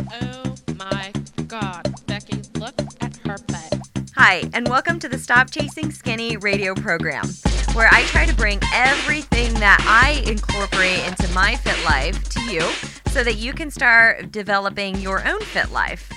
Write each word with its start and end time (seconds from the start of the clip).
Oh 0.00 0.54
my 0.76 1.12
god, 1.46 1.94
Becky, 2.06 2.40
look 2.58 2.74
at 3.02 3.16
her 3.26 3.36
butt. 3.48 3.78
Hi, 4.16 4.48
and 4.54 4.66
welcome 4.66 4.98
to 4.98 5.08
the 5.08 5.18
Stop 5.18 5.50
Chasing 5.50 5.90
Skinny 5.90 6.38
radio 6.38 6.74
program, 6.74 7.28
where 7.74 7.88
I 7.92 8.02
try 8.04 8.24
to 8.24 8.34
bring 8.34 8.60
everything 8.72 9.52
that 9.54 9.84
I 9.86 10.22
incorporate 10.30 11.06
into 11.06 11.28
my 11.34 11.56
fit 11.56 11.82
life 11.84 12.28
to 12.30 12.40
you 12.50 12.62
so 13.10 13.22
that 13.24 13.36
you 13.36 13.52
can 13.52 13.70
start 13.70 14.32
developing 14.32 14.96
your 14.96 15.26
own 15.28 15.40
fit 15.40 15.70
life. 15.70 16.10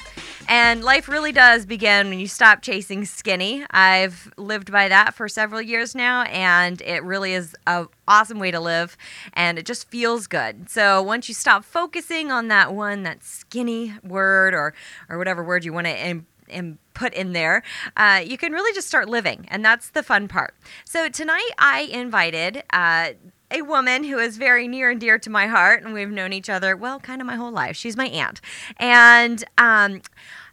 And 0.47 0.83
life 0.83 1.07
really 1.07 1.31
does 1.31 1.65
begin 1.65 2.09
when 2.09 2.19
you 2.19 2.27
stop 2.27 2.61
chasing 2.61 3.05
skinny. 3.05 3.65
I've 3.71 4.31
lived 4.37 4.71
by 4.71 4.87
that 4.89 5.13
for 5.13 5.27
several 5.27 5.61
years 5.61 5.95
now, 5.95 6.23
and 6.23 6.81
it 6.81 7.03
really 7.03 7.33
is 7.33 7.55
an 7.65 7.87
awesome 8.07 8.39
way 8.39 8.51
to 8.51 8.59
live, 8.59 8.97
and 9.33 9.57
it 9.57 9.65
just 9.65 9.89
feels 9.89 10.27
good. 10.27 10.69
So 10.69 11.01
once 11.01 11.27
you 11.27 11.33
stop 11.33 11.63
focusing 11.63 12.31
on 12.31 12.49
that 12.49 12.73
one, 12.73 13.03
that 13.03 13.23
skinny 13.23 13.95
word, 14.03 14.53
or 14.53 14.73
or 15.09 15.17
whatever 15.17 15.43
word 15.43 15.65
you 15.65 15.73
want 15.73 15.87
to 15.87 16.07
Im- 16.07 16.27
im- 16.49 16.79
put 16.93 17.13
in 17.13 17.33
there, 17.33 17.63
uh, 17.97 18.21
you 18.23 18.37
can 18.37 18.51
really 18.51 18.73
just 18.73 18.87
start 18.87 19.09
living, 19.09 19.47
and 19.49 19.63
that's 19.65 19.89
the 19.89 20.03
fun 20.03 20.27
part. 20.27 20.53
So 20.85 21.09
tonight 21.09 21.49
I 21.57 21.81
invited. 21.91 22.63
Uh, 22.71 23.11
a 23.53 23.61
woman 23.61 24.03
who 24.03 24.17
is 24.17 24.37
very 24.37 24.67
near 24.67 24.89
and 24.89 24.99
dear 24.99 25.19
to 25.19 25.29
my 25.29 25.47
heart, 25.47 25.83
and 25.83 25.93
we've 25.93 26.09
known 26.09 26.33
each 26.33 26.49
other, 26.49 26.75
well, 26.75 26.99
kind 26.99 27.21
of 27.21 27.27
my 27.27 27.35
whole 27.35 27.51
life. 27.51 27.75
She's 27.75 27.95
my 27.95 28.07
aunt. 28.07 28.41
And 28.77 29.43
um, 29.57 30.01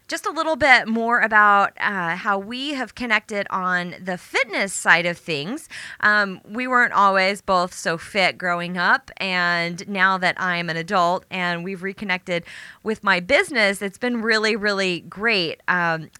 just 0.07 0.27
a 0.27 0.31
little 0.31 0.57
bit 0.57 0.89
more 0.89 1.21
about 1.21 1.73
uh, 1.79 2.17
how 2.17 2.37
we 2.37 2.75
have 2.75 2.97
connected 2.97 3.47
on 3.49 3.95
the 4.03 4.19
fitness 4.19 4.73
side 4.73 5.07
of 5.07 5.17
things. 5.17 5.69
Um, 6.01 6.41
we 6.45 6.67
weren't 6.67 6.93
always 6.93 7.41
both 7.41 7.73
so 7.73 7.97
fit 7.97 8.37
growing 8.37 8.77
up, 8.77 9.11
and 9.19 9.89
now 9.89 10.19
that 10.19 10.35
I'm 10.39 10.69
an 10.69 10.77
adult 10.77 11.25
and 11.31 11.65
we've 11.65 11.83
reconnected 11.83 12.45
with 12.83 13.05
my 13.05 13.21
business, 13.21 13.81
it's 13.81 13.99
been 13.99 14.21
really, 14.21 14.57
really 14.57 15.01
great. 15.01 15.63
Um, 15.69 16.11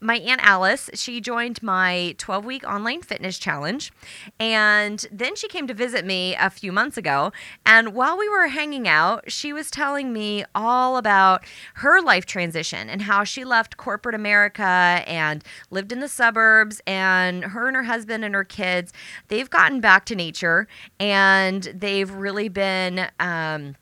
my 0.00 0.16
aunt 0.16 0.40
Alice, 0.42 0.88
she 0.94 1.20
joined 1.20 1.62
my 1.62 2.14
12 2.18 2.44
week 2.44 2.64
online 2.64 3.02
fitness 3.02 3.38
challenge. 3.38 3.92
And 4.38 5.04
then 5.12 5.36
she 5.36 5.48
came 5.48 5.66
to 5.66 5.74
visit 5.74 6.04
me 6.04 6.34
a 6.36 6.50
few 6.50 6.72
months 6.72 6.96
ago. 6.96 7.32
And 7.66 7.94
while 7.94 8.18
we 8.18 8.28
were 8.28 8.48
hanging 8.48 8.88
out, 8.88 9.30
she 9.30 9.52
was 9.52 9.70
telling 9.70 10.12
me 10.12 10.44
all 10.54 10.96
about 10.96 11.44
her 11.74 12.00
life 12.00 12.26
transition 12.26 12.88
and 12.88 13.02
how 13.02 13.24
she 13.24 13.44
left 13.44 13.76
corporate 13.76 14.14
America 14.14 14.64
and 14.64 15.44
lived 15.70 15.92
in 15.92 16.00
the 16.00 16.08
suburbs. 16.08 16.80
And 16.86 17.44
her 17.44 17.68
and 17.68 17.76
her 17.76 17.84
husband 17.84 18.24
and 18.24 18.34
her 18.34 18.44
kids, 18.44 18.92
they've 19.28 19.50
gotten 19.50 19.80
back 19.80 20.06
to 20.06 20.14
nature 20.14 20.66
and 20.98 21.64
they've 21.74 22.10
really 22.10 22.48
been. 22.48 23.08
Um, 23.20 23.76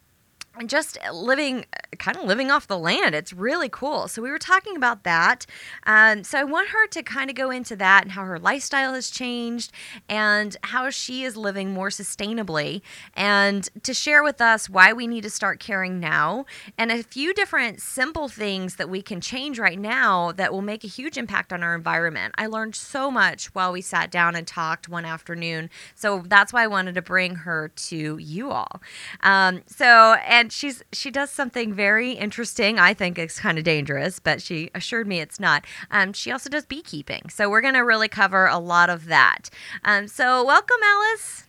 just 0.67 0.99
living 1.13 1.65
kind 1.99 2.17
of 2.17 2.25
living 2.25 2.51
off 2.51 2.67
the 2.67 2.79
land. 2.79 3.15
It's 3.15 3.33
really 3.33 3.69
cool. 3.69 4.09
So 4.09 4.23
we 4.23 4.31
were 4.31 4.39
talking 4.39 4.77
about 4.77 5.05
that 5.05 5.47
um, 5.87 6.25
so 6.25 6.39
i 6.39 6.45
want 6.45 6.69
her 6.69 6.87
to 6.89 7.03
kind 7.03 7.31
of 7.31 7.37
go 7.37 7.51
into 7.51 7.77
that 7.77 8.03
and 8.03 8.13
how 8.13 8.25
her 8.25 8.39
lifestyle 8.39 8.95
has 8.95 9.11
changed 9.11 9.73
and 10.09 10.57
how 10.63 10.91
she 10.91 11.25
is 11.25 11.37
living 11.37 11.71
more 11.73 11.89
sustainably 11.89 12.83
and 13.15 13.69
to 13.83 13.95
share 13.95 14.23
with 14.23 14.41
us 14.41 14.69
why 14.69 14.93
we 14.93 15.07
need 15.07 15.23
to 15.23 15.31
start 15.31 15.61
caring 15.61 16.01
now 16.01 16.45
and 16.77 16.91
a 16.91 17.03
few 17.03 17.35
different 17.35 17.81
simple 17.81 18.29
things 18.29 18.77
that 18.77 18.89
we 18.89 19.03
can 19.03 19.21
change 19.21 19.59
right 19.59 19.79
now 19.79 20.33
that 20.33 20.53
will 20.53 20.63
make 20.63 20.85
a 20.85 20.89
huge 20.89 21.17
impact 21.17 21.53
on 21.53 21.63
our 21.63 21.75
environment. 21.75 22.35
I 22.39 22.47
learned 22.47 22.75
so 22.75 23.11
much 23.11 23.55
while 23.55 23.73
we 23.73 23.81
sat 23.81 24.11
down 24.11 24.37
and 24.37 24.47
talked 24.47 24.89
one 24.89 25.05
afternoon 25.05 25.71
so 25.95 26.23
that's 26.27 26.53
why 26.53 26.65
i 26.65 26.67
wanted 26.67 26.95
to 26.95 27.03
bring 27.03 27.35
her 27.35 27.69
to 27.69 28.19
you 28.19 28.51
all. 28.51 28.81
Um, 29.23 29.63
so 29.67 30.15
and 30.27 30.48
she's 30.51 30.83
she 30.93 31.11
does 31.11 31.31
something 31.31 31.73
very 31.73 32.13
interesting. 32.13 32.79
I 32.79 32.95
think 32.95 33.19
it's 33.19 33.39
kind 33.41 33.59
of 33.59 33.65
dangerous, 33.65 34.19
but 34.19 34.41
she 34.43 34.71
assured 34.75 35.07
me 35.07 35.21
it's 35.21 35.41
not. 35.41 35.65
Um, 35.91 36.13
she 36.13 36.31
also 36.31 36.51
does 36.51 36.67
beekeeping, 36.67 37.29
so 37.31 37.49
we're 37.49 37.61
going 37.61 37.75
to 37.75 37.81
really 37.81 38.09
cover 38.09 38.47
a 38.47 38.59
lot 38.59 38.91
of 38.91 39.07
that. 39.07 39.51
Um, 39.85 40.09
so 40.09 40.45
welcome, 40.45 40.79
Alice. 40.85 41.47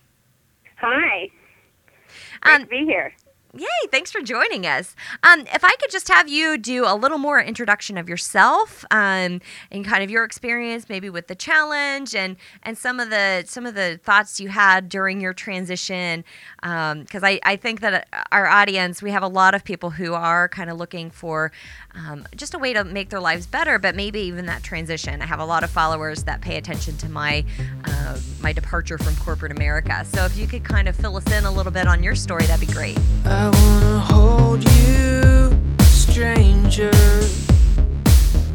Hi. 0.78 1.30
Great 2.42 2.56
Um, 2.56 2.62
to 2.62 2.68
be 2.68 2.86
here. 2.86 3.14
Yay, 3.58 3.66
thanks 3.90 4.12
for 4.12 4.22
joining 4.22 4.68
us. 4.68 4.96
Um, 5.24 5.40
if 5.52 5.64
I 5.64 5.76
could 5.80 5.90
just 5.90 6.08
have 6.08 6.30
you 6.30 6.56
do 6.56 6.86
a 6.86 6.94
little 6.94 7.18
more 7.18 7.42
introduction 7.42 7.98
of 7.98 8.08
yourself 8.08 8.86
um, 8.92 9.42
and 9.72 9.84
kind 9.84 10.04
of 10.04 10.12
your 10.12 10.24
experience 10.24 10.88
maybe 10.88 11.10
with 11.10 11.26
the 11.26 11.34
challenge 11.34 12.14
and, 12.14 12.36
and 12.62 12.78
some 12.78 13.00
of 13.00 13.10
the 13.10 13.44
some 13.48 13.66
of 13.66 13.74
the 13.74 14.00
thoughts 14.04 14.40
you 14.40 14.50
had 14.50 14.88
during 14.88 15.20
your 15.20 15.34
transition 15.34 16.24
because 16.62 17.24
I, 17.24 17.40
I 17.44 17.56
think 17.56 17.82
that 17.82 18.08
our 18.32 18.46
audience 18.46 19.02
we 19.02 19.10
have 19.10 19.24
a 19.24 19.28
lot 19.28 19.56
of 19.56 19.64
people 19.64 19.90
who 19.90 20.14
are 20.14 20.48
kind 20.48 20.70
of 20.70 20.78
looking 20.78 21.10
for 21.10 21.52
um, 21.96 22.28
just 22.36 22.54
a 22.54 22.60
way 22.60 22.74
to 22.74 22.84
make 22.84 23.10
their 23.10 23.20
lives 23.20 23.48
better 23.48 23.80
but 23.80 23.96
maybe 23.96 24.20
even 24.20 24.46
that 24.46 24.62
transition. 24.62 25.24
I 25.24 25.26
have 25.26 25.40
a 25.40 25.46
lot 25.46 25.64
of 25.64 25.72
followers 25.72 26.24
that 26.26 26.42
pay 26.42 26.58
attention 26.58 26.98
to 26.98 27.10
my 27.10 27.44
uh, 27.86 28.20
my 28.42 28.54
departure 28.54 29.00
from 29.00 29.16
corporate 29.16 29.52
America. 29.52 30.06
So 30.06 30.26
if 30.26 30.38
you 30.38 30.46
could 30.46 30.64
kind 30.64 30.88
of 30.88 30.96
fill 30.96 31.18
us 31.18 31.26
in 31.32 31.46
a 31.46 31.52
little 31.52 31.72
bit 31.72 31.88
on 31.88 32.04
your 32.04 32.14
story 32.14 32.46
that'd 32.46 32.66
be 32.66 32.72
great. 32.72 33.00
I 33.26 33.39
wanna 33.48 34.00
hold 34.00 34.64
you, 34.64 35.52
stranger. 35.84 36.92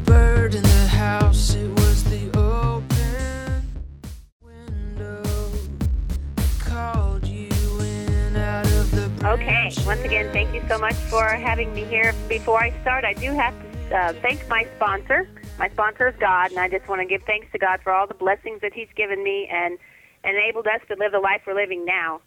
Bird 0.05 0.55
in 0.55 0.63
the 0.63 0.87
house, 0.89 1.55
it 1.55 1.69
was 1.71 2.05
the 2.05 2.29
open 2.39 3.63
window. 4.43 5.23
I 6.37 6.69
called 6.69 7.27
you 7.27 7.51
in 7.81 8.37
out 8.37 8.67
of 8.67 8.91
the 8.91 9.11
Okay. 9.27 9.73
Once 9.87 10.01
again, 10.03 10.31
thank 10.33 10.55
you 10.55 10.63
so 10.69 10.79
much 10.79 10.95
for 10.95 11.25
having 11.25 11.73
me 11.75 11.85
here. 11.85 12.15
Before 12.29 12.63
I 12.63 12.71
start, 12.83 13.05
I 13.05 13.15
do 13.15 13.33
have 13.33 13.55
to 13.89 13.97
uh, 13.97 14.13
thank 14.21 14.47
my 14.49 14.67
sponsor. 14.77 15.29
My 15.59 15.69
sponsor 15.71 16.09
is 16.09 16.15
God, 16.19 16.51
and 16.51 16.59
I 16.59 16.69
just 16.69 16.89
want 16.89 17.01
to 17.01 17.07
give 17.07 17.23
thanks 17.23 17.47
to 17.53 17.59
God 17.59 17.81
for 17.83 17.93
all 17.93 18.07
the 18.07 18.15
blessings 18.15 18.61
that 18.61 18.73
He's 18.75 18.89
given 18.97 19.23
me 19.23 19.49
and 19.51 19.79
enabled 20.25 20.67
us 20.67 20.81
to 20.89 20.97
live 20.97 21.13
the 21.13 21.21
life 21.21 21.43
we're 21.47 21.55
living 21.55 21.85
now. 21.85 22.21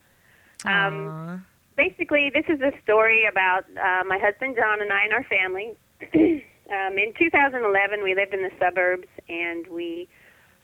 Um, 0.65 1.07
Aw. 1.07 1.39
Basically, 1.77 2.31
this 2.33 2.45
is 2.49 2.59
a 2.59 2.73
story 2.83 3.25
about 3.29 3.63
uh, 3.77 4.03
my 4.05 4.17
husband 4.17 4.57
John 4.57 4.81
and 4.81 4.91
I 4.91 5.05
and 5.05 5.13
our 5.13 5.23
family. 5.29 5.77
um, 6.73 6.97
in 6.97 7.13
2011, 7.17 8.03
we 8.03 8.15
lived 8.15 8.33
in 8.33 8.41
the 8.41 8.51
suburbs, 8.59 9.07
and 9.29 9.65
we 9.67 10.09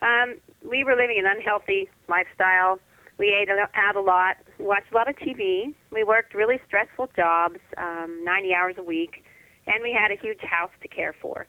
um, 0.02 0.36
we 0.68 0.84
were 0.84 0.96
living 0.96 1.16
an 1.18 1.24
unhealthy 1.24 1.88
lifestyle. 2.08 2.78
We 3.16 3.28
ate 3.28 3.48
out 3.48 3.96
a 3.96 4.00
lot, 4.00 4.36
watched 4.58 4.90
a 4.92 4.94
lot 4.94 5.08
of 5.08 5.14
TV. 5.16 5.72
We 5.92 6.02
worked 6.02 6.34
really 6.34 6.60
stressful 6.66 7.10
jobs, 7.14 7.60
um, 7.78 8.22
90 8.24 8.52
hours 8.52 8.74
a 8.76 8.82
week, 8.82 9.24
and 9.68 9.82
we 9.82 9.96
had 9.96 10.10
a 10.10 10.20
huge 10.20 10.40
house 10.40 10.72
to 10.82 10.88
care 10.88 11.14
for. 11.22 11.46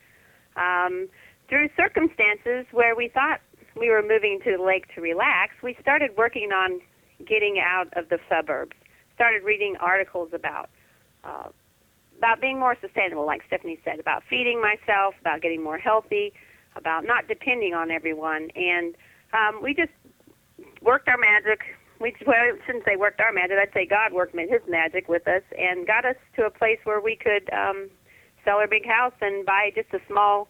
Um, 0.56 1.10
through 1.50 1.70
circumstances 1.76 2.66
where 2.72 2.96
we 2.96 3.10
thought 3.10 3.42
we 3.76 3.90
were 3.90 4.04
moving 4.04 4.40
to 4.46 4.58
the 4.58 4.64
lake 4.64 4.86
to 4.94 5.02
relax, 5.02 5.54
we 5.64 5.76
started 5.82 6.12
working 6.16 6.52
on 6.52 6.80
getting 7.26 7.60
out 7.60 7.88
of 7.98 8.10
the 8.10 8.20
suburbs 8.30 8.76
started 9.16 9.44
reading 9.44 9.76
articles 9.80 10.30
about 10.34 10.70
uh, 11.24 11.50
about 12.18 12.40
being 12.40 12.60
more 12.60 12.78
sustainable, 12.80 13.26
like 13.26 13.42
Stephanie 13.48 13.80
said, 13.84 14.00
about 14.00 14.24
feeding 14.30 14.62
myself, 14.62 15.16
about 15.20 15.42
getting 15.42 15.62
more 15.62 15.78
healthy, 15.78 16.34
about 16.76 17.04
not 17.04 17.28
depending 17.28 17.74
on 17.74 17.92
everyone, 17.92 18.50
and 18.56 18.96
um, 19.34 19.62
we 19.62 19.74
just 19.74 19.92
worked 20.82 21.08
our 21.08 21.18
magic. 21.18 21.62
We 22.00 22.16
well, 22.26 22.36
I 22.36 22.52
shouldn't 22.66 22.86
say 22.86 22.96
worked 22.96 23.20
our 23.20 23.32
magic. 23.32 23.58
I'd 23.62 23.74
say 23.74 23.86
God 23.86 24.14
worked 24.14 24.36
His 24.36 24.62
magic 24.68 25.08
with 25.10 25.28
us 25.28 25.44
and 25.58 25.88
got 25.88 26.06
us 26.06 26.16
to 26.36 26.46
a 26.46 26.50
place 26.50 26.80
where 26.84 27.00
we 27.00 27.16
could 27.16 27.52
um, 27.54 27.90
sell 28.44 28.58
our 28.58 28.68
big 28.68 28.86
house 28.86 29.14
and 29.22 29.46
buy 29.46 29.72
just 29.74 29.94
a 29.94 30.00
small 30.08 30.48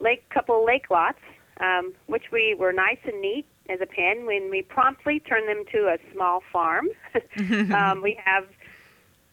lake, 0.00 0.28
couple 0.30 0.64
lake 0.64 0.90
lots, 0.90 1.18
um, 1.60 1.94
which 2.06 2.24
we 2.32 2.56
were 2.58 2.72
nice 2.72 2.98
and 3.04 3.20
neat 3.20 3.46
as 3.70 3.80
a 3.80 3.86
pen. 3.86 4.26
When 4.26 4.50
we 4.50 4.62
promptly 4.62 5.20
turned 5.20 5.48
them 5.48 5.64
to 5.72 5.88
a 5.88 5.98
small 6.12 6.42
farm, 6.52 6.88
um, 7.74 8.02
we 8.02 8.18
have 8.24 8.44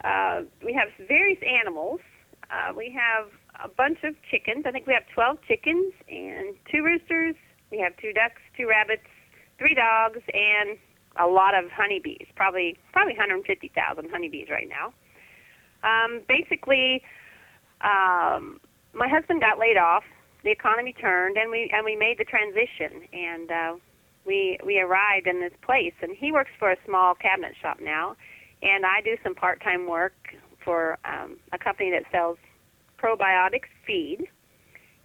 uh, 0.03 0.41
we 0.63 0.73
have 0.73 0.89
various 1.07 1.39
animals. 1.43 2.01
Uh, 2.51 2.73
we 2.75 2.91
have 2.91 3.29
a 3.63 3.69
bunch 3.69 3.99
of 4.03 4.15
chickens. 4.29 4.65
I 4.67 4.71
think 4.71 4.85
we 4.85 4.93
have 4.93 5.03
12 5.13 5.37
chickens 5.47 5.93
and 6.09 6.55
two 6.71 6.83
roosters. 6.83 7.35
We 7.71 7.79
have 7.79 7.95
two 7.97 8.13
ducks, 8.13 8.41
two 8.57 8.67
rabbits, 8.67 9.07
three 9.57 9.73
dogs, 9.73 10.19
and 10.33 10.77
a 11.19 11.27
lot 11.27 11.55
of 11.55 11.71
honeybees. 11.71 12.27
Probably 12.35 12.77
probably 12.91 13.13
150,000 13.13 14.09
honeybees 14.09 14.47
right 14.49 14.67
now. 14.67 14.93
Um, 15.83 16.21
basically, 16.27 17.01
um, 17.81 18.59
my 18.93 19.07
husband 19.07 19.41
got 19.41 19.59
laid 19.59 19.77
off. 19.77 20.03
The 20.43 20.51
economy 20.51 20.93
turned, 20.93 21.37
and 21.37 21.49
we 21.49 21.71
and 21.73 21.85
we 21.85 21.95
made 21.95 22.17
the 22.17 22.25
transition. 22.25 23.07
And 23.13 23.51
uh, 23.51 23.75
we 24.25 24.57
we 24.65 24.79
arrived 24.79 25.27
in 25.27 25.39
this 25.41 25.53
place. 25.61 25.93
And 26.01 26.15
he 26.15 26.31
works 26.31 26.51
for 26.59 26.71
a 26.71 26.77
small 26.85 27.15
cabinet 27.15 27.53
shop 27.61 27.79
now, 27.81 28.15
and 28.61 28.85
I 28.85 29.01
do 29.03 29.17
some 29.23 29.35
part-time 29.35 29.87
work 29.87 30.13
for 30.63 30.97
um, 31.05 31.37
a 31.51 31.57
company 31.57 31.91
that 31.91 32.03
sells 32.11 32.37
probiotic 32.97 33.63
feed. 33.85 34.27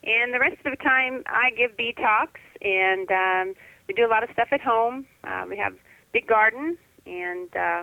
And 0.05 0.33
the 0.33 0.39
rest 0.39 0.59
of 0.65 0.71
the 0.71 0.83
time, 0.83 1.25
I 1.27 1.51
give 1.57 1.77
bee 1.77 1.93
talks, 1.93 2.41
and 2.63 3.11
um, 3.11 3.55
we 3.89 3.95
do 3.95 4.07
a 4.07 4.11
lot 4.11 4.23
of 4.23 4.31
stuff 4.33 4.49
at 4.53 4.61
home. 4.61 5.07
Uh, 5.25 5.45
we 5.49 5.57
have 5.57 5.75
big 6.13 6.27
garden, 6.27 6.79
and 7.07 7.49
uh, 7.57 7.83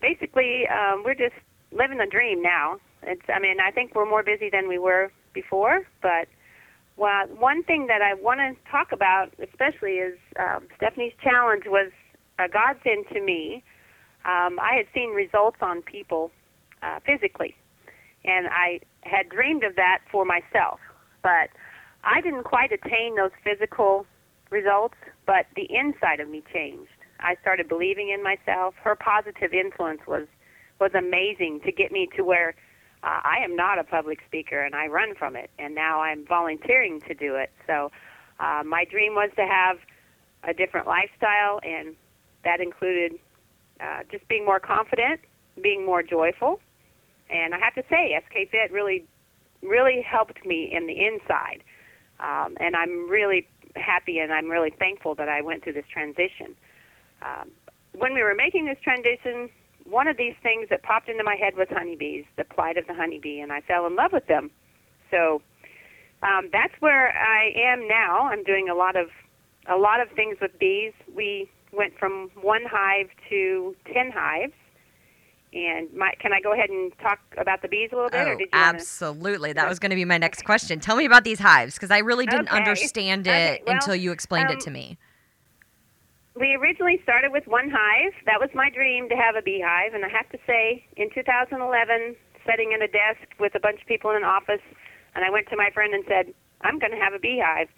basically, 0.00 0.66
um, 0.68 1.02
we're 1.04 1.14
just 1.14 1.36
living 1.72 1.98
the 1.98 2.06
dream 2.06 2.42
now. 2.42 2.78
It's 3.02 3.22
I 3.28 3.38
mean 3.38 3.58
I 3.60 3.70
think 3.70 3.94
we're 3.94 4.08
more 4.08 4.22
busy 4.22 4.50
than 4.50 4.68
we 4.68 4.78
were 4.78 5.10
before, 5.32 5.86
but 6.02 6.28
well, 7.00 7.26
one 7.28 7.62
thing 7.62 7.86
that 7.86 8.02
I 8.02 8.12
want 8.12 8.40
to 8.40 8.70
talk 8.70 8.92
about 8.92 9.32
especially 9.42 9.92
is 9.92 10.18
um, 10.38 10.68
Stephanie's 10.76 11.14
challenge 11.22 11.64
was 11.66 11.90
a 12.38 12.46
godsend 12.46 13.06
to 13.14 13.22
me. 13.22 13.64
Um, 14.26 14.60
I 14.60 14.74
had 14.76 14.84
seen 14.92 15.10
results 15.14 15.56
on 15.62 15.80
people 15.80 16.30
uh, 16.82 17.00
physically, 17.06 17.56
and 18.26 18.48
I 18.48 18.80
had 19.00 19.30
dreamed 19.30 19.64
of 19.64 19.76
that 19.76 20.00
for 20.12 20.26
myself, 20.26 20.78
but 21.22 21.48
I 22.04 22.20
didn't 22.20 22.44
quite 22.44 22.70
attain 22.70 23.16
those 23.16 23.32
physical 23.42 24.04
results, 24.50 24.96
but 25.24 25.46
the 25.56 25.66
inside 25.70 26.20
of 26.20 26.28
me 26.28 26.42
changed. 26.52 26.90
I 27.18 27.36
started 27.40 27.66
believing 27.66 28.10
in 28.10 28.22
myself. 28.22 28.74
Her 28.84 28.94
positive 28.94 29.54
influence 29.54 30.02
was 30.06 30.26
was 30.80 30.90
amazing 30.94 31.60
to 31.64 31.72
get 31.72 31.92
me 31.92 32.08
to 32.16 32.24
where 32.24 32.54
uh, 33.02 33.20
I 33.24 33.38
am 33.42 33.56
not 33.56 33.78
a 33.78 33.84
public 33.84 34.20
speaker 34.26 34.60
and 34.60 34.74
I 34.74 34.86
run 34.86 35.14
from 35.14 35.36
it, 35.36 35.50
and 35.58 35.74
now 35.74 36.00
I'm 36.00 36.26
volunteering 36.26 37.00
to 37.02 37.14
do 37.14 37.36
it. 37.36 37.50
So 37.66 37.90
uh, 38.38 38.62
my 38.64 38.84
dream 38.84 39.14
was 39.14 39.30
to 39.36 39.46
have 39.46 39.78
a 40.44 40.54
different 40.54 40.86
lifestyle, 40.86 41.60
and 41.62 41.94
that 42.44 42.60
included 42.60 43.18
uh, 43.80 44.00
just 44.10 44.26
being 44.28 44.44
more 44.44 44.60
confident, 44.60 45.20
being 45.62 45.84
more 45.84 46.02
joyful, 46.02 46.60
and 47.30 47.54
I 47.54 47.58
have 47.58 47.74
to 47.74 47.84
say, 47.88 48.18
SK 48.26 48.50
Fit 48.50 48.72
really, 48.72 49.04
really 49.62 50.02
helped 50.02 50.44
me 50.44 50.70
in 50.72 50.86
the 50.86 51.06
inside, 51.06 51.62
um, 52.18 52.56
and 52.60 52.74
I'm 52.74 53.08
really 53.08 53.46
happy 53.76 54.18
and 54.18 54.32
I'm 54.32 54.50
really 54.50 54.70
thankful 54.70 55.14
that 55.14 55.28
I 55.28 55.42
went 55.42 55.62
through 55.62 55.74
this 55.74 55.86
transition. 55.92 56.56
Um, 57.22 57.50
when 57.92 58.14
we 58.14 58.22
were 58.22 58.34
making 58.34 58.66
this 58.66 58.78
transition, 58.82 59.48
one 59.90 60.06
of 60.08 60.16
these 60.16 60.34
things 60.42 60.68
that 60.70 60.82
popped 60.82 61.08
into 61.08 61.24
my 61.24 61.36
head 61.36 61.54
was 61.56 61.66
honeybees, 61.70 62.24
the 62.36 62.44
plight 62.44 62.76
of 62.78 62.86
the 62.86 62.94
honeybee, 62.94 63.40
and 63.40 63.52
I 63.52 63.60
fell 63.62 63.86
in 63.86 63.96
love 63.96 64.12
with 64.12 64.26
them. 64.26 64.50
So 65.10 65.42
um, 66.22 66.48
that's 66.52 66.74
where 66.80 67.08
I 67.16 67.50
am 67.56 67.88
now. 67.88 68.28
I'm 68.28 68.44
doing 68.44 68.68
a 68.68 68.74
lot 68.74 68.96
of 68.96 69.08
a 69.68 69.76
lot 69.76 70.00
of 70.00 70.08
things 70.16 70.38
with 70.40 70.58
bees. 70.58 70.92
We 71.14 71.50
went 71.72 71.92
from 71.98 72.30
one 72.40 72.62
hive 72.70 73.08
to 73.28 73.74
ten 73.92 74.10
hives. 74.10 74.52
And 75.52 75.92
my, 75.92 76.12
can 76.20 76.32
I 76.32 76.40
go 76.40 76.52
ahead 76.52 76.70
and 76.70 76.92
talk 77.02 77.18
about 77.36 77.60
the 77.60 77.66
bees 77.66 77.90
a 77.92 77.96
little 77.96 78.10
bit, 78.10 78.20
or 78.20 78.34
Oh, 78.34 78.38
did 78.38 78.48
you 78.52 78.58
wanna- 78.58 78.78
absolutely. 78.78 79.52
That 79.52 79.68
was 79.68 79.80
going 79.80 79.90
to 79.90 79.96
be 79.96 80.04
my 80.04 80.16
next 80.16 80.44
question. 80.44 80.78
Tell 80.78 80.94
me 80.96 81.04
about 81.04 81.24
these 81.24 81.40
hives 81.40 81.74
because 81.74 81.90
I 81.90 81.98
really 81.98 82.24
didn't 82.24 82.46
Okay. 82.48 82.56
understand 82.56 83.26
it 83.26 83.30
Okay, 83.30 83.62
well, 83.66 83.74
until 83.74 83.96
you 83.96 84.12
explained 84.12 84.50
um, 84.50 84.56
it 84.56 84.60
to 84.60 84.70
me. 84.70 84.96
We 86.40 86.56
originally 86.56 86.98
started 87.02 87.32
with 87.32 87.46
one 87.46 87.68
hive. 87.68 88.14
That 88.24 88.40
was 88.40 88.48
my 88.54 88.70
dream 88.70 89.10
to 89.10 89.14
have 89.14 89.36
a 89.36 89.42
beehive, 89.42 89.92
and 89.92 90.06
I 90.06 90.08
have 90.08 90.26
to 90.30 90.38
say, 90.46 90.82
in 90.96 91.10
2011, 91.10 92.16
sitting 92.48 92.72
at 92.72 92.80
a 92.80 92.88
desk 92.88 93.28
with 93.38 93.54
a 93.54 93.60
bunch 93.60 93.82
of 93.82 93.86
people 93.86 94.08
in 94.10 94.16
an 94.16 94.24
office, 94.24 94.64
and 95.14 95.22
I 95.22 95.28
went 95.28 95.50
to 95.50 95.56
my 95.56 95.68
friend 95.68 95.92
and 95.92 96.02
said, 96.08 96.32
"I'm 96.62 96.78
going 96.78 96.92
to 96.92 96.98
have 96.98 97.12
a 97.12 97.18
beehive." 97.18 97.68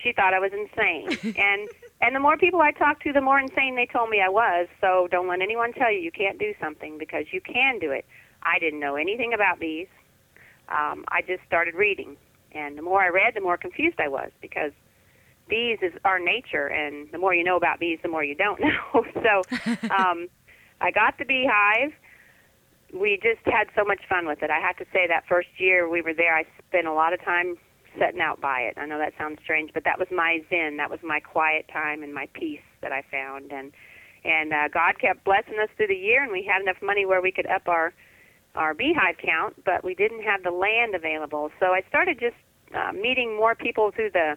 She 0.00 0.12
thought 0.12 0.32
I 0.32 0.38
was 0.38 0.52
insane, 0.52 1.34
and 1.36 1.68
and 2.00 2.14
the 2.14 2.20
more 2.20 2.36
people 2.36 2.60
I 2.60 2.70
talked 2.70 3.02
to, 3.02 3.12
the 3.12 3.20
more 3.20 3.40
insane 3.40 3.74
they 3.74 3.86
told 3.86 4.10
me 4.10 4.22
I 4.22 4.28
was. 4.28 4.68
So 4.80 5.08
don't 5.10 5.26
let 5.26 5.42
anyone 5.42 5.72
tell 5.72 5.90
you 5.90 5.98
you 5.98 6.12
can't 6.12 6.38
do 6.38 6.54
something 6.60 6.98
because 6.98 7.24
you 7.32 7.40
can 7.40 7.80
do 7.80 7.90
it. 7.90 8.06
I 8.44 8.60
didn't 8.60 8.78
know 8.78 8.94
anything 8.94 9.32
about 9.34 9.58
bees. 9.58 9.88
Um, 10.68 11.04
I 11.08 11.22
just 11.22 11.42
started 11.48 11.74
reading, 11.74 12.16
and 12.52 12.78
the 12.78 12.82
more 12.82 13.02
I 13.02 13.08
read, 13.08 13.34
the 13.34 13.40
more 13.40 13.56
confused 13.56 13.98
I 13.98 14.06
was 14.06 14.30
because 14.40 14.70
bees 15.48 15.78
is 15.82 15.92
our 16.04 16.18
nature, 16.18 16.66
and 16.66 17.10
the 17.12 17.18
more 17.18 17.34
you 17.34 17.44
know 17.44 17.56
about 17.56 17.80
bees, 17.80 17.98
the 18.02 18.08
more 18.08 18.24
you 18.24 18.34
don't 18.34 18.60
know. 18.60 19.04
so 19.14 19.42
um, 19.90 20.28
I 20.80 20.90
got 20.90 21.18
the 21.18 21.24
beehive. 21.24 21.92
We 22.92 23.18
just 23.22 23.44
had 23.44 23.68
so 23.76 23.84
much 23.84 24.00
fun 24.08 24.26
with 24.26 24.42
it. 24.42 24.50
I 24.50 24.60
have 24.60 24.76
to 24.78 24.84
say 24.92 25.06
that 25.08 25.24
first 25.28 25.48
year 25.58 25.88
we 25.88 26.00
were 26.00 26.14
there, 26.14 26.34
I 26.34 26.44
spent 26.68 26.86
a 26.86 26.92
lot 26.92 27.12
of 27.12 27.22
time 27.22 27.56
setting 27.98 28.20
out 28.20 28.40
by 28.40 28.60
it. 28.60 28.78
I 28.78 28.86
know 28.86 28.98
that 28.98 29.12
sounds 29.18 29.38
strange, 29.42 29.70
but 29.74 29.84
that 29.84 29.98
was 29.98 30.08
my 30.10 30.40
zen. 30.48 30.76
That 30.76 30.90
was 30.90 31.00
my 31.02 31.20
quiet 31.20 31.68
time 31.72 32.02
and 32.02 32.14
my 32.14 32.28
peace 32.32 32.62
that 32.80 32.92
I 32.92 33.02
found. 33.10 33.52
And 33.52 33.72
and 34.24 34.52
uh, 34.52 34.68
God 34.72 34.98
kept 35.00 35.24
blessing 35.24 35.54
us 35.62 35.68
through 35.76 35.88
the 35.88 35.94
year, 35.94 36.22
and 36.22 36.32
we 36.32 36.42
had 36.42 36.60
enough 36.60 36.82
money 36.82 37.06
where 37.06 37.20
we 37.20 37.32
could 37.32 37.46
up 37.46 37.68
our 37.68 37.92
our 38.54 38.74
beehive 38.74 39.16
count, 39.24 39.62
but 39.64 39.84
we 39.84 39.94
didn't 39.94 40.22
have 40.22 40.42
the 40.42 40.50
land 40.50 40.94
available. 40.94 41.50
So 41.60 41.66
I 41.66 41.82
started 41.88 42.18
just 42.18 42.36
uh, 42.74 42.92
meeting 42.92 43.36
more 43.36 43.54
people 43.54 43.92
through 43.94 44.10
the 44.12 44.36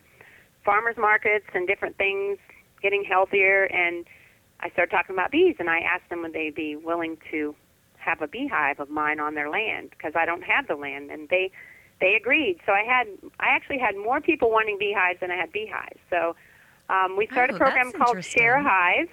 farmers 0.63 0.95
markets 0.97 1.45
and 1.53 1.67
different 1.67 1.97
things, 1.97 2.37
getting 2.81 3.03
healthier, 3.03 3.65
and 3.65 4.05
I 4.59 4.69
started 4.71 4.91
talking 4.91 5.15
about 5.15 5.31
bees, 5.31 5.55
and 5.59 5.69
I 5.69 5.79
asked 5.79 6.09
them 6.09 6.21
would 6.21 6.33
they 6.33 6.49
be 6.49 6.75
willing 6.75 7.17
to 7.31 7.55
have 7.97 8.21
a 8.21 8.27
beehive 8.27 8.79
of 8.79 8.89
mine 8.89 9.19
on 9.19 9.35
their 9.35 9.49
land 9.49 9.91
because 9.91 10.13
I 10.15 10.25
don't 10.25 10.43
have 10.43 10.67
the 10.67 10.75
land, 10.75 11.11
and 11.11 11.29
they 11.29 11.51
they 11.99 12.15
agreed. 12.15 12.59
So 12.65 12.71
I 12.71 12.83
had 12.83 13.07
I 13.39 13.49
actually 13.49 13.79
had 13.79 13.95
more 13.95 14.21
people 14.21 14.51
wanting 14.51 14.77
beehives 14.77 15.19
than 15.19 15.31
I 15.31 15.35
had 15.35 15.51
beehives. 15.51 15.99
So 16.09 16.35
um, 16.89 17.15
we 17.17 17.27
started 17.27 17.53
Oh, 17.53 17.55
a 17.57 17.59
program 17.59 17.91
called 17.91 18.23
Share 18.23 18.57
a. 18.57 18.63
Hive, 18.63 19.09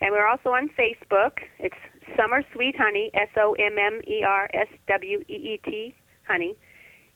and 0.00 0.12
we're 0.12 0.26
also 0.26 0.50
on 0.50 0.68
Facebook. 0.70 1.38
It's 1.58 1.76
Sommer 2.16 2.42
Sweet 2.52 2.76
Honey, 2.76 3.10
S 3.14 3.28
O 3.36 3.54
M 3.58 3.78
M 3.78 4.00
E 4.06 4.22
R 4.22 4.50
S 4.52 4.68
W 4.88 5.24
E 5.28 5.32
E 5.34 5.60
T, 5.64 5.94
honey, 6.26 6.56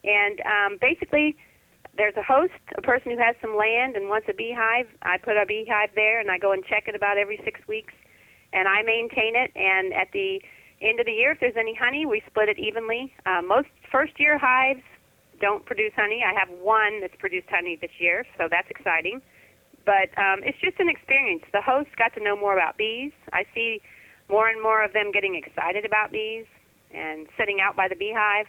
and 0.04 0.40
um, 0.40 0.78
basically 0.80 1.36
there's 1.96 2.16
a 2.16 2.22
host, 2.22 2.52
a 2.76 2.82
person 2.82 3.12
who 3.12 3.18
has 3.18 3.36
some 3.40 3.56
land 3.56 3.96
and 3.96 4.08
wants 4.08 4.26
a 4.30 4.34
beehive. 4.34 4.86
I 5.02 5.18
put 5.18 5.36
a 5.36 5.44
beehive 5.46 5.90
there, 5.94 6.20
and 6.20 6.30
I 6.30 6.38
go 6.38 6.52
and 6.52 6.64
check 6.64 6.84
it 6.88 6.94
about 6.94 7.18
every 7.18 7.40
six 7.44 7.60
weeks, 7.68 7.92
and 8.52 8.66
I 8.66 8.82
maintain 8.82 9.36
it. 9.36 9.52
And 9.54 9.92
at 9.92 10.08
the 10.12 10.40
end 10.80 11.00
of 11.00 11.06
the 11.06 11.12
year, 11.12 11.32
if 11.32 11.40
there's 11.40 11.56
any 11.58 11.74
honey, 11.74 12.06
we 12.06 12.22
split 12.26 12.48
it 12.48 12.58
evenly. 12.58 13.12
Uh, 13.26 13.42
most 13.42 13.68
first-year 13.90 14.38
hives 14.38 14.82
don't 15.40 15.66
produce 15.66 15.92
honey. 15.94 16.24
I 16.24 16.32
have 16.32 16.48
one 16.60 17.00
that's 17.00 17.16
produced 17.18 17.48
honey 17.50 17.76
this 17.80 17.90
year, 17.98 18.24
so 18.38 18.48
that's 18.50 18.70
exciting. 18.70 19.20
But 19.84 20.16
um, 20.16 20.40
it's 20.46 20.58
just 20.62 20.78
an 20.78 20.88
experience. 20.88 21.42
The 21.52 21.60
hosts 21.60 21.92
got 21.98 22.14
to 22.14 22.22
know 22.22 22.36
more 22.36 22.54
about 22.54 22.78
bees. 22.78 23.12
I 23.32 23.44
see 23.54 23.82
more 24.30 24.48
and 24.48 24.62
more 24.62 24.82
of 24.82 24.92
them 24.92 25.12
getting 25.12 25.34
excited 25.34 25.84
about 25.84 26.12
bees 26.12 26.46
and 26.94 27.26
sitting 27.36 27.58
out 27.60 27.76
by 27.76 27.88
the 27.88 27.96
beehive 27.96 28.46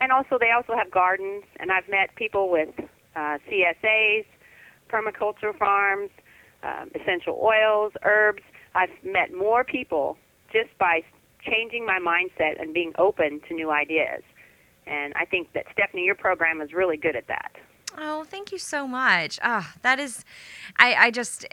and 0.00 0.12
also 0.12 0.38
they 0.38 0.50
also 0.50 0.74
have 0.76 0.90
gardens 0.90 1.44
and 1.58 1.72
i've 1.72 1.88
met 1.88 2.14
people 2.16 2.50
with 2.50 2.70
uh, 3.16 3.38
csas 3.48 4.24
permaculture 4.90 5.56
farms 5.58 6.10
um, 6.62 6.90
essential 6.94 7.38
oils 7.42 7.92
herbs. 8.04 8.42
I've 8.74 8.90
met 9.02 9.32
more 9.32 9.64
people 9.64 10.16
just 10.52 10.76
by 10.78 11.02
changing 11.42 11.86
my 11.86 11.98
mindset 11.98 12.60
and 12.60 12.74
being 12.74 12.92
open 12.98 13.40
to 13.48 13.54
new 13.54 13.70
ideas. 13.70 14.22
And 14.86 15.12
i 15.16 15.24
think 15.24 15.52
that 15.54 15.64
stephanie 15.72 16.04
your 16.04 16.14
program 16.14 16.60
is 16.60 16.72
really 16.72 16.96
good 16.96 17.16
at 17.16 17.26
that. 17.28 17.52
Oh, 17.98 18.24
thank 18.24 18.52
you 18.52 18.58
so 18.58 18.86
much. 18.86 19.38
Ah, 19.42 19.72
that 19.82 19.98
is, 19.98 20.24
I, 20.76 20.94
I 20.94 21.10
just, 21.10 21.46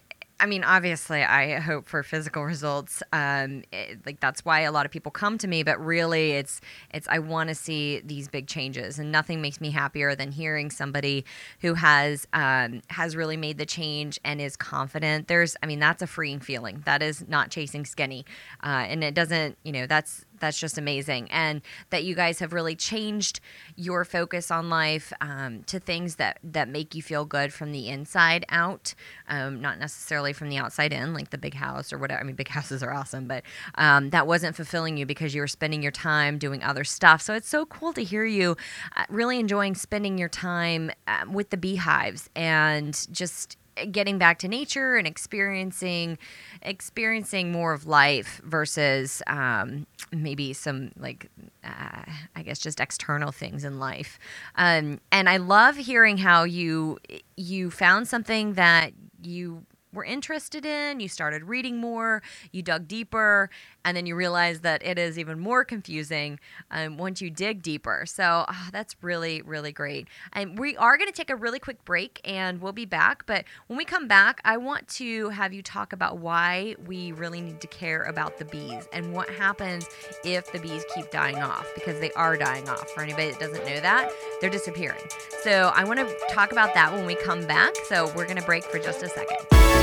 I 0.44 0.46
mean, 0.46 0.66
obviously, 0.66 1.24
I 1.24 1.58
hope 1.60 1.88
for 1.88 2.04
physical 2.04 2.44
results. 2.44 3.02
Um, 3.14 3.64
it- 3.72 4.06
like 4.06 4.20
that's 4.20 4.44
why 4.44 4.60
a 4.62 4.74
lot 4.74 4.86
of 4.86 4.92
people 4.92 5.10
come 5.10 5.38
to 5.38 5.48
me. 5.48 5.64
But 5.64 5.80
really, 5.80 6.32
it's, 6.32 6.60
it's 6.94 7.08
I 7.08 7.20
want 7.20 7.48
to 7.48 7.56
see 7.56 8.02
these 8.04 8.28
big 8.28 8.48
changes, 8.48 9.00
and 9.00 9.10
nothing 9.10 9.42
makes 9.42 9.62
me 9.62 9.72
happier 9.72 10.16
than 10.16 10.34
hearing 10.34 10.70
somebody 10.70 11.24
who 11.62 11.76
has, 11.76 12.28
um, 12.34 12.82
has 12.90 13.16
really 13.16 13.38
made 13.38 13.58
the 13.58 13.66
change 13.66 14.20
and 14.26 14.42
is 14.42 14.58
confident. 14.58 15.30
There's, 15.30 15.56
I 15.64 15.66
mean, 15.66 15.80
that's 15.80 16.02
a 16.02 16.08
freeing 16.08 16.42
feeling. 16.42 16.84
That 16.86 17.02
is 17.02 17.26
not 17.30 17.50
chasing 17.50 17.86
skinny, 17.86 18.26
uh, 18.62 18.84
and 18.90 19.02
it 19.02 19.14
doesn't, 19.14 19.58
you 19.64 19.72
know, 19.72 19.88
that's 19.88 20.26
that's 20.44 20.60
just 20.60 20.78
amazing. 20.78 21.32
And 21.32 21.62
that 21.90 22.04
you 22.04 22.16
guys 22.16 22.40
have 22.40 22.52
really 22.52 22.76
changed 22.76 23.40
your 23.76 24.04
focus 24.04 24.52
on 24.52 24.70
life 24.70 25.14
um, 25.22 25.64
to 25.64 25.80
things 25.80 26.16
that 26.16 26.40
that 26.44 26.68
make 26.68 26.94
you 26.94 27.02
feel 27.02 27.24
good 27.24 27.54
from 27.54 27.72
the 27.72 27.88
inside 27.88 28.46
out 28.50 28.94
um, 29.30 29.62
not 29.62 29.80
necessarily 29.80 30.34
from 30.34 30.50
the 30.50 30.58
outside 30.58 30.92
in 30.92 31.14
like 31.14 31.30
the 31.30 31.38
big 31.38 31.54
house 31.54 31.94
or 31.94 31.98
whatever. 31.98 32.20
I 32.20 32.24
mean 32.24 32.36
big 32.36 32.48
houses 32.60 32.84
are 32.84 32.92
awesome 32.92 33.26
but 33.26 33.44
um, 33.76 34.10
that 34.10 34.28
wasn't 34.28 34.56
fulfilling 34.56 34.98
you 34.98 35.06
because 35.06 35.34
you 35.34 35.42
were 35.42 35.48
spending 35.48 35.82
your 35.82 35.92
time 35.92 36.38
doing 36.38 36.62
other 36.62 36.84
stuff. 36.84 37.22
So 37.22 37.34
it's 37.34 37.48
so 37.48 37.66
cool 37.66 37.94
to 37.94 38.04
hear 38.04 38.26
you 38.26 38.58
uh, 38.98 39.06
really 39.10 39.40
enjoying 39.40 39.76
spending 39.76 40.18
your 40.18 40.30
time 40.30 40.92
um, 41.08 41.34
with 41.34 41.50
the 41.52 41.58
beehives 41.58 42.30
and 42.36 43.08
just 43.12 43.58
getting 43.92 44.18
back 44.18 44.40
to 44.40 44.48
nature 44.48 44.96
and 44.96 45.08
experiencing 45.08 46.18
experiencing 46.62 47.52
more 47.52 47.74
of 47.74 47.86
life 47.86 48.42
versus 48.44 49.22
um, 49.28 49.86
maybe 50.12 50.54
some 50.54 50.92
like 50.98 51.30
uh, 51.64 52.04
I 52.36 52.44
guess 52.44 52.60
just 52.60 52.80
external 52.80 53.32
things 53.32 53.64
in 53.64 53.80
life. 53.80 54.20
Um, 54.56 55.00
and 55.12 55.30
I 55.30 55.38
love 55.38 55.76
hearing 55.76 56.18
how 56.18 56.44
you 56.44 57.00
you 57.36 57.72
found 57.72 58.08
something 58.08 58.54
that 58.54 58.94
you 59.22 59.66
were 59.94 60.04
interested 60.04 60.66
in, 60.66 61.00
you 61.00 61.08
started 61.08 61.44
reading 61.44 61.78
more, 61.78 62.22
you 62.52 62.62
dug 62.62 62.88
deeper, 62.88 63.50
and 63.86 63.96
then 63.96 64.06
you 64.06 64.16
realize 64.16 64.62
that 64.62 64.86
it 64.86 64.98
is 64.98 65.20
even 65.20 65.40
more 65.40 65.64
confusing 65.64 66.40
um, 66.72 66.98
once 66.98 67.22
you 67.22 67.30
dig 67.30 67.62
deeper. 67.62 68.06
So 68.08 68.46
ah, 68.48 68.70
that's 68.72 68.96
really, 69.02 69.42
really 69.42 69.72
great. 69.72 70.08
And 70.32 70.58
we 70.58 70.76
are 70.78 70.98
going 70.98 71.10
to 71.10 71.16
take 71.16 71.30
a 71.30 71.36
really 71.36 71.60
quick 71.60 71.84
break 71.86 72.20
and 72.24 72.62
we'll 72.62 72.74
be 72.74 72.86
back. 72.86 73.26
But 73.26 73.46
when 73.68 73.78
we 73.78 73.86
come 73.86 74.08
back, 74.08 74.42
I 74.46 74.58
want 74.58 74.88
to 74.90 75.30
have 75.30 75.54
you 75.54 75.62
talk 75.62 75.94
about 75.94 76.18
why 76.18 76.76
we 76.86 77.12
really 77.12 77.42
need 77.42 77.62
to 77.62 77.68
care 77.68 78.04
about 78.04 78.38
the 78.38 78.46
bees 78.46 78.88
and 78.94 79.14
what 79.14 79.30
happens 79.30 79.88
if 80.24 80.52
the 80.52 80.60
bees 80.60 80.86
keep 80.94 81.12
dying 81.12 81.38
off 81.38 81.68
because 81.76 82.00
they 82.00 82.12
are 82.14 82.38
dying 82.38 82.68
off. 82.70 82.90
For 82.92 83.02
anybody 83.04 83.32
that 83.32 83.40
doesn't 83.40 83.66
know 83.66 83.80
that, 83.80 84.12
they're 84.42 84.50
disappearing. 84.50 85.04
So 85.42 85.72
I 85.76 85.84
want 85.84 86.00
to 86.00 86.16
talk 86.30 86.52
about 86.52 86.74
that 86.74 86.92
when 86.94 87.06
we 87.06 87.16
come 87.16 87.46
back. 87.46 87.76
So 87.88 88.12
we're 88.16 88.26
going 88.26 88.38
to 88.38 88.46
break 88.46 88.64
for 88.64 88.80
just 88.80 89.04
a 89.04 89.10
second. 89.10 89.83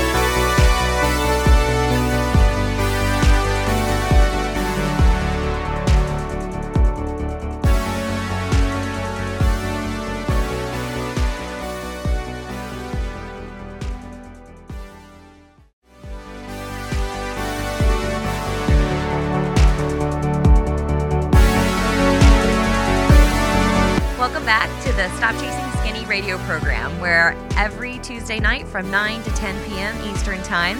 Program, 26.51 26.99
where 26.99 27.33
every 27.55 27.97
Tuesday 27.99 28.37
night 28.37 28.67
from 28.67 28.91
9 28.91 29.23
to 29.23 29.29
10 29.35 29.69
p.m. 29.69 29.95
Eastern 30.03 30.43
Time, 30.43 30.77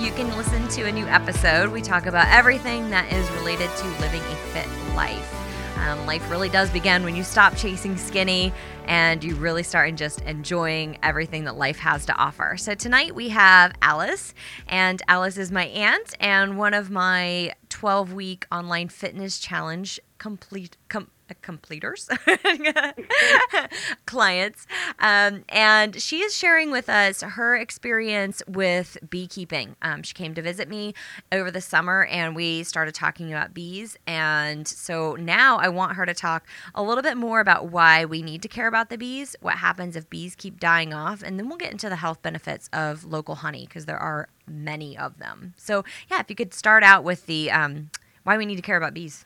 you 0.00 0.10
can 0.10 0.36
listen 0.36 0.66
to 0.66 0.82
a 0.86 0.90
new 0.90 1.06
episode. 1.06 1.70
We 1.70 1.80
talk 1.80 2.06
about 2.06 2.26
everything 2.26 2.90
that 2.90 3.12
is 3.12 3.30
related 3.30 3.70
to 3.76 3.86
living 4.00 4.20
a 4.20 4.36
fit 4.52 4.66
life. 4.96 5.32
Um, 5.78 6.04
life 6.06 6.28
really 6.28 6.48
does 6.48 6.70
begin 6.70 7.04
when 7.04 7.14
you 7.14 7.22
stop 7.22 7.56
chasing 7.56 7.96
skinny 7.96 8.52
and 8.86 9.22
you 9.22 9.36
really 9.36 9.62
start 9.62 9.94
just 9.94 10.22
enjoying 10.22 10.98
everything 11.04 11.44
that 11.44 11.56
life 11.56 11.78
has 11.78 12.04
to 12.06 12.16
offer. 12.16 12.56
So 12.56 12.74
tonight 12.74 13.14
we 13.14 13.28
have 13.28 13.74
Alice, 13.82 14.34
and 14.66 15.00
Alice 15.06 15.38
is 15.38 15.52
my 15.52 15.66
aunt 15.66 16.14
and 16.18 16.58
one 16.58 16.74
of 16.74 16.90
my 16.90 17.52
12 17.68 18.12
week 18.12 18.44
online 18.50 18.88
fitness 18.88 19.38
challenge 19.38 20.00
complete. 20.18 20.76
Com- 20.88 21.12
completers 21.34 22.08
clients 24.06 24.66
um, 24.98 25.44
and 25.48 26.00
she 26.00 26.20
is 26.20 26.36
sharing 26.36 26.70
with 26.70 26.88
us 26.88 27.22
her 27.22 27.56
experience 27.56 28.42
with 28.46 28.96
beekeeping. 29.08 29.76
Um, 29.82 30.02
she 30.02 30.14
came 30.14 30.34
to 30.34 30.42
visit 30.42 30.68
me 30.68 30.94
over 31.32 31.50
the 31.50 31.60
summer 31.60 32.04
and 32.06 32.36
we 32.36 32.62
started 32.62 32.94
talking 32.94 33.32
about 33.32 33.54
bees 33.54 33.96
and 34.06 34.66
so 34.66 35.16
now 35.16 35.58
i 35.58 35.68
want 35.68 35.96
her 35.96 36.06
to 36.06 36.14
talk 36.14 36.46
a 36.74 36.82
little 36.82 37.02
bit 37.02 37.16
more 37.16 37.40
about 37.40 37.68
why 37.68 38.04
we 38.04 38.22
need 38.22 38.42
to 38.42 38.48
care 38.48 38.66
about 38.66 38.88
the 38.88 38.98
bees 38.98 39.36
what 39.40 39.56
happens 39.56 39.96
if 39.96 40.08
bees 40.10 40.34
keep 40.34 40.60
dying 40.60 40.92
off 40.94 41.22
and 41.22 41.38
then 41.38 41.48
we'll 41.48 41.58
get 41.58 41.72
into 41.72 41.88
the 41.88 41.96
health 41.96 42.22
benefits 42.22 42.68
of 42.72 43.04
local 43.04 43.36
honey 43.36 43.66
because 43.66 43.86
there 43.86 43.98
are 43.98 44.28
many 44.46 44.96
of 44.96 45.18
them. 45.18 45.54
So 45.56 45.84
yeah 46.10 46.20
if 46.20 46.30
you 46.30 46.36
could 46.36 46.54
start 46.54 46.82
out 46.82 47.04
with 47.04 47.26
the 47.26 47.50
um, 47.50 47.90
why 48.22 48.36
we 48.36 48.46
need 48.46 48.56
to 48.56 48.62
care 48.62 48.76
about 48.76 48.94
bees 48.94 49.24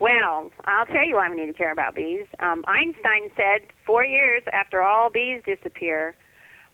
Well, 0.00 0.50
I'll 0.64 0.86
tell 0.86 1.06
you 1.06 1.16
why 1.16 1.28
we 1.28 1.36
need 1.36 1.46
to 1.46 1.52
care 1.52 1.72
about 1.72 1.94
bees. 1.94 2.24
Um, 2.38 2.64
Einstein 2.66 3.30
said 3.36 3.68
four 3.84 4.02
years 4.02 4.42
after 4.50 4.80
all 4.80 5.10
bees 5.10 5.42
disappear, 5.44 6.16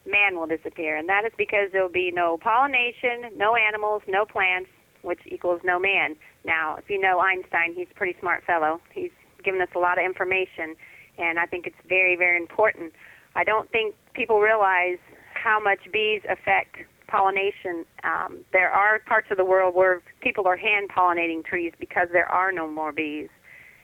man 0.06 0.36
will 0.38 0.46
disappear, 0.46 0.96
and 0.96 1.08
that 1.08 1.24
is 1.24 1.32
because 1.36 1.72
there 1.72 1.82
will 1.82 1.90
be 1.90 2.12
no 2.14 2.38
pollination, 2.38 3.36
no 3.36 3.56
animals, 3.56 4.02
no 4.06 4.24
plants, 4.24 4.70
which 5.02 5.18
equals 5.26 5.60
no 5.64 5.80
man. 5.80 6.14
Now, 6.44 6.76
if 6.76 6.88
you 6.88 7.00
know 7.00 7.18
Einstein, 7.18 7.74
he's 7.74 7.88
a 7.90 7.94
pretty 7.94 8.16
smart 8.20 8.44
fellow. 8.44 8.80
He's 8.94 9.10
given 9.44 9.60
us 9.60 9.68
a 9.74 9.80
lot 9.80 9.98
of 9.98 10.04
information, 10.04 10.76
and 11.18 11.40
I 11.40 11.46
think 11.46 11.66
it's 11.66 11.82
very, 11.88 12.14
very 12.14 12.36
important. 12.36 12.92
I 13.34 13.42
don't 13.42 13.68
think 13.72 13.96
people 14.14 14.38
realize 14.38 14.98
how 15.34 15.58
much 15.58 15.80
bees 15.92 16.22
affect 16.30 16.76
pollination. 17.16 17.84
Um, 18.04 18.38
there 18.52 18.70
are 18.70 18.98
parts 19.00 19.28
of 19.30 19.36
the 19.36 19.44
world 19.44 19.74
where 19.74 20.02
people 20.20 20.46
are 20.46 20.56
hand 20.56 20.90
pollinating 20.90 21.44
trees 21.44 21.72
because 21.78 22.08
there 22.12 22.26
are 22.26 22.52
no 22.52 22.68
more 22.68 22.92
bees, 22.92 23.28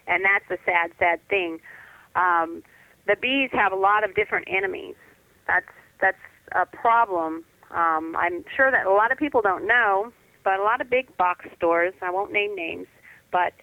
and 0.07 0.25
that's 0.25 0.45
a 0.51 0.62
sad, 0.65 0.91
sad 0.99 1.21
thing. 1.29 1.59
Um, 2.15 2.62
the 3.07 3.17
bees 3.21 3.51
have 3.53 3.73
a 3.73 3.77
lot 3.77 4.05
of 4.05 4.15
different 4.15 4.47
enemies. 4.51 4.97
That's 5.47 5.67
that's 6.01 6.19
a 6.53 6.67
problem. 6.67 7.45
Um, 7.71 8.15
I'm 8.19 8.45
sure 8.55 8.71
that 8.71 8.87
a 8.87 8.93
lot 8.93 9.12
of 9.12 9.19
people 9.19 9.41
don't 9.41 9.67
know, 9.67 10.12
but 10.45 10.61
a 10.61 10.62
lot 10.62 10.81
of 10.81 10.91
big 10.91 11.17
box 11.17 11.47
stores, 11.57 11.95
I 12.03 12.11
won't 12.11 12.33
name 12.33 12.55
names, 12.55 12.87
but 13.31 13.55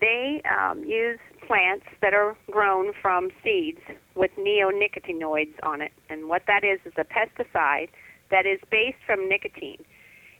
they 0.00 0.42
um, 0.50 0.82
use 0.84 1.20
plants 1.46 1.86
that 2.00 2.12
are 2.12 2.36
grown 2.50 2.92
from 3.00 3.30
seeds 3.44 3.80
with 4.16 4.32
neonicotinoids 4.36 5.54
on 5.62 5.80
it. 5.80 5.92
And 6.10 6.28
what 6.28 6.42
that 6.48 6.64
is 6.64 6.80
is 6.84 6.92
a 6.96 7.04
pesticide 7.04 7.88
that 8.32 8.46
is 8.46 8.58
based 8.70 8.98
from 9.06 9.28
nicotine. 9.28 9.84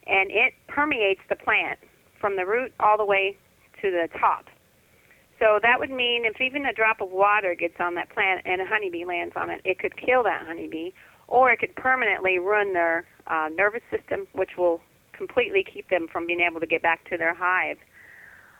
And 0.08 0.32
it 0.32 0.54
permeates 0.66 1.20
the 1.28 1.36
plant 1.36 1.78
from 2.20 2.34
the 2.34 2.44
root 2.44 2.72
all 2.80 2.98
the 2.98 3.04
way 3.04 3.36
to 3.80 3.90
the 3.90 4.08
top. 4.18 4.46
So 5.38 5.60
that 5.62 5.78
would 5.78 5.90
mean 5.90 6.24
if 6.24 6.40
even 6.40 6.66
a 6.66 6.72
drop 6.72 7.00
of 7.00 7.10
water 7.10 7.54
gets 7.54 7.74
on 7.78 7.94
that 7.94 8.10
plant 8.10 8.42
and 8.44 8.60
a 8.60 8.66
honeybee 8.66 9.04
lands 9.04 9.34
on 9.36 9.50
it, 9.50 9.60
it 9.64 9.78
could 9.78 9.96
kill 9.96 10.24
that 10.24 10.44
honeybee, 10.46 10.90
or 11.28 11.52
it 11.52 11.60
could 11.60 11.74
permanently 11.76 12.38
ruin 12.38 12.72
their 12.72 13.06
uh, 13.28 13.48
nervous 13.54 13.82
system, 13.90 14.26
which 14.32 14.50
will 14.58 14.80
completely 15.12 15.64
keep 15.64 15.88
them 15.88 16.08
from 16.12 16.26
being 16.26 16.40
able 16.40 16.60
to 16.60 16.66
get 16.66 16.82
back 16.82 17.08
to 17.10 17.16
their 17.16 17.34
hive. 17.34 17.78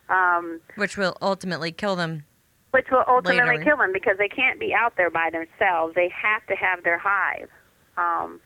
Um, 0.09 0.61
which 0.77 0.97
will 0.97 1.17
ultimately 1.21 1.73
kill 1.73 1.97
them 1.97 2.25
which 2.73 2.87
will 2.91 3.05
ultimately 3.07 3.59
Later. 3.59 3.65
kill 3.65 3.77
them 3.77 3.93
because 3.93 4.17
they 4.19 4.29
can't 4.29 4.59
be 4.59 4.75
out 4.75 4.95
there 4.97 5.11
by 5.11 5.31
themselves. 5.31 5.95
They 5.95 6.11
have 6.11 6.45
to 6.47 6.55
have 6.57 6.83
their 6.85 6.99
hive. 6.99 7.49
Um, 7.97 8.41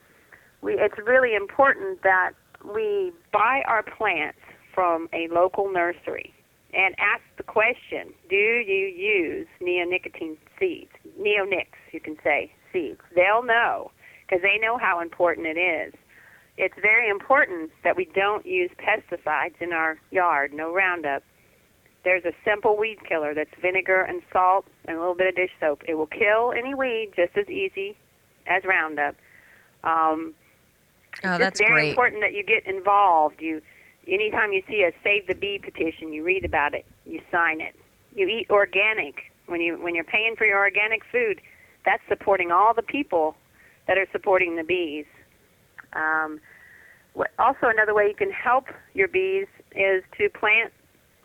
we, 0.67 0.75
it's 0.75 0.99
really 1.07 1.37
important 1.37 2.03
that 2.03 2.33
we 2.75 3.13
buy 3.33 3.63
our 3.69 3.85
plants 3.85 4.41
from 4.75 5.09
a 5.13 5.29
local 5.33 5.73
nursery 5.73 6.35
and 6.75 6.95
ask 6.99 7.23
the 7.37 7.45
question: 7.45 8.13
Do 8.29 8.37
you 8.37 8.87
use 8.87 9.47
neonicotine 9.63 10.37
seeds? 10.59 10.91
Neonics, 11.19 11.79
you 11.93 12.01
can 12.01 12.17
say 12.25 12.53
seeds. 12.73 13.01
They'll 13.15 13.45
know 13.45 13.93
because 14.27 14.43
they 14.43 14.59
know 14.59 14.77
how 14.77 15.01
important 15.01 15.47
it 15.47 15.57
is. 15.57 15.95
It's 16.59 16.75
very 16.83 17.09
important 17.09 17.71
that 17.85 17.97
we 17.97 18.09
don't 18.15 18.45
use 18.45 18.71
pesticides 18.81 19.61
in 19.61 19.73
our 19.73 19.99
yard. 20.11 20.53
No 20.53 20.75
Roundup. 20.75 21.23
There's 22.03 22.25
a 22.25 22.33
simple 22.45 22.77
weed 22.77 22.99
killer 23.09 23.35
that's 23.35 23.51
vinegar 23.61 24.01
and 24.01 24.23
salt 24.33 24.65
and 24.87 24.97
a 24.97 25.01
little 25.01 25.15
bit 25.15 25.29
of 25.29 25.37
dish 25.37 25.51
soap. 25.61 25.83
It 25.87 25.95
will 25.95 26.07
kill 26.07 26.53
any 26.57 26.75
weed 26.75 27.13
just 27.15 27.37
as 27.37 27.49
easy 27.49 27.97
as 28.47 28.65
Roundup. 28.65 29.17
Um, 29.85 30.35
Oh, 31.25 31.33
it's 31.33 31.39
that's 31.39 31.59
just 31.59 31.69
very 31.69 31.83
great. 31.83 31.91
important 31.91 32.23
that 32.23 32.35
you 32.35 32.43
get 32.45 32.67
involved. 32.67 33.41
You, 33.41 33.63
anytime 34.07 34.53
you 34.53 34.63
see 34.69 34.83
a 34.83 34.93
Save 35.03 35.27
the 35.27 35.35
Bee 35.35 35.59
petition, 35.59 36.13
you 36.13 36.25
read 36.25 36.45
about 36.45 36.75
it, 36.75 36.85
you 37.05 37.21
sign 37.31 37.61
it. 37.61 37.75
You 38.15 38.27
eat 38.29 38.49
organic 38.51 39.33
when 39.47 39.61
you 39.61 39.77
when 39.81 39.95
you're 39.95 40.05
paying 40.05 40.37
for 40.37 40.47
your 40.47 40.59
organic 40.59 41.03
food. 41.11 41.41
That's 41.85 42.03
supporting 42.09 42.51
all 42.51 42.75
the 42.75 42.83
people 42.83 43.37
that 43.87 43.97
are 43.97 44.07
supporting 44.13 44.57
the 44.57 44.65
bees. 44.65 45.07
Um, 45.93 46.41
what, 47.15 47.31
also, 47.39 47.69
another 47.69 47.95
way 47.95 48.09
you 48.09 48.15
can 48.15 48.31
help 48.31 48.67
your 48.93 49.09
bees 49.09 49.47
is 49.75 50.03
to 50.19 50.29
plant 50.29 50.73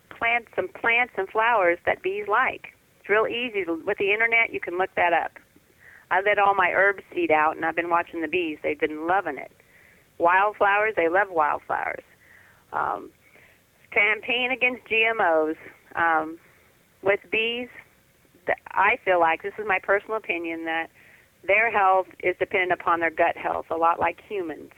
plant 0.08 0.46
some 0.54 0.68
plants 0.68 1.12
and 1.16 1.28
flowers 1.28 1.78
that 1.84 2.02
bees 2.02 2.26
like. 2.28 2.74
It's 3.00 3.08
real 3.08 3.26
easy 3.26 3.64
with 3.64 3.98
the 3.98 4.12
internet. 4.12 4.52
You 4.52 4.60
can 4.60 4.78
look 4.78 4.90
that 4.94 5.12
up. 5.12 5.32
I 6.10 6.20
let 6.20 6.38
all 6.38 6.54
my 6.54 6.70
herbs 6.72 7.02
seed 7.12 7.30
out, 7.30 7.56
and 7.56 7.64
I've 7.64 7.74
been 7.74 7.90
watching 7.90 8.20
the 8.20 8.28
bees. 8.28 8.58
They've 8.62 8.78
been 8.78 9.06
loving 9.06 9.38
it. 9.38 9.50
Wildflowers, 10.22 10.94
they 10.96 11.08
love 11.08 11.28
wildflowers. 11.30 12.04
Um, 12.72 13.10
campaign 13.90 14.50
against 14.52 14.82
GMOs. 14.86 15.56
Um, 15.96 16.38
with 17.02 17.20
bees, 17.30 17.68
I 18.70 18.98
feel 19.04 19.18
like 19.18 19.42
this 19.42 19.52
is 19.58 19.64
my 19.66 19.80
personal 19.82 20.16
opinion 20.16 20.64
that 20.64 20.88
their 21.44 21.72
health 21.72 22.06
is 22.22 22.36
dependent 22.38 22.72
upon 22.72 23.00
their 23.00 23.10
gut 23.10 23.36
health, 23.36 23.66
a 23.70 23.76
lot 23.76 23.98
like 23.98 24.20
humans. 24.28 24.70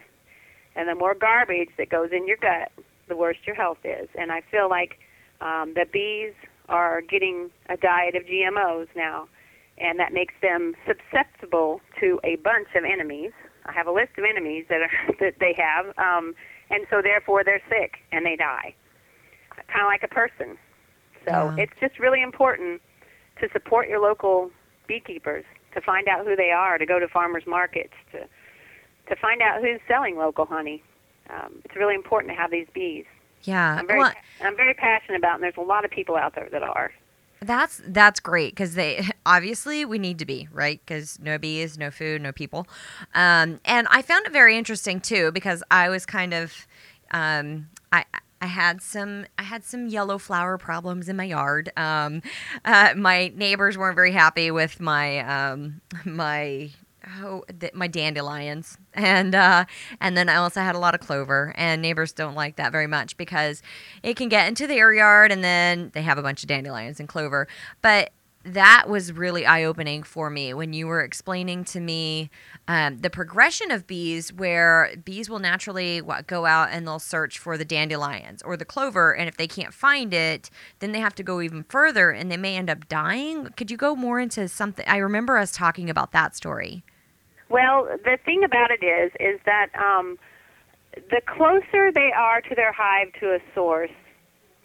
And 0.76 0.88
the 0.88 0.94
more 0.94 1.14
garbage 1.14 1.68
that 1.76 1.90
goes 1.90 2.08
in 2.10 2.26
your 2.26 2.38
gut, 2.38 2.72
the 3.08 3.16
worse 3.16 3.36
your 3.46 3.54
health 3.54 3.78
is. 3.84 4.08
And 4.18 4.32
I 4.32 4.42
feel 4.50 4.70
like 4.70 4.98
um, 5.42 5.74
the 5.74 5.84
bees 5.92 6.32
are 6.68 7.02
getting 7.02 7.50
a 7.68 7.76
diet 7.76 8.16
of 8.16 8.22
GMOs 8.24 8.88
now, 8.96 9.28
and 9.76 9.98
that 10.00 10.14
makes 10.14 10.34
them 10.40 10.74
susceptible 10.86 11.80
to 12.00 12.18
a 12.24 12.36
bunch 12.36 12.68
of 12.74 12.84
enemies. 12.84 13.32
I 13.66 13.72
have 13.72 13.86
a 13.86 13.92
list 13.92 14.12
of 14.18 14.24
enemies 14.24 14.66
that 14.68 14.80
are, 14.82 14.90
that 15.20 15.34
they 15.40 15.54
have, 15.58 15.86
um, 15.98 16.34
and 16.70 16.86
so 16.90 17.00
therefore 17.02 17.44
they're 17.44 17.62
sick 17.68 17.98
and 18.12 18.24
they 18.24 18.36
die, 18.36 18.74
kind 19.68 19.80
of 19.82 19.86
like 19.86 20.02
a 20.02 20.08
person. 20.08 20.56
So 21.24 21.30
Yeah. 21.56 21.56
it's 21.64 21.72
just 21.80 21.98
really 21.98 22.22
important 22.22 22.82
to 23.40 23.48
support 23.52 23.88
your 23.88 24.00
local 24.00 24.50
beekeepers, 24.86 25.44
to 25.74 25.80
find 25.80 26.08
out 26.08 26.26
who 26.26 26.36
they 26.36 26.50
are, 26.50 26.78
to 26.78 26.86
go 26.86 26.98
to 26.98 27.08
farmers 27.08 27.44
markets, 27.46 27.94
to 28.12 28.26
to 29.08 29.16
find 29.16 29.42
out 29.42 29.60
who's 29.60 29.80
selling 29.86 30.16
local 30.16 30.46
honey. 30.46 30.82
Um, 31.28 31.60
it's 31.64 31.76
really 31.76 31.94
important 31.94 32.32
to 32.32 32.36
have 32.40 32.50
these 32.50 32.66
bees. 32.72 33.04
Yeah. 33.42 33.76
I'm 33.78 33.86
very 33.86 33.98
well, 34.00 34.12
I'm 34.40 34.56
very 34.56 34.72
passionate 34.74 35.18
about, 35.18 35.32
it, 35.32 35.34
and 35.36 35.42
there's 35.44 35.56
a 35.58 35.60
lot 35.60 35.84
of 35.84 35.90
people 35.90 36.16
out 36.16 36.34
there 36.34 36.48
that 36.50 36.62
are. 36.62 36.90
That's 37.46 37.80
that's 37.86 38.20
great 38.20 38.52
because 38.52 38.74
they 38.74 39.06
obviously 39.26 39.84
we 39.84 39.98
need 39.98 40.18
to 40.18 40.24
be 40.26 40.48
right 40.52 40.80
because 40.84 41.18
no 41.20 41.38
bees, 41.38 41.76
no 41.78 41.90
food, 41.90 42.22
no 42.22 42.32
people, 42.32 42.66
um, 43.14 43.60
and 43.64 43.86
I 43.90 44.02
found 44.02 44.26
it 44.26 44.32
very 44.32 44.56
interesting 44.56 45.00
too 45.00 45.30
because 45.32 45.62
I 45.70 45.88
was 45.88 46.06
kind 46.06 46.34
of 46.34 46.66
um, 47.10 47.68
I. 47.92 48.04
I 48.40 48.46
had 48.46 48.82
some 48.82 49.24
I 49.38 49.42
had 49.42 49.64
some 49.64 49.86
yellow 49.86 50.18
flower 50.18 50.58
problems 50.58 51.08
in 51.08 51.16
my 51.16 51.24
yard. 51.24 51.72
Um, 51.78 52.20
uh, 52.66 52.92
my 52.94 53.32
neighbors 53.34 53.78
weren't 53.78 53.94
very 53.94 54.12
happy 54.12 54.50
with 54.50 54.80
my 54.80 55.20
um, 55.20 55.80
my 56.04 56.70
oh 57.22 57.44
th- 57.60 57.74
my 57.74 57.86
dandelions 57.86 58.78
and 58.94 59.34
uh, 59.34 59.64
and 60.00 60.16
then 60.16 60.28
I 60.28 60.36
also 60.36 60.60
had 60.60 60.74
a 60.74 60.78
lot 60.78 60.94
of 60.94 61.00
clover 61.00 61.54
and 61.56 61.82
neighbors 61.82 62.12
don't 62.12 62.34
like 62.34 62.56
that 62.56 62.72
very 62.72 62.86
much 62.86 63.16
because 63.16 63.62
it 64.02 64.16
can 64.16 64.28
get 64.28 64.48
into 64.48 64.66
their 64.66 64.92
yard 64.92 65.32
and 65.32 65.42
then 65.42 65.90
they 65.94 66.02
have 66.02 66.18
a 66.18 66.22
bunch 66.22 66.42
of 66.42 66.48
dandelions 66.48 67.00
and 67.00 67.08
clover 67.08 67.48
but 67.82 68.12
that 68.44 68.88
was 68.88 69.12
really 69.12 69.46
eye 69.46 69.64
opening 69.64 70.02
for 70.02 70.28
me 70.28 70.52
when 70.52 70.72
you 70.72 70.86
were 70.86 71.00
explaining 71.00 71.64
to 71.64 71.80
me 71.80 72.30
um, 72.68 72.98
the 72.98 73.10
progression 73.10 73.70
of 73.70 73.86
bees, 73.86 74.32
where 74.32 74.94
bees 75.02 75.30
will 75.30 75.38
naturally 75.38 76.02
what, 76.02 76.26
go 76.26 76.44
out 76.44 76.68
and 76.70 76.86
they'll 76.86 76.98
search 76.98 77.38
for 77.38 77.56
the 77.56 77.64
dandelions 77.64 78.42
or 78.42 78.56
the 78.56 78.64
clover. 78.64 79.14
And 79.14 79.28
if 79.28 79.36
they 79.36 79.46
can't 79.46 79.72
find 79.72 80.12
it, 80.12 80.50
then 80.80 80.92
they 80.92 81.00
have 81.00 81.14
to 81.16 81.22
go 81.22 81.40
even 81.40 81.64
further 81.64 82.10
and 82.10 82.30
they 82.30 82.36
may 82.36 82.56
end 82.56 82.68
up 82.68 82.86
dying. 82.88 83.46
Could 83.56 83.70
you 83.70 83.76
go 83.76 83.96
more 83.96 84.20
into 84.20 84.46
something? 84.48 84.86
I 84.86 84.98
remember 84.98 85.38
us 85.38 85.52
talking 85.52 85.88
about 85.88 86.12
that 86.12 86.36
story. 86.36 86.84
Well, 87.48 87.88
the 88.04 88.18
thing 88.24 88.42
about 88.44 88.70
it 88.70 88.84
is, 88.84 89.12
is 89.20 89.40
that 89.44 89.68
um, 89.78 90.18
the 91.10 91.20
closer 91.26 91.92
they 91.92 92.10
are 92.16 92.40
to 92.40 92.54
their 92.54 92.72
hive 92.72 93.12
to 93.20 93.34
a 93.34 93.38
source, 93.54 93.90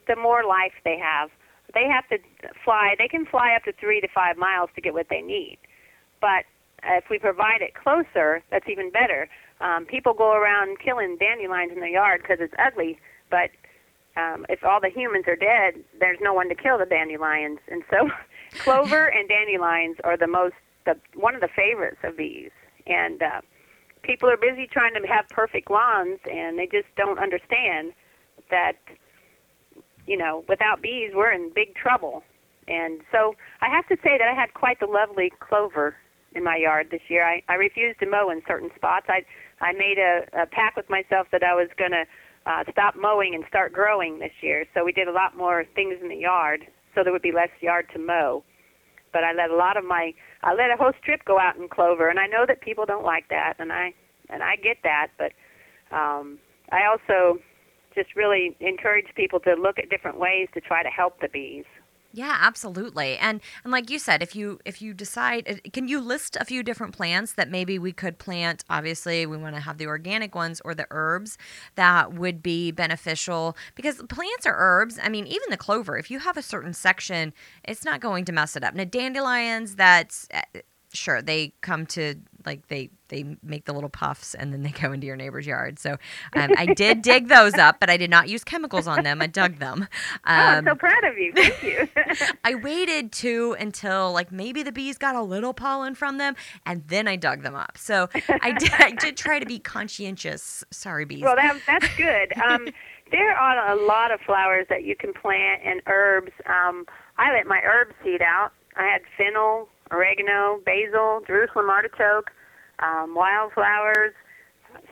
the 0.08 0.16
more 0.16 0.44
life 0.44 0.74
they 0.84 0.98
have. 0.98 1.30
They 1.74 1.86
have 1.86 2.08
to 2.10 2.18
fly. 2.64 2.96
They 2.98 3.08
can 3.08 3.26
fly 3.26 3.54
up 3.56 3.64
to 3.66 3.74
three 3.74 4.02
to 4.02 4.08
five 4.14 4.38
miles 4.38 4.70
to 4.76 4.82
get 4.82 4.94
what 4.94 5.08
they 5.10 5.22
need. 5.22 5.60
But 6.20 6.46
if 6.84 7.06
we 7.10 7.20
provide 7.20 7.62
it 7.62 7.74
closer, 7.76 8.42
that's 8.50 8.68
even 8.68 8.90
better. 8.90 9.30
Um, 9.62 9.86
people 9.86 10.14
go 10.14 10.34
around 10.34 10.80
killing 10.80 11.18
dandelions 11.20 11.72
in 11.74 11.80
their 11.80 11.90
yard 11.90 12.22
because 12.22 12.38
it's 12.40 12.54
ugly, 12.58 12.98
but 13.30 13.52
um, 14.16 14.46
if 14.50 14.64
all 14.64 14.80
the 14.82 14.90
humans 14.90 15.26
are 15.28 15.36
dead, 15.36 15.84
there's 16.00 16.18
no 16.22 16.34
one 16.34 16.50
to 16.50 16.56
kill 16.56 16.78
the 16.78 16.86
dandelions. 16.86 17.60
And 17.70 17.84
so, 17.90 18.10
clover 18.60 19.08
and 19.08 19.28
dandelions 19.30 19.98
are 20.04 20.18
the 20.18 20.28
most, 20.28 20.56
the 20.86 20.96
one 21.14 21.36
of 21.36 21.42
the 21.42 21.50
favorites 21.56 22.00
of 22.04 22.18
bees. 22.18 22.52
And 22.90 23.22
uh, 23.22 23.42
people 24.02 24.30
are 24.30 24.38
busy 24.38 24.68
trying 24.68 24.94
to 24.96 25.08
have 25.08 25.30
perfect 25.30 25.72
lawns, 25.72 26.20
and 26.30 26.60
they 26.60 26.66
just 26.66 26.88
don't 26.98 27.20
understand 27.20 27.94
that, 28.50 28.74
you 30.06 30.18
know, 30.18 30.44
without 30.50 30.82
bees, 30.82 31.12
we're 31.14 31.32
in 31.32 31.52
big 31.54 31.76
trouble. 31.76 32.24
And 32.68 33.02
so, 33.12 33.36
I 33.62 33.70
have 33.70 33.88
to 33.88 33.96
say 34.04 34.18
that 34.18 34.28
I 34.28 34.34
had 34.34 34.54
quite 34.54 34.80
the 34.80 34.86
lovely 34.86 35.32
clover 35.40 35.96
in 36.36 36.44
my 36.44 36.58
yard 36.58 36.88
this 36.92 37.02
year. 37.08 37.26
I, 37.26 37.42
I 37.48 37.56
refused 37.56 38.00
to 38.00 38.06
mow 38.06 38.30
in 38.30 38.42
certain 38.48 38.70
spots. 38.76 39.08
I 39.10 39.26
I 39.62 39.74
made 39.74 39.98
a, 39.98 40.44
a 40.44 40.46
pact 40.46 40.78
with 40.78 40.90
myself 40.90 41.28
that 41.32 41.44
I 41.44 41.54
was 41.54 41.68
going 41.78 41.92
to 41.92 42.06
uh, 42.46 42.64
stop 42.72 42.96
mowing 42.96 43.36
and 43.36 43.44
start 43.48 43.74
growing 43.74 44.20
this 44.20 44.32
year. 44.42 44.66
So 44.74 44.86
we 44.86 44.92
did 44.92 45.08
a 45.08 45.12
lot 45.12 45.36
more 45.36 45.66
things 45.76 45.96
in 46.02 46.10
the 46.10 46.16
yard, 46.16 46.66
so 46.96 47.04
there 47.04 47.12
would 47.12 47.22
be 47.22 47.32
less 47.32 47.50
yard 47.60 47.88
to 47.94 48.00
mow. 48.00 48.44
But 49.12 49.24
I 49.24 49.34
let 49.34 49.50
a 49.50 49.56
lot 49.56 49.78
of 49.78 49.84
my 49.84 50.14
I 50.44 50.54
let 50.54 50.72
a 50.72 50.78
whole 50.78 50.94
strip 51.02 51.26
go 51.26 51.40
out 51.40 51.58
in 51.58 51.68
clover, 51.68 52.10
and 52.10 52.20
I 52.20 52.28
know 52.28 52.46
that 52.48 52.62
people 52.62 52.86
don't 52.86 53.06
like 53.06 53.30
that, 53.30 53.56
and 53.60 53.72
I 53.72 53.94
and 54.30 54.44
I 54.44 54.56
get 54.56 54.78
that. 54.84 55.08
But 55.18 55.32
um, 55.96 56.40
I 56.72 56.86
also 56.86 57.40
just 57.96 58.16
really 58.16 58.56
encourage 58.60 59.08
people 59.16 59.40
to 59.42 59.54
look 59.54 59.80
at 59.80 59.90
different 59.90 60.20
ways 60.20 60.48
to 60.54 60.62
try 60.62 60.84
to 60.84 60.90
help 60.90 61.20
the 61.22 61.28
bees. 61.28 61.66
Yeah, 62.12 62.36
absolutely. 62.42 63.18
And 63.18 63.40
and 63.64 63.72
like 63.72 63.92
you 63.92 64.00
said, 64.00 64.24
if 64.24 64.36
you 64.36 64.60
if 64.66 64.82
you 64.82 64.96
decide 64.96 65.48
uh, 65.48 65.70
can 65.72 65.88
you 65.88 66.02
list 66.02 66.36
a 66.40 66.46
few 66.46 66.64
different 66.64 66.96
plants 66.96 67.34
that 67.34 67.52
maybe 67.52 67.78
we 67.78 67.92
could 67.92 68.18
plant? 68.18 68.64
Obviously, 68.68 69.28
we 69.28 69.38
want 69.38 69.54
to 69.56 69.62
have 69.62 69.78
the 69.78 69.86
organic 69.86 70.34
ones 70.34 70.60
or 70.66 70.74
the 70.74 70.88
herbs 70.90 71.38
that 71.76 72.14
would 72.14 72.42
be 72.42 72.72
beneficial 72.72 73.56
because 73.76 74.02
plants 74.10 74.48
are 74.48 74.56
herbs. 74.58 74.98
I 75.02 75.08
mean, 75.10 75.28
even 75.28 75.50
the 75.52 75.58
clover, 75.58 75.98
if 76.00 76.10
you 76.10 76.18
have 76.20 76.36
a 76.36 76.42
certain 76.42 76.74
section, 76.74 77.32
it's 77.64 77.86
not 77.86 78.00
going 78.02 78.26
to 78.26 78.32
mess 78.32 78.56
it 78.56 78.64
up. 78.64 78.74
Now, 78.74 78.86
dandelions 78.86 79.76
that's 79.76 80.28
uh, 80.34 80.42
sure 80.92 81.22
they 81.22 81.54
come 81.62 81.86
to 81.86 82.16
like 82.46 82.68
they 82.68 82.90
they 83.10 83.26
make 83.42 83.66
the 83.66 83.74
little 83.74 83.90
puffs 83.90 84.36
and 84.36 84.54
then 84.54 84.62
they 84.64 84.70
go 84.82 84.92
into 84.92 85.08
your 85.08 85.16
neighbor's 85.16 85.46
yard. 85.46 85.80
So 85.80 85.92
um, 86.36 86.52
I 86.58 86.68
did 86.68 87.02
dig 87.02 87.28
those 87.28 87.56
up, 87.56 87.80
but 87.80 87.90
I 87.90 87.98
did 87.98 88.10
not 88.10 88.30
use 88.30 88.44
chemicals 88.44 88.88
on 88.88 89.04
them. 89.04 89.22
I 89.22 89.28
dug 89.28 89.58
them. 89.58 89.88
oh, 90.16 90.18
I'm 90.26 90.60
Um, 90.60 90.66
so 90.74 90.76
proud 90.76 91.04
of 91.04 91.18
you. 91.18 91.34
Thank 91.34 91.64
you. 91.64 91.88
I 92.44 92.56
waited 92.56 93.12
too 93.12 93.56
until 93.60 94.12
like 94.12 94.32
maybe 94.32 94.64
the 94.64 94.72
bees 94.72 94.98
got 94.98 95.16
a 95.16 95.22
little 95.22 95.54
pollen 95.54 95.96
from 95.96 96.18
them, 96.18 96.36
and 96.66 96.84
then 96.88 97.08
I 97.08 97.16
dug 97.16 97.42
them 97.44 97.56
up. 97.56 97.78
So 97.78 98.10
I 98.42 98.52
did. 98.54 98.72
I 98.74 98.92
did 98.92 99.18
try 99.18 99.40
to 99.40 99.46
be 99.46 99.60
conscientious. 99.60 100.64
Sorry, 100.72 101.06
bees. 101.06 101.24
Well, 101.24 101.36
that, 101.36 101.60
that's 101.68 101.88
good. 101.98 102.34
Um, 102.38 102.68
there 103.12 103.36
are 103.36 103.72
a 103.72 103.86
lot 103.86 104.12
of 104.12 104.20
flowers 104.22 104.68
that 104.70 104.84
you 104.84 104.96
can 104.96 105.14
plant 105.14 105.62
and 105.66 105.82
herbs. 105.88 106.32
Um, 106.46 106.86
I 107.18 107.34
let 107.34 107.48
my 107.48 107.60
herb 107.64 107.90
seed 108.04 108.22
out. 108.22 108.52
I 108.76 108.84
had 108.84 109.02
fennel, 109.18 109.68
oregano, 109.92 110.62
basil, 110.66 111.22
Jerusalem 111.26 111.70
artichoke, 111.70 112.32
um, 112.80 113.16
wildflowers, 113.16 114.14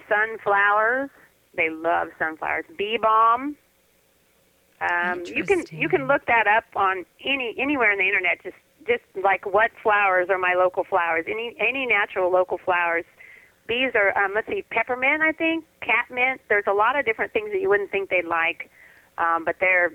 sunflowers. 0.09 1.09
They 1.55 1.69
love 1.69 2.09
sunflowers. 2.19 2.65
Bee 2.77 2.97
balm. 3.01 3.57
Um, 4.79 5.23
you 5.25 5.43
can 5.43 5.63
you 5.71 5.89
can 5.89 6.07
look 6.07 6.25
that 6.27 6.45
up 6.45 6.65
on 6.75 7.05
any 7.25 7.55
anywhere 7.57 7.91
on 7.91 7.97
the 7.97 8.05
internet. 8.05 8.43
Just 8.43 8.55
just 8.87 9.03
like 9.23 9.45
what 9.45 9.71
flowers 9.81 10.27
are 10.29 10.37
my 10.37 10.53
local 10.55 10.83
flowers. 10.83 11.25
Any 11.27 11.55
any 11.59 11.85
natural 11.87 12.31
local 12.31 12.59
flowers. 12.63 13.05
Bees 13.67 13.91
are 13.95 14.15
um, 14.17 14.33
let's 14.35 14.47
see, 14.47 14.63
peppermint. 14.69 15.21
I 15.23 15.31
think 15.31 15.65
catmint. 15.81 16.41
There's 16.47 16.67
a 16.67 16.73
lot 16.73 16.97
of 16.97 17.05
different 17.05 17.33
things 17.33 17.49
that 17.51 17.59
you 17.59 17.69
wouldn't 17.69 17.91
think 17.91 18.09
they'd 18.09 18.25
like, 18.25 18.69
um, 19.17 19.43
but 19.43 19.55
they're 19.59 19.93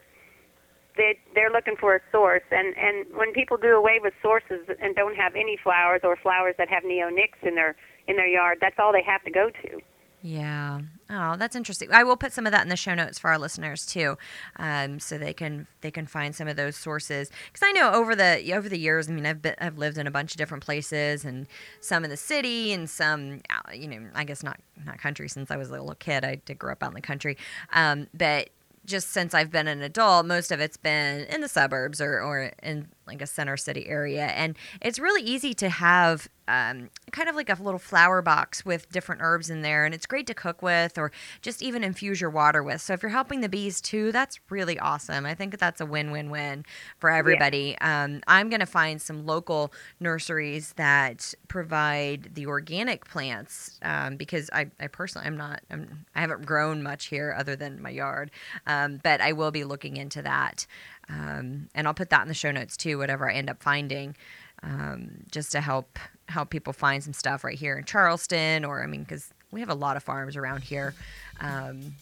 they 0.97 1.19
they're 1.35 1.51
looking 1.51 1.77
for 1.77 1.95
a 1.97 2.01
source. 2.11 2.43
And 2.51 2.75
and 2.77 3.07
when 3.15 3.33
people 3.33 3.57
do 3.57 3.69
away 3.69 3.99
with 4.03 4.15
sources 4.23 4.67
and 4.81 4.95
don't 4.95 5.17
have 5.17 5.35
any 5.35 5.59
flowers 5.63 6.01
or 6.05 6.17
flowers 6.17 6.55
that 6.59 6.69
have 6.69 6.83
neonics 6.83 7.43
in 7.43 7.55
their 7.55 7.77
in 8.07 8.17
their 8.17 8.29
yard, 8.29 8.59
that's 8.61 8.77
all 8.79 8.93
they 8.93 9.03
have 9.03 9.23
to 9.25 9.31
go 9.31 9.51
to. 9.63 9.81
Yeah. 10.25 10.83
Oh, 11.11 11.35
that's 11.37 11.57
interesting. 11.57 11.89
I 11.93 12.05
will 12.05 12.17
put 12.17 12.33
some 12.33 12.47
of 12.47 12.53
that 12.53 12.63
in 12.63 12.69
the 12.69 12.77
show 12.77 12.95
notes 12.95 13.19
for 13.19 13.29
our 13.29 13.39
listeners 13.39 13.85
too, 13.85 14.17
um, 14.57 15.01
so 15.01 15.19
they 15.19 15.35
can 15.35 15.67
they 15.81 15.91
can 15.91 16.07
find 16.07 16.35
some 16.35 16.47
of 16.47 16.57
those 16.57 16.77
sources. 16.77 17.29
Because 17.53 17.67
I 17.69 17.73
know 17.73 17.93
over 17.93 18.15
the 18.15 18.53
over 18.55 18.69
the 18.69 18.79
years, 18.79 19.11
I 19.11 19.13
mean, 19.13 19.27
I've 19.27 19.43
been, 19.43 19.57
I've 19.61 19.79
lived 19.79 19.99
in 19.99 20.07
a 20.07 20.13
bunch 20.13 20.31
of 20.31 20.37
different 20.37 20.63
places, 20.63 21.25
and 21.25 21.49
some 21.81 22.05
in 22.05 22.11
the 22.11 22.17
city, 22.17 22.73
and 22.73 22.89
some 22.89 23.41
you 23.75 23.89
know, 23.89 24.09
I 24.15 24.23
guess 24.23 24.45
not 24.45 24.61
not 24.87 24.99
country. 24.99 25.29
Since 25.29 25.51
I 25.51 25.57
was 25.57 25.71
a 25.71 25.73
little 25.73 25.95
kid, 25.97 26.25
I 26.25 26.37
did 26.37 26.57
grow 26.57 26.73
up 26.73 26.85
out 26.85 26.91
in 26.91 26.95
the 26.95 27.01
country, 27.01 27.37
um, 27.73 28.07
but 28.15 28.51
just 28.85 29.11
since 29.11 29.35
I've 29.35 29.51
been 29.51 29.69
an 29.69 29.83
adult, 29.83 30.27
most 30.27 30.51
of 30.51 30.61
it's 30.61 30.77
been 30.77 31.25
in 31.27 31.41
the 31.41 31.49
suburbs 31.49 32.01
or, 32.01 32.21
or 32.21 32.53
in 32.63 32.89
like 33.07 33.23
a 33.23 33.27
center 33.27 33.57
city 33.57 33.89
area. 33.89 34.27
And 34.27 34.57
it's 34.81 34.99
really 34.99 35.23
easy 35.23 35.55
to 35.55 35.69
have 35.69 36.29
um, 36.49 36.91
kind 37.13 37.29
of 37.29 37.37
like 37.37 37.49
a 37.49 37.63
little 37.63 37.79
flower 37.79 38.21
box 38.21 38.65
with 38.65 38.91
different 38.91 39.21
herbs 39.23 39.49
in 39.49 39.63
there. 39.63 39.85
And 39.85 39.95
it's 39.95 40.07
great 40.07 40.27
to 40.27 40.35
cook 40.35 40.61
with 40.61 40.99
or 40.99 41.13
just 41.41 41.63
even 41.63 41.85
infuse 41.85 42.21
your 42.21 42.31
water 42.31 42.63
with. 42.63 42.81
So 42.81 42.95
if 42.95 43.03
you're 43.03 43.11
helping 43.11 43.41
the 43.41 43.49
bees 43.49 43.81
too, 43.81 44.13
that's 44.13 44.41
really 44.51 44.79
awesome. 44.79 45.25
I 45.25 45.35
think 45.35 45.59
that's 45.59 45.81
a 45.81 45.87
win 45.87 46.11
win 46.11 46.31
win 46.31 46.65
for 46.99 47.11
everybody. 47.11 47.77
Um, 47.81 48.23
I'm 48.27 48.49
going 48.49 48.61
to 48.61 48.67
find 48.67 49.01
some 49.01 49.25
local 49.25 49.73
nurseries 50.01 50.73
that 50.75 51.33
provide 51.49 52.35
the 52.35 52.47
organic 52.47 53.07
plants 53.07 53.79
um, 53.83 54.17
because 54.17 54.51
I, 54.53 54.71
I 54.81 54.89
personally, 54.89 55.27
I'm 55.27 55.37
not, 55.37 55.61
I'm, 55.71 56.07
I 56.15 56.21
haven't 56.21 56.45
grown 56.45 56.83
much 56.83 57.07
here 57.07 57.35
other 57.39 57.57
than 57.57 57.81
my 57.81 57.91
yard. 57.91 58.31
Um, 58.67 59.01
but 59.03 59.21
I 59.21 59.33
will 59.33 59.53
be 59.53 59.65
looking 59.65 59.97
into 59.97 60.23
that. 60.23 60.67
Um, 61.09 61.69
and 61.75 61.87
I'll 61.87 61.95
put 61.95 62.11
that 62.11 62.23
in 62.23 62.29
the 62.29 62.35
show 62.35 62.51
notes 62.51 62.77
too, 62.77 62.99
whatever 62.99 63.31
I 63.31 63.35
end 63.35 63.51
up 63.51 63.63
finding, 63.63 64.17
um, 64.63 65.25
just 65.31 65.53
to 65.53 65.61
help 65.61 65.99
help 66.29 66.51
people 66.51 66.73
find 66.73 67.03
some 67.03 67.13
stuff 67.13 67.45
right 67.45 67.59
here 67.59 67.77
in 67.77 67.85
Charleston, 67.85 68.65
or 68.65 68.83
I 68.83 68.87
mean, 68.87 69.03
because 69.03 69.33
we 69.51 69.61
have 69.61 69.69
a 69.69 69.75
lot 69.75 69.97
of 69.97 70.03
farms 70.03 70.37
around 70.37 70.63
here. 70.63 70.95
Um, 71.41 71.97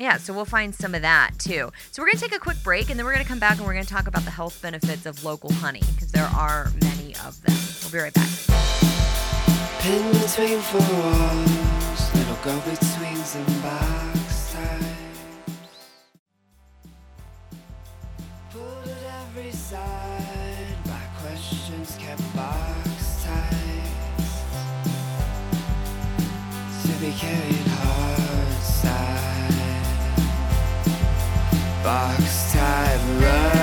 yeah, 0.00 0.16
so 0.16 0.32
we'll 0.32 0.44
find 0.44 0.74
some 0.74 0.94
of 0.94 1.02
that 1.02 1.32
too. 1.38 1.70
So 1.92 2.02
we're 2.02 2.06
gonna 2.06 2.18
take 2.18 2.34
a 2.34 2.40
quick 2.40 2.62
break, 2.64 2.90
and 2.90 2.98
then 2.98 3.06
we're 3.06 3.12
gonna 3.12 3.24
come 3.24 3.38
back 3.38 3.58
and 3.58 3.66
we're 3.66 3.74
gonna 3.74 3.84
talk 3.84 4.06
about 4.08 4.24
the 4.24 4.30
health 4.30 4.60
benefits 4.62 5.06
of 5.06 5.22
local 5.22 5.52
honey, 5.52 5.82
because 5.94 6.10
there 6.10 6.24
are 6.24 6.72
many 6.82 7.14
of 7.16 7.40
them. 7.42 7.56
We'll 7.82 7.92
be 7.92 7.98
right 7.98 8.14
back. 8.14 8.28
Pin 9.80 10.12
between 10.12 10.60
four 10.60 10.80
walls, 10.80 12.14
little 12.14 12.36
at 19.74 19.78
every 19.78 20.26
side 20.42 20.76
by 20.84 21.00
questions 21.20 21.96
kept 21.98 22.22
box 22.34 23.24
tight. 23.24 23.62
be 27.00 27.10
carried 27.12 27.66
hard 27.66 28.52
side. 28.62 29.50
Box 31.82 32.52
type 32.52 33.00
love. 33.20 33.62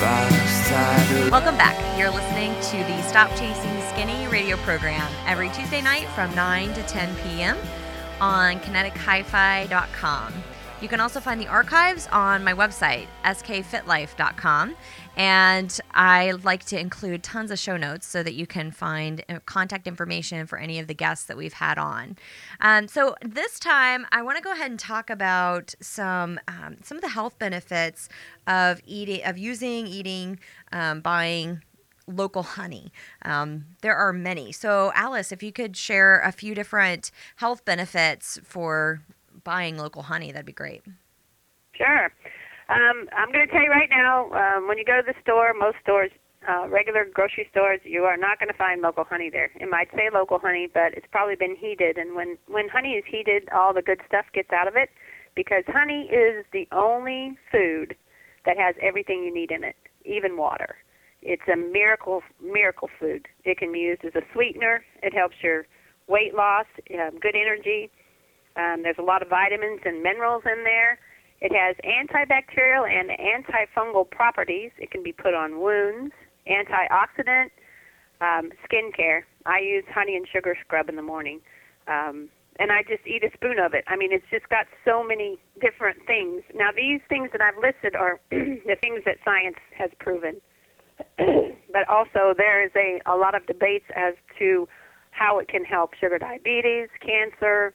Box 0.00 0.70
love. 0.70 1.30
Welcome 1.30 1.56
back. 1.56 1.76
You're 1.98 2.10
listening 2.10 2.52
to 2.54 2.76
the 2.92 3.02
Stop 3.08 3.30
Chasing 3.30 3.80
Skinny 3.90 4.26
radio 4.28 4.56
program 4.58 5.10
every 5.26 5.48
Tuesday 5.50 5.80
night 5.80 6.08
from 6.08 6.34
9 6.34 6.74
to 6.74 6.82
10 6.82 7.16
p.m. 7.16 7.56
on 8.20 8.60
kinetichifi.com. 8.60 10.32
You 10.80 10.88
can 10.88 10.98
also 10.98 11.20
find 11.20 11.38
the 11.38 11.46
archives 11.46 12.08
on 12.10 12.42
my 12.42 12.54
website, 12.54 13.06
skfitlife.com. 13.22 14.74
And 15.14 15.80
I 15.92 16.30
like 16.30 16.64
to 16.66 16.80
include 16.80 17.22
tons 17.22 17.50
of 17.50 17.58
show 17.58 17.76
notes 17.76 18.06
so 18.06 18.22
that 18.22 18.32
you 18.32 18.46
can 18.46 18.70
find 18.70 19.22
uh, 19.28 19.40
contact 19.44 19.86
information 19.86 20.46
for 20.46 20.56
any 20.56 20.78
of 20.78 20.86
the 20.86 20.94
guests 20.94 21.26
that 21.26 21.36
we've 21.36 21.52
had 21.52 21.76
on. 21.76 22.16
Um, 22.62 22.88
so 22.88 23.14
this 23.20 23.58
time, 23.58 24.06
I 24.10 24.22
want 24.22 24.38
to 24.38 24.42
go 24.42 24.52
ahead 24.52 24.70
and 24.70 24.80
talk 24.80 25.10
about 25.10 25.74
some 25.80 26.40
um, 26.48 26.78
some 26.82 26.96
of 26.96 27.02
the 27.02 27.10
health 27.10 27.38
benefits 27.38 28.08
of 28.46 28.80
eating, 28.86 29.22
of 29.24 29.36
using, 29.36 29.86
eating, 29.86 30.40
um, 30.72 31.02
buying 31.02 31.62
local 32.06 32.42
honey. 32.42 32.90
Um, 33.22 33.66
there 33.82 33.94
are 33.94 34.14
many. 34.14 34.50
So, 34.52 34.92
Alice, 34.94 35.30
if 35.30 35.42
you 35.42 35.52
could 35.52 35.76
share 35.76 36.20
a 36.20 36.32
few 36.32 36.54
different 36.54 37.10
health 37.36 37.66
benefits 37.66 38.38
for 38.42 39.02
buying 39.44 39.76
local 39.76 40.02
honey, 40.02 40.32
that'd 40.32 40.46
be 40.46 40.52
great. 40.52 40.82
Sure. 41.74 42.10
Um, 42.68 43.08
I'm 43.16 43.32
going 43.32 43.46
to 43.46 43.52
tell 43.52 43.62
you 43.62 43.70
right 43.70 43.90
now, 43.90 44.30
um, 44.32 44.68
when 44.68 44.78
you 44.78 44.84
go 44.84 45.00
to 45.00 45.02
the 45.04 45.14
store, 45.22 45.52
most 45.58 45.76
stores, 45.82 46.10
uh, 46.48 46.68
regular 46.68 47.04
grocery 47.12 47.48
stores, 47.50 47.80
you 47.84 48.04
are 48.04 48.16
not 48.16 48.38
going 48.38 48.48
to 48.48 48.56
find 48.56 48.80
local 48.80 49.04
honey 49.04 49.28
there. 49.28 49.50
It 49.56 49.68
might 49.68 49.88
say 49.92 50.08
local 50.12 50.38
honey, 50.38 50.68
but 50.72 50.94
it's 50.94 51.06
probably 51.10 51.34
been 51.36 51.56
heated. 51.56 51.98
And 51.98 52.14
when 52.14 52.38
when 52.46 52.68
honey 52.68 52.92
is 52.92 53.04
heated, 53.10 53.48
all 53.52 53.74
the 53.74 53.82
good 53.82 54.00
stuff 54.06 54.26
gets 54.32 54.50
out 54.52 54.68
of 54.68 54.76
it, 54.76 54.88
because 55.34 55.64
honey 55.66 56.08
is 56.12 56.44
the 56.52 56.66
only 56.72 57.36
food 57.50 57.96
that 58.46 58.56
has 58.56 58.74
everything 58.80 59.22
you 59.24 59.34
need 59.34 59.50
in 59.50 59.64
it, 59.64 59.76
even 60.04 60.36
water. 60.36 60.76
It's 61.22 61.48
a 61.52 61.56
miracle 61.56 62.22
miracle 62.42 62.88
food. 62.98 63.26
It 63.44 63.58
can 63.58 63.72
be 63.72 63.80
used 63.80 64.04
as 64.04 64.14
a 64.14 64.22
sweetener. 64.32 64.82
It 65.02 65.12
helps 65.12 65.36
your 65.42 65.66
weight 66.06 66.34
loss, 66.34 66.66
um, 66.94 67.18
good 67.20 67.36
energy. 67.36 67.90
Um, 68.60 68.82
there's 68.82 68.98
a 68.98 69.02
lot 69.02 69.22
of 69.22 69.28
vitamins 69.28 69.80
and 69.84 70.02
minerals 70.02 70.42
in 70.44 70.64
there. 70.64 70.98
It 71.40 71.52
has 71.52 71.76
antibacterial 71.80 72.84
and 72.86 73.08
antifungal 73.08 74.10
properties. 74.10 74.70
It 74.76 74.90
can 74.90 75.02
be 75.02 75.12
put 75.12 75.34
on 75.34 75.60
wounds, 75.60 76.12
antioxidant, 76.46 77.50
um, 78.20 78.50
skin 78.64 78.90
care. 78.94 79.26
I 79.46 79.60
use 79.60 79.84
honey 79.92 80.16
and 80.16 80.26
sugar 80.30 80.54
scrub 80.60 80.90
in 80.90 80.96
the 80.96 81.02
morning, 81.02 81.40
um, 81.88 82.28
and 82.58 82.70
I 82.70 82.82
just 82.82 83.06
eat 83.06 83.24
a 83.24 83.30
spoon 83.32 83.58
of 83.58 83.72
it. 83.72 83.84
I 83.88 83.96
mean, 83.96 84.12
it's 84.12 84.26
just 84.30 84.48
got 84.50 84.66
so 84.84 85.02
many 85.02 85.38
different 85.62 86.04
things. 86.06 86.42
Now, 86.54 86.68
these 86.76 87.00
things 87.08 87.30
that 87.32 87.40
I've 87.40 87.56
listed 87.56 87.96
are 87.96 88.20
the 88.30 88.76
things 88.82 89.00
that 89.06 89.16
science 89.24 89.56
has 89.78 89.90
proven, 89.98 90.42
but 91.16 91.88
also 91.88 92.34
there 92.36 92.62
is 92.62 92.72
a, 92.76 93.00
a 93.06 93.16
lot 93.16 93.34
of 93.34 93.46
debates 93.46 93.86
as 93.96 94.12
to 94.38 94.68
how 95.12 95.38
it 95.38 95.48
can 95.48 95.64
help 95.64 95.94
sugar 95.94 96.18
diabetes, 96.18 96.88
cancer, 97.00 97.72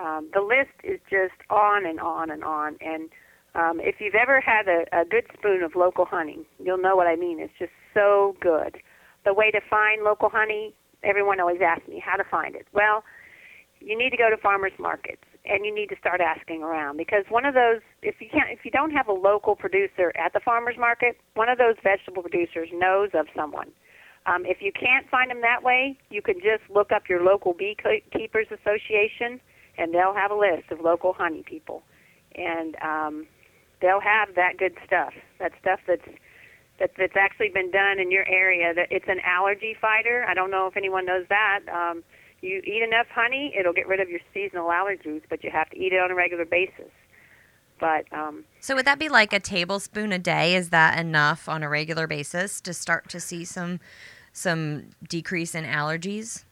um, 0.00 0.30
the 0.32 0.40
list 0.40 0.74
is 0.82 1.00
just 1.10 1.34
on 1.50 1.86
and 1.86 2.00
on 2.00 2.30
and 2.30 2.42
on. 2.42 2.76
And 2.80 3.10
um, 3.54 3.80
if 3.80 3.96
you've 4.00 4.14
ever 4.14 4.40
had 4.40 4.66
a, 4.68 4.84
a 4.92 5.04
good 5.04 5.24
spoon 5.36 5.62
of 5.62 5.76
local 5.76 6.04
honey, 6.04 6.46
you'll 6.58 6.78
know 6.78 6.96
what 6.96 7.06
I 7.06 7.16
mean. 7.16 7.40
It's 7.40 7.52
just 7.58 7.72
so 7.92 8.36
good. 8.40 8.78
The 9.24 9.34
way 9.34 9.50
to 9.50 9.60
find 9.68 10.02
local 10.02 10.30
honey, 10.30 10.74
everyone 11.02 11.40
always 11.40 11.60
asks 11.60 11.88
me 11.88 12.02
how 12.04 12.16
to 12.16 12.24
find 12.24 12.54
it. 12.54 12.66
Well, 12.72 13.04
you 13.80 13.96
need 13.96 14.10
to 14.10 14.16
go 14.16 14.30
to 14.30 14.36
farmers 14.36 14.72
markets 14.78 15.22
and 15.44 15.64
you 15.64 15.74
need 15.74 15.88
to 15.88 15.96
start 15.98 16.20
asking 16.20 16.62
around 16.62 16.98
because 16.98 17.24
one 17.30 17.46
of 17.46 17.54
those 17.54 17.80
if 18.02 18.20
you 18.20 18.28
can't 18.30 18.50
if 18.50 18.60
you 18.64 18.70
don't 18.70 18.90
have 18.90 19.08
a 19.08 19.12
local 19.12 19.56
producer 19.56 20.12
at 20.16 20.32
the 20.34 20.40
farmers 20.40 20.76
market 20.78 21.16
one 21.34 21.48
of 21.48 21.56
those 21.56 21.76
vegetable 21.82 22.22
producers 22.22 22.68
knows 22.74 23.08
of 23.14 23.26
someone 23.34 23.68
um, 24.26 24.44
if 24.44 24.58
you 24.60 24.70
can't 24.70 25.08
find 25.08 25.30
them 25.30 25.40
that 25.40 25.62
way 25.62 25.96
you 26.10 26.20
can 26.20 26.34
just 26.34 26.62
look 26.68 26.92
up 26.92 27.08
your 27.08 27.22
local 27.24 27.54
beekeepers 27.54 28.46
association 28.52 29.40
and 29.80 29.94
they'll 29.94 30.14
have 30.14 30.30
a 30.30 30.36
list 30.36 30.70
of 30.70 30.80
local 30.80 31.14
honey 31.14 31.42
people, 31.42 31.82
and 32.36 32.76
um, 32.82 33.26
they'll 33.80 34.00
have 34.00 34.34
that 34.36 34.58
good 34.58 34.76
stuff. 34.86 35.14
That 35.40 35.52
stuff 35.60 35.80
that's 35.86 36.06
that, 36.78 36.90
that's 36.96 37.16
actually 37.16 37.48
been 37.48 37.70
done 37.70 37.98
in 37.98 38.10
your 38.10 38.28
area. 38.28 38.74
That 38.74 38.88
it's 38.90 39.08
an 39.08 39.20
allergy 39.24 39.74
fighter. 39.80 40.24
I 40.28 40.34
don't 40.34 40.50
know 40.50 40.66
if 40.66 40.76
anyone 40.76 41.06
knows 41.06 41.24
that. 41.30 41.60
Um, 41.72 42.04
you 42.42 42.62
eat 42.64 42.82
enough 42.82 43.06
honey, 43.12 43.54
it'll 43.58 43.72
get 43.72 43.86
rid 43.88 44.00
of 44.00 44.08
your 44.08 44.20
seasonal 44.32 44.68
allergies, 44.68 45.22
but 45.28 45.42
you 45.44 45.50
have 45.50 45.68
to 45.70 45.78
eat 45.78 45.92
it 45.92 46.00
on 46.00 46.10
a 46.10 46.14
regular 46.14 46.44
basis. 46.44 46.90
But 47.78 48.10
um, 48.12 48.44
so 48.60 48.74
would 48.74 48.86
that 48.86 48.98
be 48.98 49.08
like 49.08 49.32
a 49.32 49.40
tablespoon 49.40 50.12
a 50.12 50.18
day? 50.18 50.54
Is 50.54 50.68
that 50.70 50.98
enough 50.98 51.48
on 51.48 51.62
a 51.62 51.68
regular 51.68 52.06
basis 52.06 52.60
to 52.62 52.74
start 52.74 53.08
to 53.10 53.20
see 53.20 53.44
some 53.44 53.80
some 54.32 54.90
decrease 55.08 55.54
in 55.54 55.64
allergies? 55.64 56.44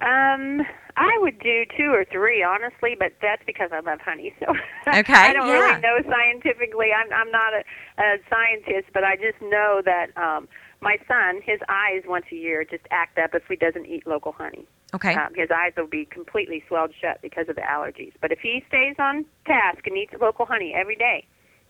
Um, 0.00 0.62
I 0.96 1.16
would 1.18 1.38
do 1.40 1.64
two 1.76 1.92
or 1.92 2.04
three, 2.04 2.42
honestly, 2.42 2.96
but 2.98 3.12
that's 3.20 3.42
because 3.46 3.70
I 3.72 3.80
love 3.80 4.00
honey. 4.00 4.34
So 4.40 4.46
okay, 4.88 5.12
I 5.12 5.32
don't 5.32 5.46
yeah. 5.46 5.52
really 5.52 5.80
know 5.80 5.98
scientifically. 6.08 6.88
I'm 6.96 7.12
I'm 7.12 7.30
not 7.30 7.52
a, 7.52 8.02
a 8.02 8.16
scientist, 8.28 8.92
but 8.92 9.04
I 9.04 9.16
just 9.16 9.40
know 9.42 9.82
that 9.84 10.16
um, 10.16 10.48
my 10.80 10.96
son, 11.06 11.40
his 11.44 11.60
eyes 11.68 12.02
once 12.06 12.26
a 12.32 12.34
year 12.34 12.64
just 12.64 12.84
act 12.90 13.18
up 13.18 13.34
if 13.34 13.42
he 13.48 13.56
doesn't 13.56 13.86
eat 13.86 14.06
local 14.06 14.32
honey. 14.32 14.66
Okay. 14.94 15.14
Um, 15.14 15.34
his 15.34 15.50
eyes 15.54 15.72
will 15.76 15.86
be 15.86 16.06
completely 16.06 16.64
swelled 16.66 16.92
shut 17.00 17.20
because 17.22 17.48
of 17.48 17.56
the 17.56 17.62
allergies. 17.62 18.12
But 18.20 18.32
if 18.32 18.40
he 18.40 18.64
stays 18.68 18.96
on 18.98 19.24
task 19.46 19.86
and 19.86 19.96
eats 19.96 20.12
local 20.20 20.46
honey 20.46 20.74
every 20.74 20.96
day, 20.96 21.26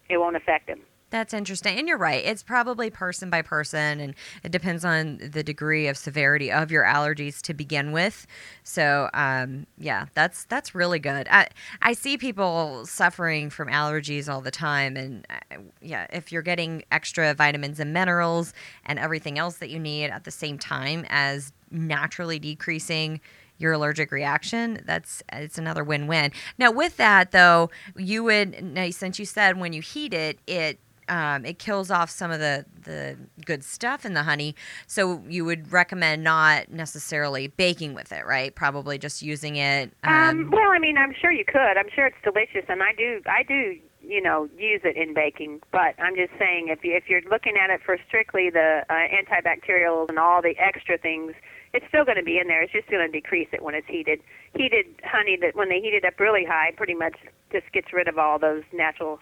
it 0.09 0.19
won't 0.19 0.37
affect 0.37 0.69
him. 0.69 0.81
That's 1.11 1.35
interesting. 1.35 1.77
And 1.79 1.88
you're 1.88 1.99
right. 1.99 2.25
It's 2.25 2.42
probably 2.42 2.88
person 2.88 3.31
by 3.31 3.42
person 3.42 4.01
and 4.01 4.14
it 4.44 4.53
depends 4.53 4.85
on 4.85 5.18
the 5.18 5.42
degree 5.42 5.88
of 5.88 5.96
severity 5.96 6.53
of 6.53 6.70
your 6.70 6.85
allergies 6.85 7.40
to 7.42 7.55
begin 7.55 7.90
with. 7.90 8.27
So, 8.62 9.11
um, 9.12 9.66
yeah, 9.77 10.07
that's 10.14 10.44
that's 10.44 10.75
really 10.75 11.01
good. 11.01 11.27
I, 11.29 11.49
I 11.83 11.92
see 11.94 12.16
people 12.16 12.87
suffering 12.87 13.51
from 13.51 13.68
allergies 13.68 14.33
all 14.33 14.40
the 14.40 14.53
time 14.53 14.96
and 14.96 15.27
uh, 15.29 15.57
yeah, 15.83 16.07
if 16.12 16.31
you're 16.31 16.42
getting 16.42 16.85
extra 16.92 17.35
vitamins 17.35 17.81
and 17.81 17.92
minerals 17.92 18.55
and 18.87 18.99
everything 18.99 19.38
else 19.38 19.57
that 19.57 19.70
you 19.70 19.81
need 19.81 20.11
at 20.11 20.25
the 20.25 20.31
same 20.31 20.59
time 20.59 21.05
as 21.09 21.53
naturally 21.73 22.38
decreasing 22.38 23.20
your 23.59 23.75
allergic 23.75 24.11
reaction 24.11 24.83
that's 24.87 25.23
it's 25.35 25.59
another 25.59 25.85
win-win 25.85 26.33
now 26.57 26.70
with 26.70 26.96
that 26.96 27.31
though 27.31 27.70
you 27.94 28.25
would 28.25 28.64
now, 28.64 28.88
since 28.90 29.18
you 29.18 29.27
said 29.27 29.61
when 29.61 29.75
you 29.75 29.83
heat 29.83 30.14
it 30.14 30.38
it 30.46 30.79
um, 31.11 31.44
it 31.44 31.59
kills 31.59 31.90
off 31.90 32.09
some 32.09 32.31
of 32.31 32.38
the 32.38 32.64
the 32.85 33.18
good 33.44 33.62
stuff 33.64 34.07
in 34.07 34.14
the 34.14 34.23
honey. 34.23 34.55
So 34.87 35.23
you 35.29 35.44
would 35.44 35.70
recommend 35.70 36.25
not 36.25 36.70
necessarily 36.70 37.49
baking 37.49 37.94
with 37.94 38.12
it, 38.12 38.25
right? 38.25 38.55
Probably 38.55 38.96
just 38.96 39.20
using 39.20 39.57
it. 39.57 39.92
Um, 40.05 40.12
Um, 40.12 40.51
well, 40.51 40.70
I 40.70 40.79
mean, 40.79 40.96
I'm 40.96 41.12
sure 41.20 41.33
you 41.33 41.44
could. 41.44 41.77
I'm 41.77 41.90
sure 41.94 42.07
it's 42.07 42.16
delicious, 42.23 42.64
and 42.68 42.83
I 42.83 42.92
do. 42.96 43.20
I 43.27 43.42
do. 43.42 43.77
You 44.03 44.23
know, 44.23 44.49
use 44.57 44.81
it 44.85 44.96
in 44.96 45.12
baking. 45.12 45.61
But 45.73 45.94
I'm 46.01 46.16
just 46.16 46.33
saying, 46.38 46.68
if 46.68 46.85
you 46.85 46.94
if 46.96 47.05
you're 47.09 47.23
looking 47.31 47.57
at 47.62 47.70
it 47.70 47.81
for 47.85 47.99
strictly 48.09 48.49
the 48.49 48.83
uh, 48.88 48.94
antibacterials 48.94 50.09
and 50.09 50.18
all 50.18 50.40
the 50.40 50.57
extra 50.59 50.96
things, 50.96 51.35
it's 51.75 51.87
still 51.88 52.05
going 52.05 52.16
to 52.16 52.25
be 52.25 52.38
in 52.38 52.49
there. 52.49 52.62
It's 52.62 52.73
just 52.73 52.88
going 52.88 53.05
to 53.05 53.12
decrease 53.12 53.49
it 53.53 53.62
when 53.62 53.75
it's 53.75 53.87
heated. 53.87 54.20
Heated 54.57 54.87
honey 55.05 55.37
that 55.42 55.55
when 55.55 55.68
they 55.68 55.81
heat 55.81 55.94
it 55.94 56.05
up 56.05 56.18
really 56.18 56.44
high, 56.44 56.73
pretty 56.77 56.94
much 56.94 57.16
just 57.53 57.70
gets 57.73 57.92
rid 57.92 58.09
of 58.09 58.16
all 58.16 58.38
those 58.38 58.62
natural 58.73 59.20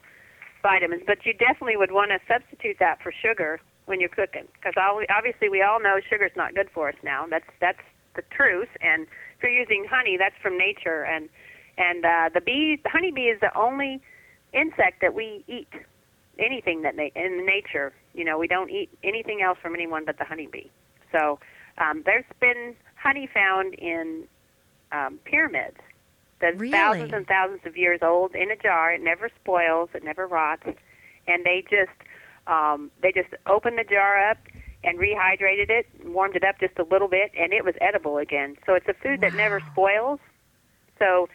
vitamins. 0.68 1.02
But 1.07 1.24
you 1.24 1.33
definitely 1.33 1.76
would 1.76 1.92
want 1.92 2.11
to 2.11 2.18
substitute 2.28 2.76
that 2.81 3.00
for 3.02 3.12
sugar 3.12 3.61
when 3.87 4.00
you're 4.00 4.11
cooking, 4.12 4.46
because 4.52 4.74
obviously 5.09 5.48
we 5.48 5.62
all 5.62 5.81
know 5.81 5.96
sugar's 6.11 6.37
not 6.37 6.54
good 6.54 6.68
for 6.74 6.90
us 6.90 6.98
now. 7.02 7.24
That's 7.28 7.48
that's 7.59 7.85
the 8.16 8.22
truth. 8.31 8.68
And 8.83 9.07
if 9.37 9.42
you're 9.42 9.59
using 9.64 9.87
honey, 9.90 10.16
that's 10.18 10.37
from 10.42 10.59
nature. 10.59 11.04
And 11.04 11.31
and 11.78 12.04
uh, 12.04 12.28
the 12.35 12.42
bee, 12.42 12.78
the 12.83 12.90
honeybee, 12.90 13.33
is 13.33 13.40
the 13.40 13.57
only 13.57 14.00
insect 14.52 15.00
that 15.00 15.14
we 15.14 15.44
eat. 15.48 15.72
Anything 16.38 16.83
that 16.83 16.94
na- 16.94 17.16
in 17.16 17.44
nature, 17.46 17.92
you 18.14 18.24
know, 18.24 18.38
we 18.38 18.46
don't 18.46 18.70
eat 18.70 18.90
anything 19.02 19.42
else 19.42 19.59
from 19.61 19.74
anyone 19.74 20.04
but 20.04 20.18
the 20.18 20.24
honeybee. 20.24 20.68
So 21.11 21.40
um, 21.78 22.02
there's 22.04 22.31
been 22.40 22.76
honey 22.94 23.28
found 23.33 23.74
in 23.74 24.24
um, 24.92 25.18
pyramids 25.24 25.78
that's 26.40 26.59
Really? 26.59 26.72
thousands 26.72 27.12
and 27.12 27.27
thousands 27.27 27.61
of 27.64 27.77
years 27.77 28.01
old 28.03 28.35
in 28.35 28.51
a 28.51 28.57
jar. 28.57 28.92
It 28.92 29.03
never 29.03 29.29
spoils. 29.42 29.90
It 29.94 30.05
never 30.05 30.27
rots. 30.27 30.64
And 31.27 31.44
they 31.44 31.64
just 31.70 31.90
um, 32.46 32.90
they 33.03 33.12
just 33.12 33.29
opened 33.46 33.79
the 33.79 33.85
jar 33.85 34.31
up 34.31 34.38
and 34.85 34.98
rehydrated 34.98 35.68
it, 35.70 35.87
warmed 36.05 36.37
it 36.37 36.44
up 36.44 36.59
just 36.61 36.79
a 36.79 36.85
little 36.85 37.09
bit, 37.09 37.33
and 37.38 37.53
it 37.53 37.64
was 37.64 37.74
edible 37.81 38.16
again. 38.18 38.57
So 38.64 38.74
it's 38.74 38.87
a 38.88 38.94
food 38.94 39.20
that 39.22 39.35
never 39.35 39.61
spoils. 39.72 40.20
So 40.98 41.29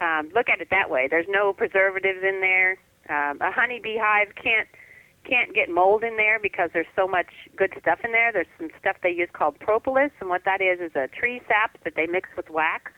um, 0.00 0.30
look 0.34 0.48
at 0.48 0.60
it 0.60 0.68
that 0.70 0.90
way. 0.90 1.08
There's 1.10 1.26
no 1.28 1.52
preservatives 1.52 2.20
in 2.22 2.40
there. 2.40 2.72
Um, 3.08 3.38
a 3.40 3.50
honeybee 3.50 3.96
hive 4.00 4.28
can't 4.36 4.68
can't 5.24 5.54
get 5.54 5.70
mold 5.70 6.02
in 6.02 6.16
there 6.16 6.40
because 6.40 6.70
there's 6.72 6.86
so 6.96 7.06
much 7.06 7.28
good 7.56 7.72
stuff 7.80 8.00
in 8.04 8.10
there. 8.10 8.32
There's 8.32 8.46
some 8.58 8.70
stuff 8.80 8.96
they 9.02 9.10
use 9.10 9.28
called 9.32 9.58
propolis, 9.60 10.10
and 10.20 10.28
what 10.28 10.44
that 10.44 10.60
is 10.60 10.80
is 10.80 10.96
a 10.96 11.06
tree 11.08 11.40
sap 11.46 11.78
that 11.84 11.94
they 11.94 12.06
mix 12.06 12.28
with 12.36 12.50
wax, 12.50 12.90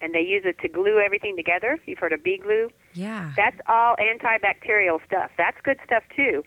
and 0.00 0.14
they 0.14 0.20
use 0.20 0.42
it 0.44 0.58
to 0.60 0.68
glue 0.68 0.98
everything 0.98 1.36
together. 1.36 1.78
You've 1.86 1.98
heard 1.98 2.12
of 2.12 2.22
bee 2.22 2.38
glue. 2.38 2.70
Yeah. 2.94 3.32
That's 3.36 3.58
all 3.68 3.96
antibacterial 3.96 5.04
stuff. 5.06 5.30
That's 5.36 5.58
good 5.62 5.78
stuff 5.84 6.02
too. 6.14 6.42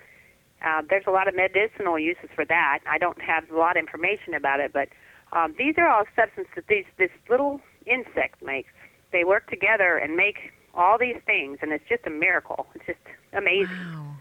Uh, 0.66 0.82
there's 0.90 1.04
a 1.08 1.12
lot 1.12 1.28
of 1.28 1.36
medicinal 1.36 2.00
uses 2.00 2.30
for 2.34 2.46
that. 2.46 2.80
I 2.90 2.98
don't 2.98 3.22
have 3.22 3.50
a 3.52 3.58
lot 3.58 3.76
of 3.76 3.82
information 3.82 4.34
about 4.34 4.60
it, 4.60 4.72
but 4.72 4.90
um, 5.34 5.54
these 5.58 5.76
are 5.78 5.88
all 5.88 6.06
substances 6.16 6.52
that 6.56 6.68
these 6.68 6.86
this 6.98 7.10
little 7.30 7.60
insect 7.86 8.42
makes. 8.42 8.72
They 9.12 9.24
work 9.24 9.50
together 9.50 9.98
and 9.98 10.16
make 10.16 10.54
all 10.74 10.98
these 10.98 11.18
things, 11.26 11.60
and 11.62 11.72
it's 11.72 11.84
just 11.88 12.06
a 12.08 12.10
miracle. 12.10 12.68
It's 12.76 12.86
just 12.86 13.00
amazing. 13.34 13.76
Wow. 13.94 14.16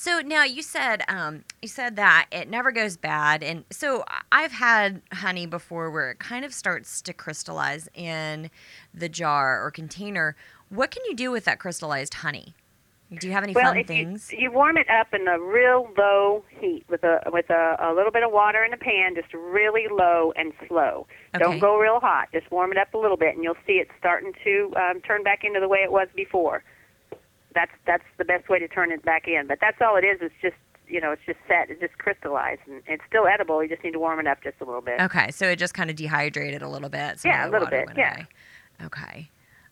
So 0.00 0.20
now 0.20 0.44
you 0.44 0.62
said 0.62 1.02
um, 1.08 1.42
you 1.60 1.66
said 1.66 1.96
that 1.96 2.26
it 2.30 2.48
never 2.48 2.70
goes 2.70 2.96
bad, 2.96 3.42
and 3.42 3.64
so 3.68 4.04
I've 4.30 4.52
had 4.52 5.02
honey 5.12 5.44
before 5.44 5.90
where 5.90 6.12
it 6.12 6.20
kind 6.20 6.44
of 6.44 6.54
starts 6.54 7.02
to 7.02 7.12
crystallize 7.12 7.88
in 7.94 8.48
the 8.94 9.08
jar 9.08 9.60
or 9.60 9.72
container. 9.72 10.36
What 10.68 10.92
can 10.92 11.02
you 11.08 11.16
do 11.16 11.32
with 11.32 11.44
that 11.46 11.58
crystallized 11.58 12.14
honey? 12.14 12.54
Do 13.18 13.26
you 13.26 13.32
have 13.32 13.42
any 13.42 13.54
well, 13.54 13.74
fun 13.74 13.82
things? 13.82 14.30
You, 14.30 14.38
you 14.38 14.52
warm 14.52 14.76
it 14.76 14.88
up 14.88 15.12
in 15.12 15.26
a 15.26 15.40
real 15.40 15.88
low 15.98 16.44
heat 16.60 16.84
with 16.88 17.02
a 17.02 17.28
with 17.32 17.50
a, 17.50 17.76
a 17.80 17.92
little 17.92 18.12
bit 18.12 18.22
of 18.22 18.30
water 18.30 18.62
in 18.62 18.72
a 18.72 18.76
pan, 18.76 19.16
just 19.16 19.34
really 19.34 19.88
low 19.90 20.32
and 20.36 20.52
slow. 20.68 21.08
Okay. 21.34 21.42
Don't 21.42 21.58
go 21.58 21.76
real 21.76 21.98
hot. 21.98 22.28
Just 22.32 22.48
warm 22.52 22.70
it 22.70 22.78
up 22.78 22.94
a 22.94 22.98
little 22.98 23.16
bit, 23.16 23.34
and 23.34 23.42
you'll 23.42 23.58
see 23.66 23.80
it 23.80 23.88
starting 23.98 24.32
to 24.44 24.72
um, 24.76 25.00
turn 25.00 25.24
back 25.24 25.42
into 25.42 25.58
the 25.58 25.66
way 25.66 25.80
it 25.80 25.90
was 25.90 26.06
before. 26.14 26.62
That's 27.54 27.72
that's 27.86 28.04
the 28.18 28.24
best 28.24 28.48
way 28.48 28.58
to 28.58 28.68
turn 28.68 28.92
it 28.92 29.04
back 29.04 29.26
in. 29.26 29.46
But 29.46 29.58
that's 29.60 29.78
all 29.80 29.96
it 29.96 30.04
is. 30.04 30.18
It's 30.20 30.34
just 30.40 30.56
you 30.88 31.00
know, 31.00 31.12
it's 31.12 31.22
just 31.26 31.38
set. 31.46 31.70
It's 31.70 31.80
just 31.80 31.98
crystallized, 31.98 32.60
and 32.66 32.82
it's 32.86 33.02
still 33.06 33.26
edible. 33.26 33.62
You 33.62 33.68
just 33.68 33.84
need 33.84 33.92
to 33.92 33.98
warm 33.98 34.20
it 34.20 34.26
up 34.26 34.42
just 34.42 34.56
a 34.60 34.64
little 34.64 34.80
bit. 34.80 35.00
Okay, 35.00 35.30
so 35.30 35.46
it 35.46 35.56
just 35.56 35.74
kind 35.74 35.90
of 35.90 35.96
dehydrated 35.96 36.62
a 36.62 36.68
little 36.68 36.88
bit. 36.88 37.16
of 37.16 37.24
Yeah, 37.24 37.48
a 37.48 37.50
little 37.50 37.68
bit, 37.68 37.88
yeah. 37.96 38.14
away. 38.14 38.26
Okay. 38.84 39.30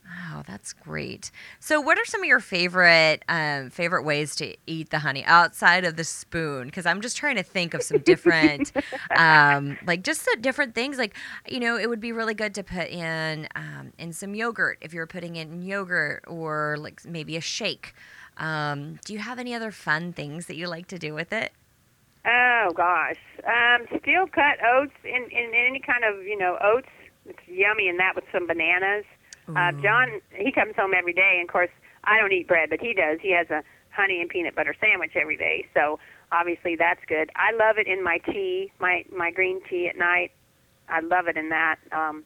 Oh, 0.08 0.42
that's 0.46 0.72
great. 0.72 1.30
So, 1.58 1.80
what 1.80 1.98
are 1.98 2.04
some 2.04 2.22
of 2.22 2.26
your 2.26 2.40
favorite 2.40 3.24
um, 3.28 3.70
favorite 3.70 4.04
ways 4.04 4.36
to 4.36 4.56
eat 4.66 4.90
the 4.90 5.00
honey 5.00 5.24
outside 5.24 5.84
of 5.84 5.96
the 5.96 6.04
spoon? 6.04 6.66
Because 6.66 6.86
I'm 6.86 7.00
just 7.00 7.16
trying 7.16 7.36
to 7.36 7.42
think 7.42 7.74
of 7.74 7.82
some 7.82 7.98
different, 7.98 8.72
um, 9.16 9.78
like 9.86 10.02
just 10.02 10.24
the 10.24 10.36
different 10.40 10.74
things. 10.74 10.98
Like, 10.98 11.16
you 11.48 11.60
know, 11.60 11.76
it 11.76 11.88
would 11.88 12.00
be 12.00 12.12
really 12.12 12.34
good 12.34 12.54
to 12.54 12.62
put 12.62 12.88
in 12.88 13.48
um, 13.56 13.92
in 13.98 14.12
some 14.12 14.34
yogurt 14.34 14.78
if 14.80 14.92
you're 14.92 15.06
putting 15.06 15.36
it 15.36 15.48
in 15.48 15.62
yogurt, 15.62 16.24
or 16.26 16.76
like 16.78 17.04
maybe 17.04 17.36
a 17.36 17.40
shake. 17.40 17.94
Um, 18.36 18.98
do 19.04 19.12
you 19.12 19.18
have 19.18 19.38
any 19.38 19.54
other 19.54 19.70
fun 19.70 20.12
things 20.12 20.46
that 20.46 20.56
you 20.56 20.68
like 20.68 20.86
to 20.88 20.98
do 20.98 21.14
with 21.14 21.32
it? 21.32 21.52
Oh 22.26 22.72
gosh, 22.76 23.18
um, 23.46 23.86
steel 24.00 24.26
cut 24.26 24.58
oats 24.64 24.94
in, 25.04 25.24
in 25.30 25.52
any 25.54 25.80
kind 25.80 26.04
of 26.04 26.24
you 26.24 26.38
know 26.38 26.58
oats. 26.62 26.88
It's 27.24 27.38
yummy, 27.48 27.88
and 27.88 27.98
that 27.98 28.14
with 28.14 28.24
some 28.32 28.46
bananas. 28.46 29.04
Uh, 29.54 29.72
John, 29.82 30.20
he 30.34 30.50
comes 30.50 30.74
home 30.76 30.92
every 30.96 31.12
day, 31.12 31.36
and 31.38 31.48
of 31.48 31.52
course, 31.52 31.70
I 32.04 32.18
don't 32.18 32.32
eat 32.32 32.48
bread, 32.48 32.70
but 32.70 32.80
he 32.80 32.92
does. 32.94 33.18
He 33.20 33.32
has 33.32 33.48
a 33.50 33.62
honey 33.90 34.20
and 34.20 34.28
peanut 34.28 34.54
butter 34.54 34.74
sandwich 34.80 35.12
every 35.14 35.36
day, 35.36 35.66
so 35.74 35.98
obviously 36.32 36.76
that's 36.76 37.00
good. 37.06 37.30
I 37.36 37.52
love 37.52 37.78
it 37.78 37.86
in 37.86 38.02
my 38.02 38.18
tea, 38.18 38.72
my 38.80 39.04
my 39.14 39.30
green 39.30 39.60
tea 39.68 39.88
at 39.88 39.96
night. 39.96 40.32
I 40.88 41.00
love 41.00 41.26
it 41.28 41.36
in 41.36 41.48
that. 41.50 41.76
Um, 41.92 42.24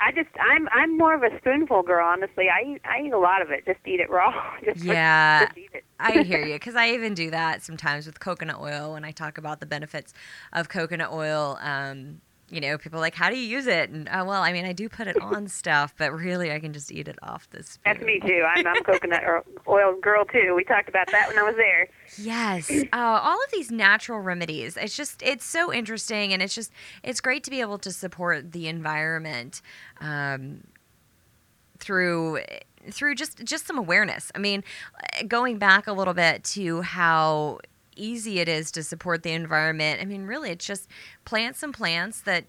I 0.00 0.10
just, 0.10 0.28
I'm 0.40 0.68
I'm 0.70 0.98
more 0.98 1.14
of 1.14 1.22
a 1.22 1.36
spoonful 1.38 1.82
girl, 1.84 2.04
honestly. 2.06 2.46
I 2.48 2.72
eat 2.72 2.82
I 2.84 3.02
eat 3.06 3.12
a 3.12 3.18
lot 3.18 3.40
of 3.42 3.50
it. 3.50 3.64
Just 3.64 3.78
eat 3.86 4.00
it 4.00 4.10
raw. 4.10 4.32
just 4.64 4.84
Yeah. 4.84 5.46
just 5.46 5.58
eat 5.58 5.70
it. 5.72 5.84
I 6.00 6.22
hear 6.22 6.42
you 6.44 6.54
because 6.54 6.74
I 6.74 6.90
even 6.90 7.14
do 7.14 7.30
that 7.30 7.62
sometimes 7.62 8.06
with 8.06 8.18
coconut 8.18 8.60
oil 8.60 8.92
when 8.94 9.04
I 9.04 9.12
talk 9.12 9.38
about 9.38 9.60
the 9.60 9.66
benefits 9.66 10.12
of 10.52 10.68
coconut 10.68 11.12
oil. 11.12 11.58
Um, 11.60 12.20
you 12.52 12.60
know, 12.60 12.76
people 12.76 12.98
are 12.98 13.00
like, 13.00 13.14
how 13.14 13.30
do 13.30 13.36
you 13.36 13.48
use 13.48 13.66
it? 13.66 13.88
And 13.88 14.06
uh, 14.08 14.24
well, 14.26 14.42
I 14.42 14.52
mean, 14.52 14.66
I 14.66 14.74
do 14.74 14.90
put 14.90 15.06
it 15.06 15.20
on 15.22 15.48
stuff, 15.48 15.94
but 15.96 16.12
really, 16.12 16.52
I 16.52 16.60
can 16.60 16.74
just 16.74 16.92
eat 16.92 17.08
it 17.08 17.18
off 17.22 17.48
the 17.50 17.62
spoon. 17.62 17.80
That's 17.84 18.04
me 18.04 18.20
too. 18.20 18.44
I'm 18.46 18.64
coconut 18.84 19.22
oil 19.68 19.96
girl 20.00 20.26
too. 20.26 20.52
We 20.54 20.62
talked 20.62 20.88
about 20.88 21.10
that 21.10 21.28
when 21.28 21.38
I 21.38 21.42
was 21.42 21.56
there. 21.56 21.88
Yes, 22.18 22.70
uh, 22.70 22.86
all 22.92 23.42
of 23.42 23.50
these 23.52 23.70
natural 23.70 24.20
remedies. 24.20 24.76
It's 24.76 24.94
just 24.94 25.22
it's 25.22 25.46
so 25.46 25.72
interesting, 25.72 26.34
and 26.34 26.42
it's 26.42 26.54
just 26.54 26.70
it's 27.02 27.22
great 27.22 27.42
to 27.44 27.50
be 27.50 27.62
able 27.62 27.78
to 27.78 27.90
support 27.90 28.52
the 28.52 28.68
environment 28.68 29.62
um, 30.02 30.64
through 31.78 32.40
through 32.90 33.14
just 33.14 33.42
just 33.44 33.66
some 33.66 33.78
awareness. 33.78 34.30
I 34.34 34.38
mean, 34.38 34.62
uh, 35.02 35.24
going 35.26 35.56
back 35.56 35.86
a 35.86 35.92
little 35.92 36.14
bit 36.14 36.44
to 36.44 36.82
how 36.82 37.60
easy 37.96 38.40
it 38.40 38.48
is 38.48 38.70
to 38.72 38.82
support 38.82 39.22
the 39.22 39.32
environment. 39.32 40.00
I 40.00 40.04
mean, 40.04 40.24
really, 40.26 40.50
it's 40.50 40.66
just 40.66 40.88
plant 41.24 41.56
some 41.56 41.72
plants 41.72 42.20
that 42.22 42.44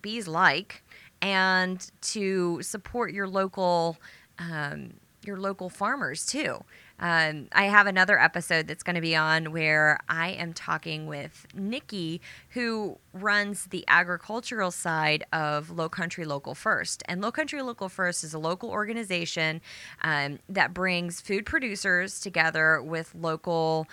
bees 0.00 0.28
like, 0.28 0.82
and 1.22 1.90
to 2.00 2.62
support 2.62 3.12
your 3.12 3.28
local 3.28 3.98
um, 4.38 4.94
your 5.24 5.38
local 5.38 5.68
farmers 5.68 6.26
too. 6.26 6.64
Um, 6.98 7.48
I 7.52 7.64
have 7.64 7.86
another 7.86 8.18
episode 8.20 8.66
that's 8.66 8.82
going 8.82 8.94
to 8.94 9.00
be 9.00 9.16
on 9.16 9.52
where 9.52 9.98
I 10.08 10.30
am 10.30 10.52
talking 10.52 11.06
with 11.06 11.46
Nikki, 11.54 12.20
who 12.50 12.98
runs 13.14 13.66
the 13.66 13.84
agricultural 13.88 14.70
side 14.70 15.24
of 15.32 15.68
Lowcountry 15.68 16.26
Local 16.26 16.54
First. 16.54 17.02
And 17.06 17.22
Lowcountry 17.22 17.64
Local 17.64 17.88
First 17.88 18.22
is 18.22 18.34
a 18.34 18.38
local 18.38 18.70
organization 18.70 19.62
um, 20.02 20.40
that 20.48 20.74
brings 20.74 21.22
food 21.22 21.46
producers 21.46 22.20
together 22.20 22.82
with 22.82 23.14
local 23.14 23.88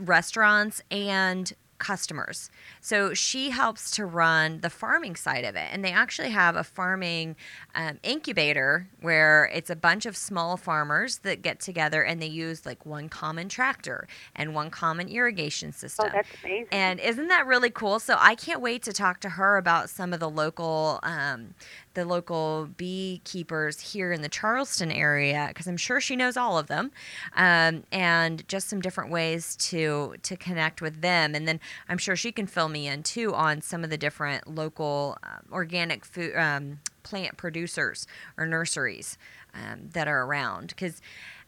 restaurants 0.00 0.82
and 0.90 1.52
customers. 1.80 2.50
So 2.80 3.12
she 3.14 3.50
helps 3.50 3.90
to 3.92 4.04
run 4.04 4.60
the 4.60 4.70
farming 4.70 5.16
side 5.16 5.44
of 5.44 5.56
it. 5.56 5.68
And 5.72 5.84
they 5.84 5.90
actually 5.90 6.30
have 6.30 6.54
a 6.54 6.62
farming 6.62 7.34
um, 7.74 7.98
incubator 8.04 8.88
where 9.00 9.50
it's 9.52 9.70
a 9.70 9.74
bunch 9.76 10.06
of 10.06 10.16
small 10.16 10.56
farmers 10.56 11.18
that 11.18 11.42
get 11.42 11.58
together 11.58 12.02
and 12.04 12.22
they 12.22 12.26
use 12.26 12.64
like 12.64 12.86
one 12.86 13.08
common 13.08 13.48
tractor 13.48 14.06
and 14.36 14.54
one 14.54 14.70
common 14.70 15.08
irrigation 15.08 15.72
system. 15.72 16.06
Oh, 16.08 16.12
that's 16.14 16.28
amazing. 16.44 16.68
And 16.70 17.00
isn't 17.00 17.28
that 17.28 17.46
really 17.46 17.70
cool? 17.70 17.98
So 17.98 18.14
I 18.18 18.36
can't 18.36 18.60
wait 18.60 18.82
to 18.84 18.92
talk 18.92 19.20
to 19.20 19.30
her 19.30 19.56
about 19.56 19.90
some 19.90 20.12
of 20.12 20.20
the 20.20 20.30
local, 20.30 21.00
um, 21.02 21.54
the 21.94 22.04
local 22.04 22.68
beekeepers 22.76 23.80
here 23.80 24.12
in 24.12 24.22
the 24.22 24.28
Charleston 24.28 24.90
area 24.92 25.46
because 25.48 25.66
I'm 25.66 25.76
sure 25.76 26.00
she 26.00 26.16
knows 26.16 26.36
all 26.36 26.58
of 26.58 26.66
them, 26.68 26.92
um, 27.34 27.84
and 27.90 28.46
just 28.48 28.68
some 28.68 28.80
different 28.80 29.10
ways 29.10 29.56
to 29.56 30.14
to 30.22 30.36
connect 30.36 30.80
with 30.80 31.00
them. 31.00 31.34
And 31.34 31.46
then 31.46 31.60
I'm 31.88 31.98
sure 31.98 32.16
she 32.16 32.32
can 32.32 32.46
fill 32.46 32.68
me 32.68 32.86
in 32.86 33.02
too 33.02 33.34
on 33.34 33.60
some 33.60 33.84
of 33.84 33.90
the 33.90 33.98
different 33.98 34.46
local 34.46 35.18
um, 35.22 35.46
organic 35.52 36.04
food 36.04 36.36
um, 36.36 36.80
plant 37.02 37.36
producers 37.36 38.06
or 38.36 38.46
nurseries 38.46 39.16
um, 39.54 39.88
that 39.92 40.08
are 40.08 40.24
around. 40.24 40.68
Because 40.68 41.00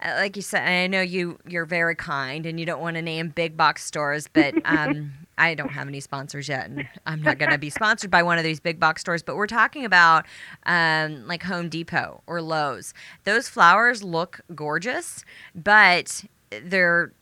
uh, 0.03 0.15
like 0.17 0.35
you 0.35 0.43
said 0.43 0.67
i 0.67 0.87
know 0.89 1.01
you 1.01 1.39
you're 1.47 1.65
very 1.65 1.95
kind 1.95 2.45
and 2.45 2.59
you 2.59 2.67
don't 2.67 2.81
want 2.81 2.97
to 2.97 3.03
name 3.03 3.29
big 3.29 3.57
box 3.57 3.85
stores 3.85 4.29
but 4.33 4.53
um, 4.65 5.13
i 5.39 5.55
don't 5.55 5.71
have 5.71 5.87
any 5.87 6.01
sponsors 6.01 6.49
yet 6.49 6.69
and 6.69 6.89
i'm 7.07 7.23
not 7.23 7.39
going 7.39 7.51
to 7.51 7.59
be 7.59 7.71
sponsored 7.71 8.11
by 8.11 8.23
one 8.23 8.37
of 8.37 8.43
these 8.43 8.59
big 8.59 8.81
box 8.81 9.01
stores 9.01 9.23
but 9.23 9.37
we're 9.37 9.47
talking 9.47 9.85
about 9.85 10.27
um, 10.67 11.27
like 11.27 11.43
home 11.45 11.69
depot 11.69 12.23
or 12.27 12.41
lowes. 12.43 12.95
Those 13.25 13.49
flowers 13.49 14.03
look 14.03 14.41
gorgeous 14.55 15.25
but 15.55 16.25
they're 16.63 17.13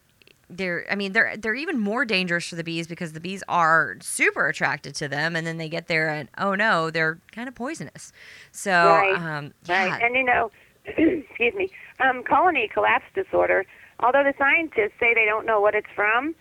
they're 0.49 0.85
I 0.91 0.97
mean 0.97 1.13
they're 1.13 1.37
they're 1.37 1.55
even 1.55 1.79
more 1.79 2.05
dangerous 2.05 2.49
for 2.49 2.57
the 2.57 2.65
bees 2.65 2.87
because 2.87 3.13
the 3.13 3.21
bees 3.21 3.43
are 3.49 3.97
super 4.01 4.49
attracted 4.49 4.95
to 4.97 5.09
them 5.09 5.37
and 5.37 5.47
then 5.47 5.59
they 5.59 5.69
get 5.69 5.87
there 5.87 6.09
and 6.09 6.29
oh 6.39 6.55
no 6.55 6.91
they're 6.91 7.19
kind 7.33 7.49
of 7.49 7.55
poisonous. 7.55 8.13
So 8.53 8.73
Right, 8.73 9.15
um 9.15 9.53
yeah. 9.67 9.91
Right. 9.91 10.03
And 10.03 10.17
you 10.17 10.25
know, 10.25 10.51
excuse 11.29 11.55
me, 11.55 11.71
um, 12.01 12.23
colony 12.23 12.69
collapse 12.73 13.05
disorder. 13.15 13.65
Although 14.01 14.25
the 14.25 14.35
scientists 14.39 14.99
say 14.99 15.15
they 15.15 15.27
don't 15.27 15.47
know 15.47 15.61
what 15.61 15.75
it's 15.75 15.91
from, 15.95 16.35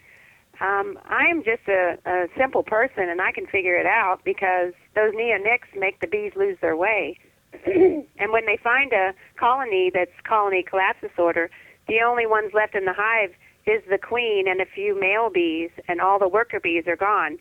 um, 0.62 1.00
I'm 1.06 1.44
just 1.44 1.68
a, 1.68 1.98
a 2.06 2.28
simple 2.38 2.64
person 2.64 3.10
and 3.10 3.22
I 3.22 3.32
can 3.32 3.46
figure 3.48 3.76
it 3.78 3.86
out 3.86 4.20
because 4.24 4.74
those 4.96 5.14
neonics 5.14 5.78
make 5.78 6.00
the 6.00 6.08
bees 6.08 6.34
lose 6.36 6.58
their 6.62 6.76
way. 6.76 7.18
and 7.66 8.32
when 8.32 8.46
they 8.46 8.58
find 8.62 8.94
a 8.94 9.14
colony 9.38 9.92
that's 9.94 10.12
colony 10.28 10.64
collapse 10.64 11.00
disorder, 11.02 11.50
the 11.88 12.02
only 12.02 12.26
ones 12.26 12.52
left 12.54 12.76
in 12.76 12.86
the 12.86 12.94
hive 12.94 13.32
is 13.66 13.84
the 13.90 13.98
queen 13.98 14.48
and 14.48 14.62
a 14.62 14.66
few 14.66 15.00
male 15.00 15.30
bees, 15.30 15.70
and 15.88 16.02
all 16.02 16.20
the 16.20 16.28
worker 16.28 16.60
bees 16.60 16.86
are 16.88 16.96
gone. 16.96 17.38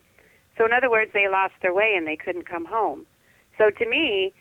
So, 0.57 0.65
in 0.65 0.73
other 0.73 0.89
words, 0.89 1.11
they 1.13 1.27
lost 1.27 1.53
their 1.61 1.73
way 1.73 1.93
and 1.95 2.05
they 2.05 2.17
couldn't 2.17 2.47
come 2.47 2.65
home. 2.65 3.05
So, 3.57 3.69
to 3.69 3.89
me, 3.89 4.33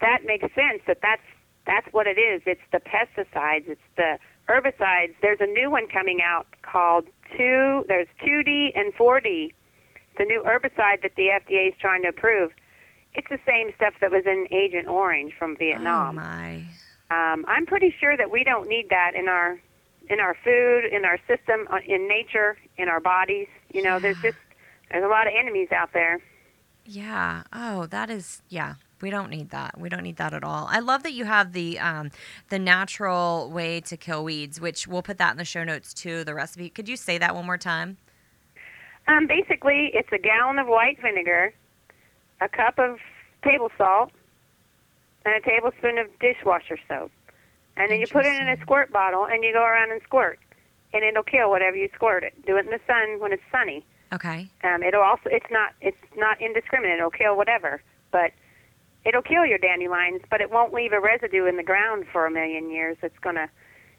that 0.00 0.24
makes 0.24 0.44
sense 0.54 0.82
that 0.86 0.98
that's 1.02 1.22
that's 1.66 1.86
what 1.92 2.06
it 2.06 2.18
is. 2.18 2.42
It's 2.46 2.60
the 2.72 2.78
pesticides. 2.78 3.68
It's 3.68 3.80
the 3.96 4.18
herbicides. 4.48 5.14
There's 5.20 5.40
a 5.40 5.46
new 5.46 5.70
one 5.70 5.88
coming 5.88 6.20
out 6.22 6.46
called 6.62 7.06
two. 7.36 7.84
There's 7.88 8.08
2D 8.24 8.78
and 8.78 8.94
4D. 8.94 9.52
The 10.18 10.24
new 10.24 10.42
herbicide 10.46 11.02
that 11.02 11.12
the 11.16 11.28
FDA 11.28 11.68
is 11.68 11.74
trying 11.80 12.02
to 12.02 12.08
approve. 12.08 12.52
It's 13.14 13.28
the 13.28 13.38
same 13.46 13.72
stuff 13.76 13.94
that 14.00 14.10
was 14.10 14.24
in 14.26 14.46
Agent 14.50 14.88
Orange 14.88 15.32
from 15.38 15.56
Vietnam. 15.56 16.18
oh 16.18 16.20
my 16.20 16.64
Um, 17.10 17.44
I'm 17.48 17.66
pretty 17.66 17.94
sure 17.98 18.16
that 18.16 18.30
we 18.30 18.44
don't 18.44 18.68
need 18.68 18.88
that 18.90 19.12
in 19.14 19.28
our 19.28 19.58
in 20.08 20.20
our 20.20 20.36
food, 20.44 20.84
in 20.92 21.04
our 21.04 21.18
system, 21.26 21.66
uh, 21.72 21.78
in 21.86 22.06
nature, 22.06 22.56
in 22.76 22.88
our 22.88 23.00
bodies. 23.00 23.48
You 23.72 23.82
know, 23.82 23.98
there's 23.98 24.20
just 24.22 24.38
there's 24.90 25.04
a 25.04 25.08
lot 25.08 25.26
of 25.26 25.32
enemies 25.38 25.68
out 25.72 25.92
there. 25.92 26.20
Yeah. 26.84 27.42
Oh, 27.52 27.86
that 27.86 28.10
is 28.10 28.42
yeah. 28.48 28.74
We 29.00 29.10
don't 29.10 29.30
need 29.30 29.50
that. 29.50 29.78
We 29.78 29.88
don't 29.88 30.02
need 30.02 30.16
that 30.16 30.32
at 30.32 30.42
all. 30.42 30.66
I 30.70 30.80
love 30.80 31.02
that 31.02 31.12
you 31.12 31.24
have 31.24 31.52
the 31.52 31.78
um, 31.78 32.10
the 32.48 32.58
natural 32.58 33.50
way 33.50 33.80
to 33.82 33.96
kill 33.96 34.24
weeds, 34.24 34.60
which 34.60 34.86
we'll 34.86 35.02
put 35.02 35.18
that 35.18 35.32
in 35.32 35.36
the 35.36 35.44
show 35.44 35.64
notes 35.64 35.92
too. 35.92 36.24
The 36.24 36.34
recipe. 36.34 36.70
Could 36.70 36.88
you 36.88 36.96
say 36.96 37.18
that 37.18 37.34
one 37.34 37.44
more 37.44 37.58
time? 37.58 37.98
Um, 39.08 39.26
basically, 39.26 39.90
it's 39.94 40.08
a 40.12 40.18
gallon 40.18 40.58
of 40.58 40.66
white 40.66 41.00
vinegar, 41.00 41.54
a 42.40 42.48
cup 42.48 42.78
of 42.78 42.98
table 43.44 43.70
salt, 43.78 44.10
and 45.24 45.34
a 45.34 45.40
tablespoon 45.40 45.98
of 45.98 46.06
dishwasher 46.18 46.78
soap. 46.88 47.12
And 47.76 47.90
then 47.90 48.00
you 48.00 48.06
put 48.06 48.24
it 48.24 48.40
in 48.40 48.48
a 48.48 48.56
squirt 48.62 48.90
bottle 48.90 49.26
and 49.26 49.44
you 49.44 49.52
go 49.52 49.62
around 49.62 49.92
and 49.92 50.00
squirt. 50.02 50.38
And 50.94 51.04
it'll 51.04 51.22
kill 51.22 51.50
whatever 51.50 51.76
you 51.76 51.90
squirt 51.94 52.24
it. 52.24 52.32
Do 52.46 52.56
it 52.56 52.64
in 52.64 52.70
the 52.70 52.80
sun 52.86 53.20
when 53.20 53.32
it's 53.32 53.42
sunny. 53.52 53.84
Okay. 54.12 54.48
Um, 54.64 54.82
it'll 54.82 55.02
also 55.02 55.24
it's 55.26 55.50
not 55.50 55.72
it's 55.80 55.96
not 56.16 56.40
indiscriminate. 56.40 56.98
It'll 56.98 57.10
kill 57.10 57.36
whatever, 57.36 57.82
but 58.12 58.30
it'll 59.06 59.22
kill 59.22 59.46
your 59.46 59.58
dandelions, 59.58 60.22
but 60.30 60.40
it 60.40 60.50
won't 60.50 60.72
leave 60.74 60.92
a 60.92 61.00
residue 61.00 61.46
in 61.46 61.56
the 61.56 61.62
ground 61.62 62.04
for 62.12 62.26
a 62.26 62.30
million 62.30 62.70
years. 62.70 62.96
It's 63.02 63.18
gonna, 63.20 63.48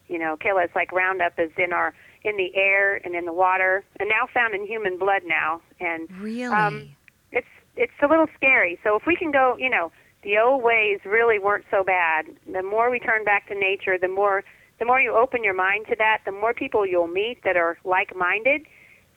you 0.08 0.20
know, 0.20 0.38
kill 0.38 0.58
us 0.58 0.70
like 0.76 0.92
Roundup 0.92 1.40
is 1.40 1.52
in 1.58 1.74
our 1.74 1.94
in 2.24 2.36
the 2.36 2.54
air 2.56 2.96
and 2.96 3.16
in 3.16 3.26
the 3.26 3.34
water, 3.34 3.86
and 4.00 4.10
now 4.10 4.28
found 4.34 4.54
in 4.54 4.66
human 4.66 4.98
blood 4.98 5.22
now. 5.26 5.62
And 5.80 6.10
Really? 6.20 6.54
Um, 6.54 6.90
it's 7.32 7.48
it's 7.76 7.94
a 8.02 8.08
little 8.08 8.28
scary. 8.36 8.80
So 8.84 8.96
if 8.96 9.06
we 9.06 9.16
can 9.16 9.32
go, 9.32 9.56
you 9.58 9.70
know, 9.70 9.92
the 10.24 10.38
old 10.38 10.64
ways 10.64 11.00
really 11.06 11.40
weren't 11.40 11.66
so 11.72 11.84
bad. 11.84 12.26
The 12.52 12.64
more 12.64 12.90
we 12.90 13.00
turn 13.00 13.24
back 13.24 13.48
to 13.48 13.56
nature, 13.56 13.98
the 13.98 14.08
more 14.08 14.44
the 14.80 14.86
more 14.86 15.00
you 15.00 15.16
open 15.16 15.44
your 15.44 15.54
mind 15.56 15.86
to 15.90 15.96
that, 15.98 16.20
the 16.26 16.32
more 16.32 16.54
people 16.54 16.86
you'll 16.86 17.08
meet 17.08 17.44
that 17.44 17.58
are 17.58 17.80
like-minded, 17.84 18.62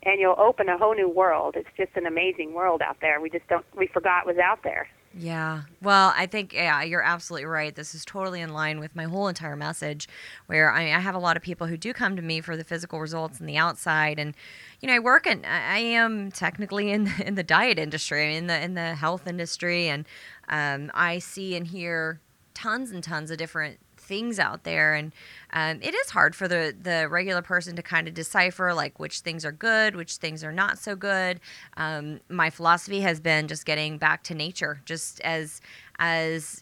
and 0.04 0.18
you'll 0.18 0.38
open 0.38 0.68
a 0.70 0.78
whole 0.78 0.94
new 0.94 1.08
world. 1.08 1.54
It's 1.56 1.68
just 1.76 1.90
an 1.96 2.06
amazing 2.06 2.54
world 2.54 2.80
out 2.80 2.98
there. 3.00 3.20
We 3.20 3.28
just 3.28 3.46
don't 3.48 3.66
we 3.76 3.86
forgot 3.86 4.24
was 4.26 4.38
out 4.38 4.60
there. 4.62 4.88
Yeah. 5.12 5.62
Well, 5.82 6.12
I 6.16 6.26
think 6.26 6.52
yeah, 6.52 6.82
you're 6.84 7.02
absolutely 7.02 7.46
right. 7.46 7.74
This 7.74 7.96
is 7.96 8.04
totally 8.04 8.40
in 8.40 8.52
line 8.52 8.78
with 8.78 8.94
my 8.94 9.04
whole 9.04 9.26
entire 9.26 9.56
message, 9.56 10.08
where 10.46 10.70
I, 10.70 10.82
I 10.82 11.00
have 11.00 11.16
a 11.16 11.18
lot 11.18 11.36
of 11.36 11.42
people 11.42 11.66
who 11.66 11.76
do 11.76 11.92
come 11.92 12.14
to 12.14 12.22
me 12.22 12.40
for 12.40 12.56
the 12.56 12.62
physical 12.62 13.00
results 13.00 13.40
and 13.40 13.48
the 13.48 13.56
outside, 13.56 14.20
and 14.20 14.36
you 14.80 14.86
know, 14.86 14.94
I 14.94 15.00
work 15.00 15.26
I 15.26 15.40
I 15.44 15.78
am 15.78 16.30
technically 16.30 16.92
in 16.92 17.10
in 17.26 17.34
the 17.34 17.42
diet 17.42 17.76
industry, 17.78 18.36
in 18.36 18.46
the 18.46 18.62
in 18.62 18.74
the 18.74 18.94
health 18.94 19.26
industry, 19.26 19.88
and 19.88 20.06
um, 20.48 20.92
I 20.94 21.18
see 21.18 21.56
and 21.56 21.66
hear 21.66 22.20
tons 22.54 22.92
and 22.92 23.02
tons 23.02 23.32
of 23.32 23.38
different 23.38 23.78
things 24.10 24.40
out 24.40 24.64
there 24.64 24.92
and 24.92 25.12
um, 25.52 25.78
it 25.82 25.94
is 25.94 26.10
hard 26.10 26.34
for 26.34 26.48
the 26.48 26.74
the 26.82 27.08
regular 27.08 27.42
person 27.42 27.76
to 27.76 27.82
kind 27.82 28.08
of 28.08 28.12
decipher 28.12 28.74
like 28.74 28.98
which 28.98 29.20
things 29.20 29.44
are 29.44 29.52
good 29.52 29.94
which 29.94 30.16
things 30.16 30.42
are 30.42 30.52
not 30.52 30.78
so 30.78 30.96
good. 30.96 31.38
Um, 31.76 32.18
my 32.28 32.50
philosophy 32.50 33.00
has 33.02 33.20
been 33.20 33.46
just 33.46 33.64
getting 33.64 33.98
back 33.98 34.24
to 34.24 34.34
nature 34.34 34.80
just 34.84 35.20
as 35.20 35.60
as 36.00 36.60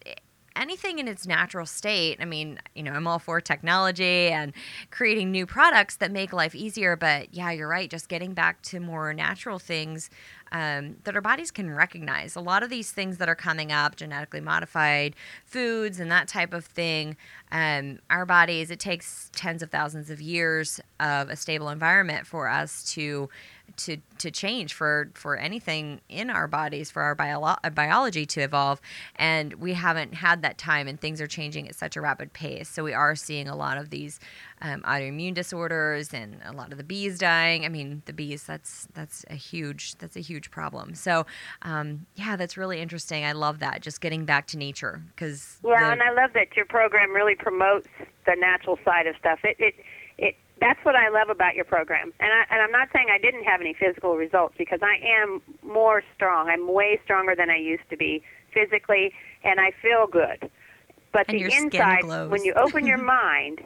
anything 0.57 0.99
in 0.99 1.09
its 1.09 1.27
natural 1.27 1.65
state. 1.65 2.19
I 2.21 2.27
mean 2.27 2.61
you 2.75 2.83
know 2.83 2.93
i'm 2.93 3.07
all 3.07 3.19
for 3.19 3.41
technology 3.41 4.29
and 4.29 4.53
creating 4.91 5.31
new 5.31 5.47
products 5.47 5.97
that 5.97 6.11
make 6.13 6.33
life 6.35 6.55
easier 6.55 6.97
but 6.97 7.33
yeah 7.33 7.51
you're 7.51 7.69
right 7.69 7.91
just 7.91 8.09
getting 8.09 8.35
back 8.35 8.61
to 8.63 8.79
more 8.79 9.15
natural 9.15 9.59
things 9.59 10.11
um, 10.53 10.97
that 11.05 11.15
our 11.15 11.21
bodies 11.21 11.51
can 11.51 11.75
recognize. 11.75 12.37
A 12.37 12.41
lot 12.41 12.63
of 12.63 12.71
these 12.71 12.91
things 12.91 13.19
that 13.19 13.29
are 13.29 13.35
coming 13.35 13.73
up, 13.73 13.97
genetically 13.97 14.41
modified 14.41 15.15
foods 15.45 16.01
and 16.01 16.11
that 16.11 16.29
type 16.29 16.53
of 16.53 16.65
thing, 16.65 17.17
um, 17.51 17.99
our 18.11 18.27
bodies, 18.27 18.71
it 18.71 18.81
takes 18.81 19.31
tens 19.35 19.63
of 19.63 19.71
thousands 19.71 20.11
of 20.11 20.21
years 20.21 20.81
of 21.01 21.31
a 21.31 21.37
stable 21.37 21.69
environment 21.69 22.27
for 22.27 22.49
us 22.49 22.85
to 22.93 23.29
to 23.77 23.99
to 24.19 24.31
change 24.31 24.73
for 24.73 25.11
for 25.15 25.37
anything 25.37 26.01
in 26.09 26.31
our 26.31 26.49
bodies 26.49 26.91
for 26.91 27.03
our 27.03 27.15
bio- 27.15 27.43
uh, 27.43 27.71
biology 27.71 28.25
to 28.25 28.41
evolve 28.41 28.81
and 29.17 29.55
we 29.55 29.75
haven't 29.75 30.15
had 30.15 30.43
that 30.43 30.59
time 30.59 30.89
and 30.89 31.01
things 31.01 31.21
are 31.21 31.27
changing 31.27 31.69
at 31.69 31.75
such 31.75 31.97
a 31.97 32.01
rapid 32.01 32.33
pace 32.33 32.69
so 32.69 32.83
we 32.83 32.95
are 32.95 33.15
seeing 33.15 33.47
a 33.47 33.55
lot 33.55 33.77
of 33.77 33.91
these 33.91 34.19
um, 34.63 34.83
autoimmune 34.83 35.35
disorders 35.35 36.13
and 36.13 36.41
a 36.45 36.53
lot 36.53 36.73
of 36.73 36.79
the 36.79 36.85
bees 36.85 37.19
dying 37.19 37.65
i 37.65 37.69
mean 37.69 38.03
the 38.07 38.13
bees 38.13 38.45
that's 38.45 38.89
that's 38.95 39.25
a 39.31 39.35
huge 39.35 39.97
that's 39.99 40.17
a 40.17 40.21
huge 40.21 40.51
problem 40.51 40.95
so 40.95 41.27
um, 41.63 42.07
yeah 42.15 42.37
that's 42.37 42.57
really 42.57 42.81
interesting 42.81 43.25
i 43.25 43.33
love 43.33 43.59
that 43.59 43.81
just 43.83 44.01
getting 44.01 44.25
back 44.25 44.47
to 44.47 44.57
nature 44.57 45.03
because 45.11 45.59
Yeah, 45.65 45.93
and 45.93 46.03
I 46.03 46.13
love 46.13 46.31
that 46.35 46.57
your 46.57 46.67
program 46.67 47.13
really 47.15 47.35
promotes 47.35 47.89
the 48.27 48.37
natural 48.39 48.79
side 48.85 49.07
of 49.07 49.17
stuff. 49.19 49.41
It 49.43 49.57
it 49.59 49.75
it 50.19 50.37
that's 50.61 50.79
what 50.85 50.97
I 50.97 51.09
love 51.09 51.29
about 51.31 51.55
your 51.55 51.65
program. 51.65 52.13
And 52.21 52.31
I 52.33 52.45
and 52.51 52.63
I'm 52.63 52.71
not 52.71 52.89
saying 52.93 53.07
I 53.13 53.19
didn't 53.19 53.45
have 53.45 53.61
any 53.61 53.75
physical 53.75 54.17
results 54.17 54.55
because 54.59 54.81
I 54.83 54.99
am 55.23 55.41
more 55.63 56.03
strong. 56.15 56.49
I'm 56.49 56.73
way 56.73 57.01
stronger 57.05 57.35
than 57.35 57.51
I 57.51 57.57
used 57.57 57.89
to 57.91 57.97
be 57.97 58.23
physically 58.53 59.13
and 59.45 59.61
I 59.61 59.73
feel 59.83 60.07
good. 60.07 60.51
But 61.13 61.27
And 61.29 61.39
the 61.39 61.45
inside 61.45 62.05
when 62.31 62.45
you 62.45 62.53
open 62.55 62.87
your 62.87 62.99
mind 63.03 63.63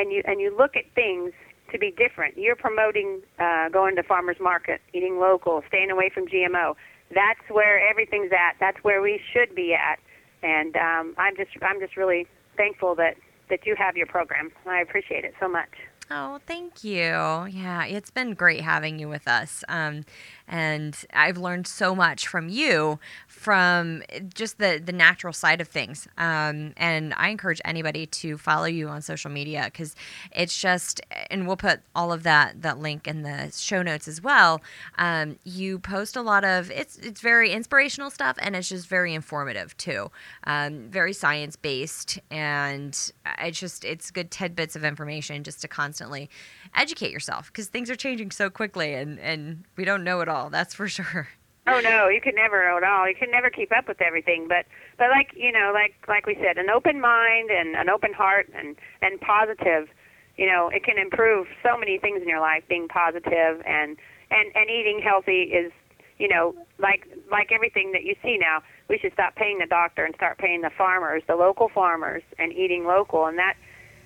and 0.00 0.12
you 0.12 0.22
and 0.24 0.40
you 0.40 0.54
look 0.56 0.76
at 0.76 0.84
things 0.94 1.32
to 1.72 1.78
be 1.78 1.92
different. 1.92 2.36
You're 2.36 2.56
promoting 2.56 3.22
uh, 3.38 3.68
going 3.68 3.96
to 3.96 4.02
farmers 4.02 4.38
market, 4.40 4.80
eating 4.92 5.18
local, 5.18 5.62
staying 5.68 5.90
away 5.90 6.10
from 6.12 6.26
GMO. 6.26 6.74
That's 7.14 7.40
where 7.48 7.78
everything's 7.88 8.32
at. 8.32 8.56
That's 8.58 8.82
where 8.82 9.02
we 9.02 9.20
should 9.32 9.54
be 9.54 9.74
at. 9.74 9.98
And 10.42 10.76
um, 10.76 11.14
I'm 11.18 11.36
just 11.36 11.50
I'm 11.62 11.80
just 11.80 11.96
really 11.96 12.26
thankful 12.56 12.94
that 12.96 13.16
that 13.50 13.66
you 13.66 13.74
have 13.76 13.96
your 13.96 14.06
program. 14.06 14.50
I 14.66 14.80
appreciate 14.80 15.24
it 15.24 15.34
so 15.38 15.48
much. 15.48 15.70
Oh, 16.12 16.40
thank 16.44 16.82
you. 16.82 16.96
Yeah, 17.02 17.84
it's 17.84 18.10
been 18.10 18.34
great 18.34 18.62
having 18.62 18.98
you 18.98 19.08
with 19.08 19.28
us. 19.28 19.62
Um, 19.68 20.04
and 20.48 20.96
I've 21.14 21.38
learned 21.38 21.68
so 21.68 21.94
much 21.94 22.26
from 22.26 22.48
you 22.48 22.98
from 23.40 24.02
just 24.34 24.58
the, 24.58 24.78
the 24.84 24.92
natural 24.92 25.32
side 25.32 25.62
of 25.62 25.68
things. 25.68 26.06
Um, 26.18 26.74
and 26.76 27.14
I 27.16 27.30
encourage 27.30 27.58
anybody 27.64 28.04
to 28.04 28.36
follow 28.36 28.66
you 28.66 28.88
on 28.88 29.00
social 29.00 29.30
media 29.30 29.62
because 29.64 29.96
it's 30.30 30.60
just, 30.60 31.00
and 31.30 31.46
we'll 31.46 31.56
put 31.56 31.80
all 31.94 32.12
of 32.12 32.22
that, 32.24 32.60
that 32.60 32.80
link 32.80 33.08
in 33.08 33.22
the 33.22 33.50
show 33.56 33.80
notes 33.80 34.06
as 34.06 34.20
well. 34.20 34.60
Um, 34.98 35.38
you 35.42 35.78
post 35.78 36.16
a 36.16 36.20
lot 36.20 36.44
of, 36.44 36.70
it's, 36.70 36.98
it's 36.98 37.22
very 37.22 37.52
inspirational 37.52 38.10
stuff 38.10 38.36
and 38.42 38.54
it's 38.54 38.68
just 38.68 38.88
very 38.88 39.14
informative 39.14 39.74
too. 39.78 40.10
Um, 40.44 40.90
very 40.90 41.14
science 41.14 41.56
based 41.56 42.18
and 42.30 43.10
it's 43.38 43.58
just, 43.58 43.86
it's 43.86 44.10
good 44.10 44.30
tidbits 44.30 44.76
of 44.76 44.84
information 44.84 45.44
just 45.44 45.62
to 45.62 45.68
constantly 45.68 46.28
educate 46.74 47.10
yourself 47.10 47.46
because 47.46 47.68
things 47.68 47.88
are 47.88 47.96
changing 47.96 48.32
so 48.32 48.50
quickly 48.50 48.92
and, 48.92 49.18
and 49.18 49.64
we 49.76 49.86
don't 49.86 50.04
know 50.04 50.20
it 50.20 50.28
all. 50.28 50.50
That's 50.50 50.74
for 50.74 50.88
sure. 50.88 51.28
Oh 51.70 51.80
no, 51.80 52.08
you 52.08 52.20
can 52.20 52.34
never 52.34 52.68
know 52.68 52.76
it 52.78 52.84
all. 52.84 53.08
You 53.08 53.14
can 53.14 53.30
never 53.30 53.50
keep 53.50 53.72
up 53.72 53.88
with 53.88 54.00
everything. 54.00 54.46
But 54.48 54.66
but 54.98 55.10
like 55.10 55.32
you 55.36 55.52
know, 55.52 55.70
like 55.72 55.94
like 56.08 56.26
we 56.26 56.34
said, 56.36 56.58
an 56.58 56.70
open 56.70 57.00
mind 57.00 57.50
and 57.50 57.76
an 57.76 57.88
open 57.88 58.12
heart 58.12 58.50
and 58.54 58.76
and 59.02 59.20
positive. 59.20 59.88
You 60.36 60.46
know, 60.46 60.70
it 60.72 60.84
can 60.84 60.98
improve 60.98 61.48
so 61.62 61.76
many 61.76 61.98
things 61.98 62.22
in 62.22 62.28
your 62.28 62.40
life. 62.40 62.64
Being 62.68 62.88
positive 62.88 63.62
and 63.66 63.96
and 64.30 64.52
and 64.54 64.70
eating 64.70 65.00
healthy 65.02 65.42
is 65.42 65.72
you 66.18 66.28
know 66.28 66.54
like 66.78 67.06
like 67.30 67.52
everything 67.52 67.92
that 67.92 68.04
you 68.04 68.14
see 68.22 68.38
now. 68.38 68.62
We 68.88 68.98
should 68.98 69.12
stop 69.12 69.36
paying 69.36 69.58
the 69.58 69.66
doctor 69.66 70.04
and 70.04 70.14
start 70.16 70.38
paying 70.38 70.62
the 70.62 70.70
farmers, 70.70 71.22
the 71.28 71.36
local 71.36 71.68
farmers, 71.68 72.22
and 72.38 72.52
eating 72.52 72.84
local, 72.84 73.26
and 73.26 73.38
that 73.38 73.54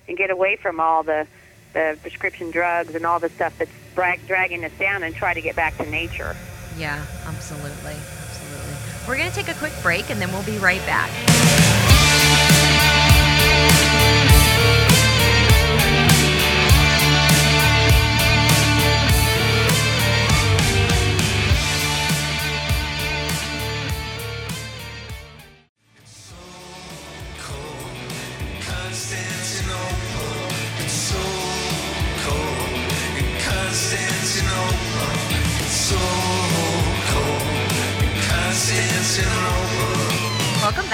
and 0.07 0.17
get 0.17 0.29
away 0.29 0.57
from 0.61 0.79
all 0.79 1.03
the 1.03 1.27
the 1.73 1.97
prescription 2.01 2.51
drugs 2.51 2.95
and 2.95 3.05
all 3.05 3.19
the 3.19 3.29
stuff 3.29 3.53
that's 3.59 3.71
drag, 3.95 4.25
dragging 4.27 4.63
us 4.63 4.71
down 4.79 5.03
and 5.03 5.13
try 5.13 5.33
to 5.33 5.41
get 5.41 5.55
back 5.55 5.75
to 5.77 5.85
nature. 5.89 6.35
Yeah, 6.77 7.05
absolutely. 7.25 7.95
Absolutely. 7.95 8.75
We're 9.07 9.17
going 9.17 9.29
to 9.29 9.35
take 9.35 9.47
a 9.47 9.57
quick 9.57 9.73
break 9.81 10.09
and 10.09 10.21
then 10.21 10.31
we'll 10.31 10.43
be 10.43 10.57
right 10.57 10.85
back. 10.85 11.09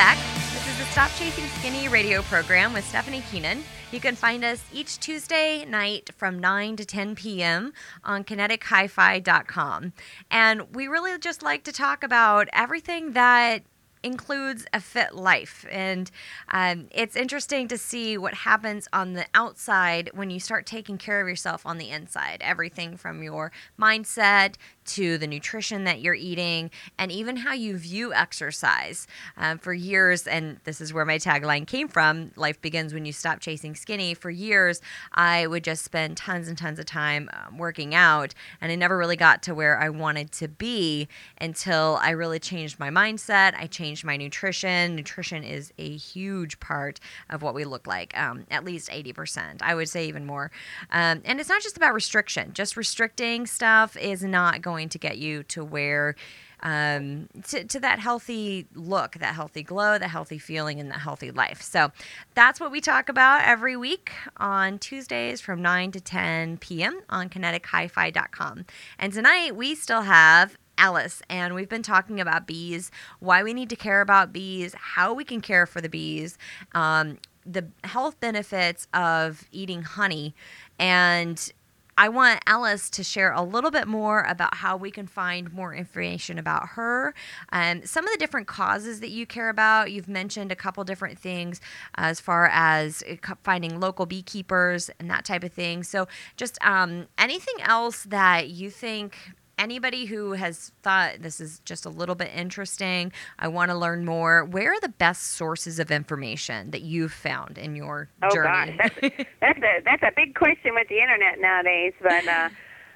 Back. 0.01 0.17
This 0.51 0.67
is 0.67 0.79
the 0.79 0.85
Stop 0.85 1.11
Chasing 1.11 1.45
Skinny 1.59 1.87
radio 1.87 2.23
program 2.23 2.73
with 2.73 2.83
Stephanie 2.83 3.21
Keenan. 3.29 3.63
You 3.91 3.99
can 3.99 4.15
find 4.15 4.43
us 4.43 4.63
each 4.73 4.99
Tuesday 4.99 5.63
night 5.63 6.09
from 6.17 6.39
9 6.39 6.75
to 6.77 6.85
10 6.85 7.13
p.m. 7.13 7.71
on 8.03 8.23
kinetichifi.com. 8.23 9.93
And 10.31 10.75
we 10.75 10.87
really 10.87 11.15
just 11.19 11.43
like 11.43 11.63
to 11.65 11.71
talk 11.71 12.03
about 12.03 12.49
everything 12.51 13.11
that 13.11 13.61
includes 14.03 14.65
a 14.73 14.79
fit 14.79 15.13
life. 15.13 15.65
And 15.69 16.09
um, 16.49 16.87
it's 16.91 17.15
interesting 17.15 17.67
to 17.67 17.77
see 17.77 18.17
what 18.17 18.33
happens 18.33 18.87
on 18.91 19.13
the 19.13 19.25
outside 19.35 20.09
when 20.13 20.29
you 20.29 20.39
start 20.39 20.65
taking 20.65 20.97
care 20.97 21.21
of 21.21 21.27
yourself 21.27 21.65
on 21.65 21.77
the 21.77 21.89
inside. 21.89 22.39
Everything 22.41 22.97
from 22.97 23.21
your 23.21 23.51
mindset 23.79 24.55
to 24.91 25.17
the 25.17 25.27
nutrition 25.27 25.83
that 25.85 26.01
you're 26.01 26.13
eating 26.13 26.71
and 26.97 27.11
even 27.11 27.37
how 27.37 27.53
you 27.53 27.77
view 27.77 28.13
exercise. 28.13 29.07
Um, 29.37 29.57
for 29.57 29.73
years, 29.73 30.27
and 30.27 30.59
this 30.63 30.81
is 30.81 30.93
where 30.93 31.05
my 31.05 31.17
tagline 31.17 31.65
came 31.65 31.87
from 31.87 32.31
life 32.35 32.61
begins 32.61 32.93
when 32.93 33.05
you 33.05 33.13
stop 33.13 33.39
chasing 33.39 33.75
skinny. 33.75 34.13
For 34.13 34.29
years, 34.29 34.81
I 35.13 35.47
would 35.47 35.63
just 35.63 35.83
spend 35.83 36.17
tons 36.17 36.47
and 36.47 36.57
tons 36.57 36.79
of 36.79 36.85
time 36.85 37.29
um, 37.33 37.57
working 37.57 37.95
out, 37.95 38.33
and 38.59 38.71
I 38.71 38.75
never 38.75 38.97
really 38.97 39.15
got 39.15 39.43
to 39.43 39.55
where 39.55 39.79
I 39.79 39.89
wanted 39.89 40.31
to 40.33 40.47
be 40.47 41.07
until 41.39 41.97
I 42.01 42.11
really 42.11 42.39
changed 42.39 42.79
my 42.79 42.89
mindset. 42.89 43.53
I 43.57 43.67
changed 43.67 44.03
my 44.03 44.17
nutrition. 44.17 44.95
Nutrition 44.95 45.43
is 45.43 45.71
a 45.77 45.95
huge 45.95 46.59
part 46.59 46.99
of 47.29 47.41
what 47.41 47.53
we 47.53 47.63
look 47.63 47.87
like, 47.87 48.17
um, 48.17 48.45
at 48.51 48.65
least 48.65 48.89
80%. 48.89 49.61
I 49.61 49.75
would 49.75 49.89
say 49.89 50.07
even 50.07 50.25
more. 50.25 50.51
Um, 50.91 51.21
and 51.25 51.39
it's 51.39 51.49
not 51.49 51.61
just 51.61 51.77
about 51.77 51.93
restriction, 51.93 52.53
just 52.53 52.75
restricting 52.75 53.45
stuff 53.45 53.95
is 53.97 54.23
not 54.23 54.61
going 54.61 54.80
to 54.89 54.99
get 54.99 55.17
you 55.17 55.43
to 55.43 55.63
where 55.63 56.15
um, 56.63 57.27
to, 57.47 57.63
to 57.63 57.79
that 57.79 57.99
healthy 57.99 58.67
look, 58.75 59.13
that 59.13 59.33
healthy 59.33 59.63
glow, 59.63 59.97
that 59.97 60.09
healthy 60.09 60.37
feeling, 60.37 60.79
and 60.79 60.91
that 60.91 60.99
healthy 60.99 61.31
life. 61.31 61.61
So 61.61 61.91
that's 62.35 62.59
what 62.59 62.71
we 62.71 62.81
talk 62.81 63.09
about 63.09 63.43
every 63.45 63.75
week 63.75 64.11
on 64.37 64.77
Tuesdays 64.77 65.41
from 65.41 65.61
9 65.61 65.91
to 65.93 66.01
10 66.01 66.57
p.m. 66.57 67.01
on 67.09 67.29
kinetichifi.com. 67.29 68.65
And 68.99 69.13
tonight 69.13 69.55
we 69.55 69.75
still 69.75 70.03
have 70.03 70.57
Alice, 70.77 71.21
and 71.29 71.53
we've 71.53 71.69
been 71.69 71.83
talking 71.83 72.19
about 72.19 72.47
bees, 72.47 72.89
why 73.19 73.43
we 73.43 73.53
need 73.53 73.69
to 73.69 73.75
care 73.75 74.01
about 74.01 74.33
bees, 74.33 74.73
how 74.73 75.13
we 75.13 75.23
can 75.23 75.39
care 75.41 75.65
for 75.65 75.79
the 75.79 75.89
bees, 75.89 76.37
um, 76.73 77.19
the 77.45 77.67
health 77.83 78.19
benefits 78.19 78.87
of 78.93 79.47
eating 79.51 79.83
honey, 79.83 80.33
and 80.79 81.51
I 81.97 82.09
want 82.09 82.41
Alice 82.47 82.89
to 82.91 83.03
share 83.03 83.31
a 83.31 83.41
little 83.41 83.71
bit 83.71 83.87
more 83.87 84.23
about 84.23 84.55
how 84.55 84.77
we 84.77 84.91
can 84.91 85.07
find 85.07 85.51
more 85.53 85.73
information 85.73 86.39
about 86.39 86.69
her 86.69 87.13
and 87.51 87.87
some 87.87 88.05
of 88.05 88.11
the 88.11 88.17
different 88.17 88.47
causes 88.47 89.01
that 89.01 89.09
you 89.09 89.25
care 89.25 89.49
about. 89.49 89.91
You've 89.91 90.07
mentioned 90.07 90.51
a 90.51 90.55
couple 90.55 90.83
different 90.83 91.19
things 91.19 91.59
as 91.95 92.19
far 92.19 92.49
as 92.51 93.03
uh, 93.03 93.35
finding 93.43 93.79
local 93.79 94.05
beekeepers 94.05 94.89
and 94.99 95.09
that 95.09 95.25
type 95.25 95.43
of 95.43 95.51
thing. 95.51 95.83
So, 95.83 96.07
just 96.37 96.57
um, 96.63 97.07
anything 97.17 97.61
else 97.61 98.03
that 98.03 98.49
you 98.49 98.69
think 98.69 99.17
anybody 99.61 100.05
who 100.05 100.33
has 100.33 100.71
thought 100.81 101.21
this 101.21 101.39
is 101.39 101.59
just 101.65 101.85
a 101.85 101.89
little 101.89 102.15
bit 102.15 102.31
interesting, 102.35 103.11
I 103.39 103.47
want 103.47 103.69
to 103.71 103.77
learn 103.77 104.03
more, 104.05 104.43
where 104.45 104.73
are 104.73 104.79
the 104.79 104.89
best 104.89 105.23
sources 105.33 105.79
of 105.79 105.91
information 105.91 106.71
that 106.71 106.81
you've 106.81 107.13
found 107.13 107.57
in 107.57 107.75
your 107.75 108.09
Oh 108.23 108.33
journey? 108.33 108.77
gosh, 108.77 108.89
that's 109.01 109.17
that's 109.39 109.59
a 109.59 109.81
that's 109.85 110.03
a 110.03 110.11
big 110.15 110.35
question 110.35 110.73
with 110.73 110.87
the 110.89 110.99
internet 110.99 111.39
nowadays. 111.39 111.93
But 112.01 112.27
uh, 112.27 112.49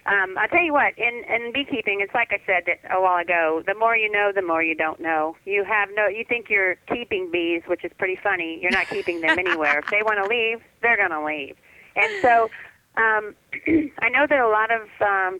um, 0.07 0.37
I 0.37 0.47
tell 0.47 0.63
you 0.63 0.73
what, 0.73 0.97
in 0.97 1.23
in 1.29 1.51
beekeeping, 1.53 2.01
it's 2.01 2.13
like 2.13 2.31
I 2.31 2.41
said 2.45 2.63
a 2.91 2.99
while 3.01 3.21
ago. 3.21 3.63
The 3.65 3.75
more 3.75 3.95
you 3.95 4.11
know, 4.11 4.31
the 4.33 4.41
more 4.41 4.61
you 4.63 4.75
don't 4.75 4.99
know. 4.99 5.35
You 5.45 5.63
have 5.63 5.89
no. 5.95 6.07
You 6.07 6.25
think 6.27 6.49
you're 6.49 6.75
keeping 6.87 7.29
bees, 7.31 7.61
which 7.67 7.83
is 7.85 7.91
pretty 7.97 8.17
funny. 8.21 8.59
You're 8.61 8.71
not 8.71 8.87
keeping 8.87 9.21
them 9.21 9.37
anywhere. 9.39 9.79
If 9.79 9.89
they 9.91 10.01
want 10.03 10.17
to 10.23 10.27
leave, 10.29 10.61
they're 10.81 10.97
going 10.97 11.11
to 11.11 11.23
leave. 11.25 11.55
And 11.95 12.11
so, 12.21 12.49
um, 12.97 13.35
I 13.99 14.09
know 14.09 14.25
that 14.27 14.39
a 14.39 14.47
lot 14.47 14.69
of 14.71 14.81
um, 15.01 15.39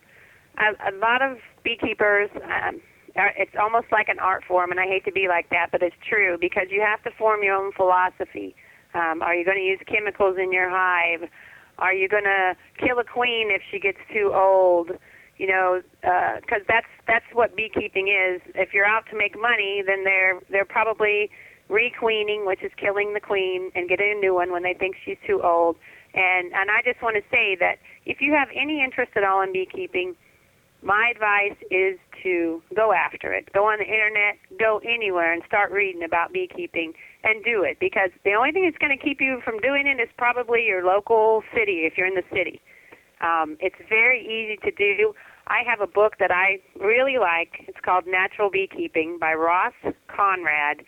a, 0.57 0.91
a 0.91 0.93
lot 0.97 1.21
of 1.21 1.37
beekeepers. 1.63 2.29
Um, 2.35 2.81
it's 3.15 3.55
almost 3.59 3.87
like 3.91 4.09
an 4.09 4.19
art 4.19 4.43
form, 4.45 4.71
and 4.71 4.79
I 4.79 4.85
hate 4.87 5.05
to 5.05 5.11
be 5.11 5.27
like 5.29 5.49
that, 5.49 5.67
but 5.71 5.81
it's 5.81 5.95
true 6.07 6.37
because 6.39 6.67
you 6.69 6.81
have 6.81 7.01
to 7.03 7.17
form 7.17 7.43
your 7.43 7.55
own 7.55 7.71
philosophy. 7.71 8.55
Um, 8.93 9.21
are 9.21 9.33
you 9.33 9.45
going 9.45 9.57
to 9.57 9.63
use 9.63 9.79
chemicals 9.87 10.37
in 10.41 10.51
your 10.51 10.69
hive? 10.69 11.29
Are 11.77 11.93
you 11.93 12.07
going 12.07 12.23
to 12.23 12.55
kill 12.77 12.99
a 12.99 13.03
queen 13.03 13.51
if 13.51 13.61
she 13.71 13.79
gets 13.79 13.99
too 14.13 14.31
old? 14.33 14.91
You 15.37 15.47
know, 15.47 15.81
because 16.01 16.61
that's 16.67 16.87
that's 17.07 17.25
what 17.33 17.55
beekeeping 17.55 18.07
is. 18.07 18.41
If 18.55 18.73
you're 18.73 18.85
out 18.85 19.03
to 19.11 19.17
make 19.17 19.39
money, 19.39 19.83
then 19.85 20.03
they're 20.05 20.39
they're 20.49 20.65
probably 20.65 21.29
requeening, 21.67 22.45
which 22.45 22.63
is 22.63 22.71
killing 22.77 23.13
the 23.13 23.19
queen 23.19 23.71
and 23.75 23.89
getting 23.89 24.13
a 24.15 24.19
new 24.19 24.33
one 24.33 24.51
when 24.51 24.63
they 24.63 24.73
think 24.73 24.95
she's 25.03 25.17
too 25.27 25.41
old. 25.43 25.75
And 26.13 26.53
and 26.53 26.71
I 26.71 26.81
just 26.85 27.01
want 27.01 27.17
to 27.17 27.23
say 27.29 27.57
that 27.59 27.79
if 28.05 28.21
you 28.21 28.31
have 28.31 28.47
any 28.55 28.81
interest 28.81 29.11
at 29.17 29.25
all 29.25 29.41
in 29.41 29.51
beekeeping, 29.51 30.15
my 30.85 31.09
advice 31.09 31.57
is 31.71 31.97
to 32.21 32.61
go 32.75 32.93
after 32.93 33.33
it. 33.33 33.51
Go 33.53 33.65
on 33.65 33.79
the 33.79 33.85
internet, 33.85 34.37
go 34.59 34.79
anywhere, 34.85 35.33
and 35.33 35.41
start 35.47 35.71
reading 35.71 36.03
about 36.03 36.31
beekeeping 36.31 36.93
and 37.23 37.43
do 37.43 37.63
it 37.63 37.77
because 37.79 38.11
the 38.23 38.33
only 38.33 38.51
thing 38.51 38.65
that's 38.65 38.77
going 38.77 38.95
to 38.95 39.03
keep 39.03 39.19
you 39.19 39.41
from 39.43 39.57
doing 39.59 39.87
it 39.87 39.99
is 39.99 40.09
probably 40.15 40.63
your 40.63 40.85
local 40.85 41.41
city 41.53 41.89
if 41.89 41.97
you're 41.97 42.07
in 42.07 42.13
the 42.13 42.23
city. 42.31 42.61
Um, 43.21 43.57
it's 43.59 43.75
very 43.89 44.21
easy 44.21 44.57
to 44.61 44.71
do. 44.71 45.13
I 45.47 45.61
have 45.65 45.81
a 45.81 45.87
book 45.87 46.13
that 46.19 46.31
I 46.31 46.61
really 46.79 47.17
like. 47.17 47.65
It's 47.67 47.79
called 47.83 48.05
Natural 48.05 48.51
Beekeeping 48.51 49.17
by 49.19 49.33
Ross 49.33 49.73
Conrad. 50.07 50.85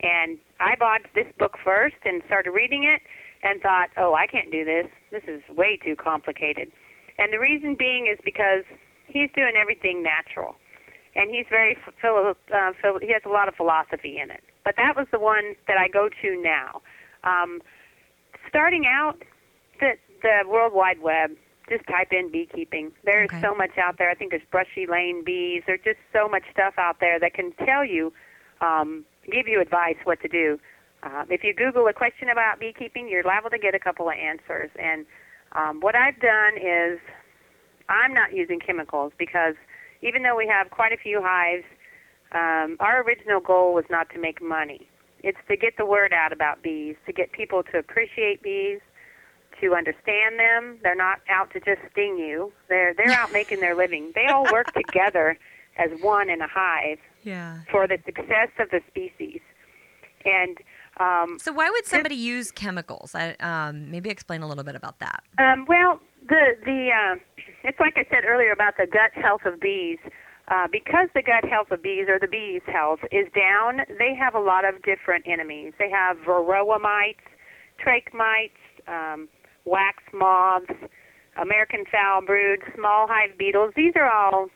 And 0.00 0.38
I 0.60 0.74
bought 0.78 1.02
this 1.14 1.26
book 1.38 1.56
first 1.62 1.96
and 2.04 2.22
started 2.26 2.50
reading 2.50 2.84
it 2.84 3.02
and 3.42 3.60
thought, 3.60 3.88
oh, 3.98 4.14
I 4.14 4.26
can't 4.26 4.50
do 4.50 4.64
this. 4.64 4.86
This 5.10 5.22
is 5.28 5.42
way 5.54 5.78
too 5.82 5.96
complicated. 5.96 6.72
And 7.18 7.32
the 7.32 7.38
reason 7.38 7.76
being 7.78 8.06
is 8.10 8.18
because 8.24 8.64
he's 9.14 9.30
doing 9.34 9.54
everything 9.56 10.02
natural. 10.02 10.56
And 11.16 11.30
he's 11.30 11.46
very 11.48 11.78
philo- 12.02 12.36
uh, 12.52 12.72
phil- 12.82 12.98
he 12.98 13.12
has 13.12 13.22
a 13.24 13.28
lot 13.30 13.48
of 13.48 13.54
philosophy 13.54 14.18
in 14.22 14.30
it. 14.30 14.42
But 14.64 14.74
that 14.76 14.96
was 14.96 15.06
the 15.12 15.20
one 15.20 15.54
that 15.68 15.78
I 15.78 15.88
go 15.88 16.08
to 16.20 16.42
now. 16.42 16.82
Um, 17.22 17.62
starting 18.48 18.84
out, 18.86 19.22
the 19.80 19.92
the 20.20 20.42
World 20.46 20.74
Wide 20.74 21.00
Web. 21.00 21.30
Just 21.66 21.86
type 21.86 22.12
in 22.12 22.30
beekeeping. 22.30 22.92
There's 23.04 23.30
Okay. 23.30 23.40
so 23.40 23.54
much 23.54 23.78
out 23.78 23.96
there. 23.96 24.10
I 24.10 24.14
think 24.14 24.32
there's 24.32 24.44
brushy 24.50 24.86
lane 24.86 25.24
bees. 25.24 25.62
There's 25.66 25.80
just 25.82 25.96
so 26.12 26.28
much 26.28 26.42
stuff 26.52 26.74
out 26.76 27.00
there 27.00 27.18
that 27.18 27.32
can 27.32 27.52
tell 27.52 27.82
you, 27.82 28.12
um, 28.60 29.06
give 29.32 29.48
you 29.48 29.62
advice 29.62 29.96
what 30.04 30.20
to 30.20 30.28
do. 30.28 30.60
Uh, 31.02 31.24
if 31.30 31.42
you 31.42 31.54
Google 31.54 31.86
a 31.88 31.94
question 31.94 32.28
about 32.28 32.60
beekeeping, 32.60 33.08
you're 33.08 33.22
liable 33.22 33.48
to 33.48 33.56
get 33.58 33.74
a 33.74 33.78
couple 33.78 34.10
of 34.10 34.14
answers. 34.14 34.70
And 34.78 35.06
um, 35.52 35.80
what 35.80 35.94
I've 35.94 36.20
done 36.20 36.58
is 36.58 36.98
I'm 37.88 38.14
not 38.14 38.34
using 38.34 38.60
chemicals 38.60 39.12
because 39.18 39.54
even 40.02 40.22
though 40.22 40.36
we 40.36 40.46
have 40.46 40.70
quite 40.70 40.92
a 40.92 40.96
few 40.96 41.20
hives, 41.22 41.64
um, 42.32 42.76
our 42.80 43.02
original 43.02 43.40
goal 43.40 43.74
was 43.74 43.84
not 43.90 44.10
to 44.10 44.18
make 44.18 44.42
money. 44.42 44.88
It's 45.22 45.38
to 45.48 45.56
get 45.56 45.76
the 45.78 45.86
word 45.86 46.12
out 46.12 46.32
about 46.32 46.62
bees, 46.62 46.96
to 47.06 47.12
get 47.12 47.32
people 47.32 47.62
to 47.72 47.78
appreciate 47.78 48.42
bees, 48.42 48.80
to 49.60 49.74
understand 49.74 50.38
them. 50.38 50.78
They're 50.82 50.94
not 50.94 51.20
out 51.30 51.52
to 51.52 51.60
just 51.60 51.80
sting 51.92 52.18
you. 52.18 52.52
They're 52.68 52.92
they're 52.94 53.12
out 53.12 53.32
making 53.32 53.60
their 53.60 53.74
living. 53.74 54.12
They 54.14 54.26
all 54.26 54.44
work 54.52 54.72
together 54.74 55.38
as 55.78 55.90
one 56.02 56.28
in 56.28 56.40
a 56.40 56.48
hive 56.48 56.98
yeah. 57.22 57.60
for 57.70 57.86
the 57.86 57.98
success 58.04 58.50
of 58.58 58.70
the 58.70 58.80
species. 58.88 59.40
And 60.24 60.58
um, 60.98 61.38
So 61.40 61.52
why 61.52 61.70
would 61.70 61.86
somebody 61.86 62.14
use 62.14 62.50
chemicals? 62.50 63.14
I, 63.14 63.34
um, 63.40 63.90
maybe 63.90 64.10
explain 64.10 64.42
a 64.42 64.48
little 64.48 64.64
bit 64.64 64.76
about 64.76 65.00
that. 65.00 65.22
Um, 65.38 65.66
well, 65.68 66.00
the 66.28 66.56
the 66.64 66.88
uh, 66.90 67.14
it's 67.62 67.80
like 67.80 67.94
I 67.96 68.04
said 68.10 68.24
earlier 68.24 68.52
about 68.52 68.74
the 68.78 68.86
gut 68.86 69.12
health 69.14 69.42
of 69.44 69.60
bees. 69.60 69.98
Uh, 70.46 70.68
because 70.70 71.08
the 71.14 71.22
gut 71.22 71.48
health 71.48 71.70
of 71.70 71.82
bees 71.82 72.04
or 72.06 72.18
the 72.20 72.28
bees' 72.28 72.60
health 72.66 73.00
is 73.10 73.24
down, 73.32 73.80
they 73.98 74.12
have 74.14 74.34
a 74.34 74.38
lot 74.38 74.62
of 74.66 74.74
different 74.82 75.24
enemies. 75.26 75.72
They 75.78 75.88
have 75.88 76.18
varroa 76.18 76.78
mites, 76.78 77.24
trach 77.80 78.12
mites, 78.12 78.60
um, 78.86 79.26
wax 79.64 80.02
moths, 80.12 80.68
American 81.40 81.84
foul 81.90 82.20
brood, 82.20 82.60
small 82.76 83.06
hive 83.08 83.38
beetles. 83.38 83.72
These 83.74 83.94
are 83.96 84.04
all, 84.04 84.50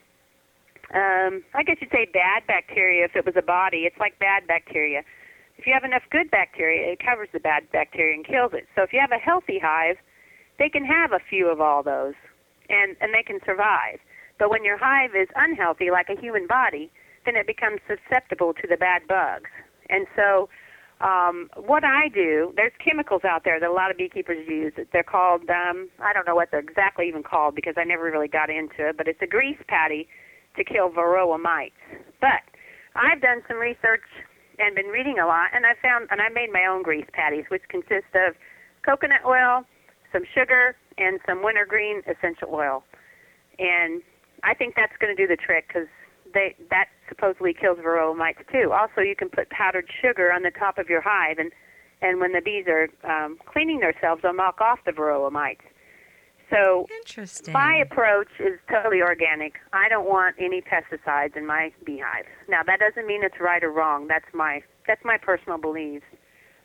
um, 0.92 1.42
I 1.54 1.62
guess 1.64 1.76
you'd 1.80 1.90
say, 1.90 2.06
bad 2.12 2.46
bacteria. 2.46 3.06
If 3.06 3.16
it 3.16 3.24
was 3.24 3.34
a 3.38 3.42
body, 3.42 3.88
it's 3.88 3.98
like 3.98 4.18
bad 4.18 4.46
bacteria. 4.46 5.02
If 5.56 5.66
you 5.66 5.72
have 5.72 5.84
enough 5.84 6.02
good 6.10 6.30
bacteria, 6.30 6.92
it 6.92 7.00
covers 7.02 7.28
the 7.32 7.40
bad 7.40 7.64
bacteria 7.72 8.14
and 8.14 8.26
kills 8.26 8.52
it. 8.52 8.68
So 8.76 8.82
if 8.82 8.92
you 8.92 9.00
have 9.00 9.10
a 9.10 9.18
healthy 9.18 9.58
hive, 9.58 9.96
they 10.58 10.68
can 10.68 10.84
have 10.84 11.12
a 11.12 11.20
few 11.30 11.48
of 11.48 11.60
all 11.60 11.82
those, 11.82 12.14
and 12.68 12.96
and 13.00 13.14
they 13.14 13.22
can 13.22 13.40
survive. 13.44 13.98
But 14.38 14.50
when 14.50 14.64
your 14.64 14.78
hive 14.78 15.10
is 15.14 15.28
unhealthy, 15.34 15.90
like 15.90 16.08
a 16.08 16.20
human 16.20 16.46
body, 16.46 16.90
then 17.24 17.36
it 17.36 17.46
becomes 17.46 17.80
susceptible 17.86 18.54
to 18.54 18.66
the 18.68 18.76
bad 18.76 19.06
bugs. 19.08 19.50
And 19.90 20.06
so, 20.14 20.48
um, 21.00 21.50
what 21.56 21.84
I 21.84 22.08
do, 22.08 22.52
there's 22.56 22.72
chemicals 22.82 23.22
out 23.24 23.42
there 23.44 23.58
that 23.58 23.68
a 23.68 23.72
lot 23.72 23.90
of 23.90 23.96
beekeepers 23.96 24.46
use. 24.48 24.72
They're 24.92 25.02
called, 25.02 25.42
um, 25.50 25.88
I 26.00 26.12
don't 26.12 26.26
know 26.26 26.34
what 26.34 26.50
they're 26.50 26.60
exactly 26.60 27.08
even 27.08 27.22
called 27.22 27.54
because 27.54 27.74
I 27.76 27.84
never 27.84 28.04
really 28.04 28.28
got 28.28 28.50
into 28.50 28.88
it, 28.88 28.96
but 28.96 29.08
it's 29.08 29.22
a 29.22 29.26
grease 29.26 29.58
patty 29.68 30.08
to 30.56 30.64
kill 30.64 30.90
varroa 30.90 31.40
mites. 31.40 31.78
But 32.20 32.42
I've 32.94 33.20
done 33.20 33.42
some 33.46 33.58
research 33.58 34.06
and 34.58 34.74
been 34.74 34.86
reading 34.86 35.18
a 35.18 35.26
lot, 35.26 35.50
and 35.54 35.64
I 35.66 35.74
found, 35.80 36.08
and 36.10 36.20
I 36.20 36.28
made 36.28 36.52
my 36.52 36.66
own 36.66 36.82
grease 36.82 37.06
patties, 37.12 37.44
which 37.48 37.62
consist 37.68 38.10
of 38.14 38.34
coconut 38.84 39.22
oil, 39.24 39.64
some 40.12 40.24
sugar, 40.34 40.76
and 40.96 41.20
some 41.26 41.42
wintergreen 41.42 42.02
essential 42.06 42.48
oil. 42.52 42.82
And 43.58 44.02
I 44.42 44.54
think 44.54 44.74
that's 44.76 44.96
going 45.00 45.14
to 45.14 45.20
do 45.20 45.28
the 45.28 45.36
trick 45.36 45.68
because 45.68 45.88
they 46.34 46.54
that 46.70 46.86
supposedly 47.08 47.54
kills 47.54 47.78
varroa 47.78 48.16
mites 48.16 48.40
too. 48.52 48.72
Also, 48.72 49.00
you 49.00 49.16
can 49.16 49.28
put 49.28 49.50
powdered 49.50 49.86
sugar 50.02 50.32
on 50.32 50.42
the 50.42 50.50
top 50.50 50.78
of 50.78 50.88
your 50.88 51.00
hive, 51.00 51.38
and 51.38 51.52
and 52.00 52.20
when 52.20 52.32
the 52.32 52.40
bees 52.40 52.66
are 52.68 52.88
um, 53.04 53.38
cleaning 53.46 53.80
themselves, 53.80 54.22
they'll 54.22 54.34
knock 54.34 54.60
off 54.60 54.78
the 54.84 54.92
varroa 54.92 55.32
mites. 55.32 55.62
So 56.50 56.86
Interesting. 57.00 57.52
my 57.52 57.76
approach 57.76 58.28
is 58.38 58.58
totally 58.70 59.02
organic. 59.02 59.54
I 59.72 59.88
don't 59.88 60.08
want 60.08 60.36
any 60.38 60.62
pesticides 60.62 61.36
in 61.36 61.46
my 61.46 61.72
beehive. 61.84 62.24
Now 62.48 62.62
that 62.62 62.80
doesn't 62.80 63.06
mean 63.06 63.22
it's 63.22 63.40
right 63.40 63.62
or 63.62 63.70
wrong. 63.70 64.06
That's 64.08 64.32
my 64.32 64.62
that's 64.86 65.04
my 65.04 65.18
personal 65.18 65.58
beliefs. 65.58 66.06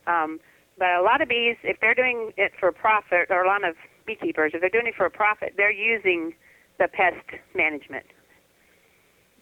Um, 0.06 0.40
but 0.78 0.88
a 0.88 1.02
lot 1.02 1.20
of 1.20 1.28
bees, 1.28 1.56
if 1.62 1.78
they're 1.80 1.94
doing 1.94 2.32
it 2.36 2.52
for 2.58 2.72
profit, 2.72 3.26
or 3.30 3.44
a 3.44 3.46
lot 3.46 3.64
of 3.64 3.76
beekeepers, 4.06 4.52
if 4.54 4.60
they're 4.60 4.70
doing 4.70 4.86
it 4.86 4.94
for 4.96 5.06
a 5.06 5.10
profit, 5.10 5.54
they're 5.56 5.72
using 5.72 6.34
the 6.78 6.88
pest 6.88 7.24
management. 7.54 8.06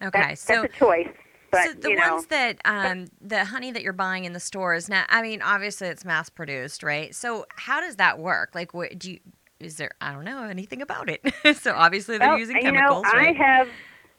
Okay, 0.03 0.21
That's, 0.21 0.41
so 0.41 0.63
that's 0.63 0.75
a 0.75 0.79
choice. 0.79 1.09
But 1.51 1.67
so 1.67 1.73
the 1.75 1.91
you 1.91 1.97
know, 1.97 2.15
ones 2.15 2.27
that 2.27 2.59
um, 2.65 3.07
the 3.21 3.45
honey 3.45 3.73
that 3.73 3.83
you're 3.83 3.93
buying 3.93 4.25
in 4.25 4.33
the 4.33 4.41
stores 4.41 4.89
now, 4.89 5.05
I 5.09 5.21
mean, 5.21 5.43
obviously 5.43 5.89
it's 5.89 6.05
mass 6.05 6.31
produced, 6.31 6.83
right? 6.83 7.15
So 7.15 7.47
how 7.57 7.81
does 7.81 7.97
that 7.97 8.19
work? 8.19 8.55
Like, 8.55 8.73
what 8.73 8.99
do 8.99 9.13
you? 9.13 9.21
Is 9.61 9.77
there? 9.77 9.91
I 10.01 10.13
don't 10.13 10.25
know 10.25 10.45
anything 10.45 10.83
about 10.83 11.09
it. 11.11 11.21
so 11.61 11.75
obviously 11.75 12.19
they're 12.19 12.31
well, 12.31 12.39
using 12.39 12.57
you 12.57 12.63
chemicals, 12.63 13.05
know, 13.05 13.11
I 13.13 13.33
have 13.33 13.69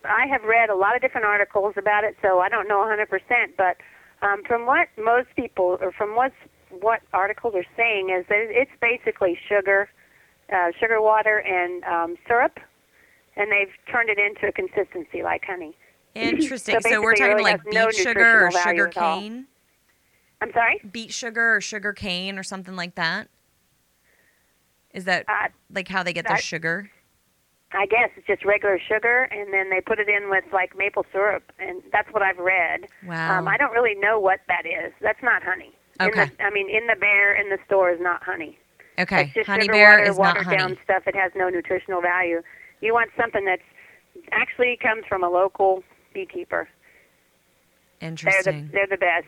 I 0.05 0.27
have 0.27 0.43
read 0.43 0.69
a 0.69 0.75
lot 0.75 0.95
of 0.95 1.01
different 1.01 1.25
articles 1.25 1.73
about 1.75 2.03
it, 2.03 2.15
so 2.21 2.39
I 2.39 2.49
don't 2.49 2.67
know 2.67 2.77
100%. 2.77 3.07
But 3.57 3.77
um, 4.21 4.43
from 4.47 4.65
what 4.65 4.87
most 4.97 5.29
people, 5.35 5.77
or 5.81 5.91
from 5.91 6.15
what 6.15 6.31
what 6.81 7.01
articles 7.13 7.53
are 7.55 7.65
saying, 7.77 8.09
is 8.09 8.25
that 8.29 8.47
it's 8.49 8.71
basically 8.81 9.37
sugar, 9.47 9.89
uh, 10.53 10.71
sugar 10.79 11.01
water, 11.01 11.37
and 11.39 11.83
um, 11.83 12.15
syrup, 12.27 12.59
and 13.35 13.51
they've 13.51 13.71
turned 13.91 14.09
it 14.09 14.17
into 14.19 14.47
a 14.47 14.51
consistency 14.51 15.23
like 15.23 15.43
honey. 15.45 15.75
Interesting. 16.15 16.79
So 16.81 16.89
So, 16.89 17.01
we're 17.01 17.13
talking 17.15 17.33
really 17.37 17.43
like 17.43 17.63
has 17.63 17.73
no 17.73 17.87
beet 17.87 17.95
sugar 17.95 18.45
or 18.47 18.51
sugar 18.51 18.87
cane, 18.87 19.47
I'm 20.41 20.51
sorry. 20.53 20.79
beet 20.91 21.11
sugar 21.13 21.55
or 21.55 21.61
sugar 21.61 21.93
cane 21.93 22.37
or 22.37 22.43
something 22.43 22.75
like 22.75 22.95
that. 22.95 23.29
Is 24.93 25.05
that 25.05 25.25
Uh, 25.27 25.47
like 25.71 25.87
how 25.87 26.03
they 26.03 26.13
get 26.13 26.27
their 26.27 26.37
sugar? 26.37 26.91
I 27.75 27.87
guess 27.87 28.11
it's 28.15 28.27
just 28.27 28.45
regular 28.45 28.77
sugar, 28.77 29.23
and 29.31 29.51
then 29.51 29.71
they 29.71 29.81
put 29.81 29.97
it 29.97 30.07
in 30.07 30.29
with 30.29 30.43
like 30.53 30.77
maple 30.77 31.07
syrup, 31.11 31.51
and 31.57 31.81
that's 31.91 32.07
what 32.13 32.21
I've 32.21 32.37
read. 32.37 32.85
Wow. 33.07 33.39
Um, 33.39 33.47
I 33.47 33.57
don't 33.57 33.71
really 33.71 33.95
know 33.95 34.19
what 34.19 34.41
that 34.47 34.67
is. 34.67 34.93
That's 35.01 35.23
not 35.23 35.41
honey. 35.41 35.73
Okay. 36.01 36.25
the, 36.37 36.43
I 36.43 36.49
mean, 36.51 36.69
in 36.69 36.87
the 36.87 36.95
bear 36.99 37.33
in 37.35 37.49
the 37.49 37.57
store 37.65 37.91
is 37.91 37.99
not 38.01 38.23
honey. 38.23 38.57
Okay, 38.99 39.23
It's 39.23 39.33
just 39.33 39.47
honey 39.47 39.63
sugar 39.63 39.73
bear 39.73 39.91
water, 39.97 40.03
is 40.03 40.09
not 40.17 40.19
watered 40.19 40.45
honey. 40.45 40.57
down 40.57 40.77
stuff. 40.83 41.03
It 41.07 41.15
has 41.15 41.31
no 41.35 41.49
nutritional 41.49 42.01
value. 42.01 42.41
You 42.81 42.93
want 42.93 43.09
something 43.19 43.45
that's 43.45 43.61
actually 44.31 44.77
comes 44.81 45.03
from 45.07 45.23
a 45.23 45.29
local 45.29 45.83
beekeeper. 46.13 46.67
They're 47.99 48.07
the 48.07 48.07
Interesting. 48.07 48.69
they're 48.73 48.87
the 48.87 48.97
best. 48.97 49.27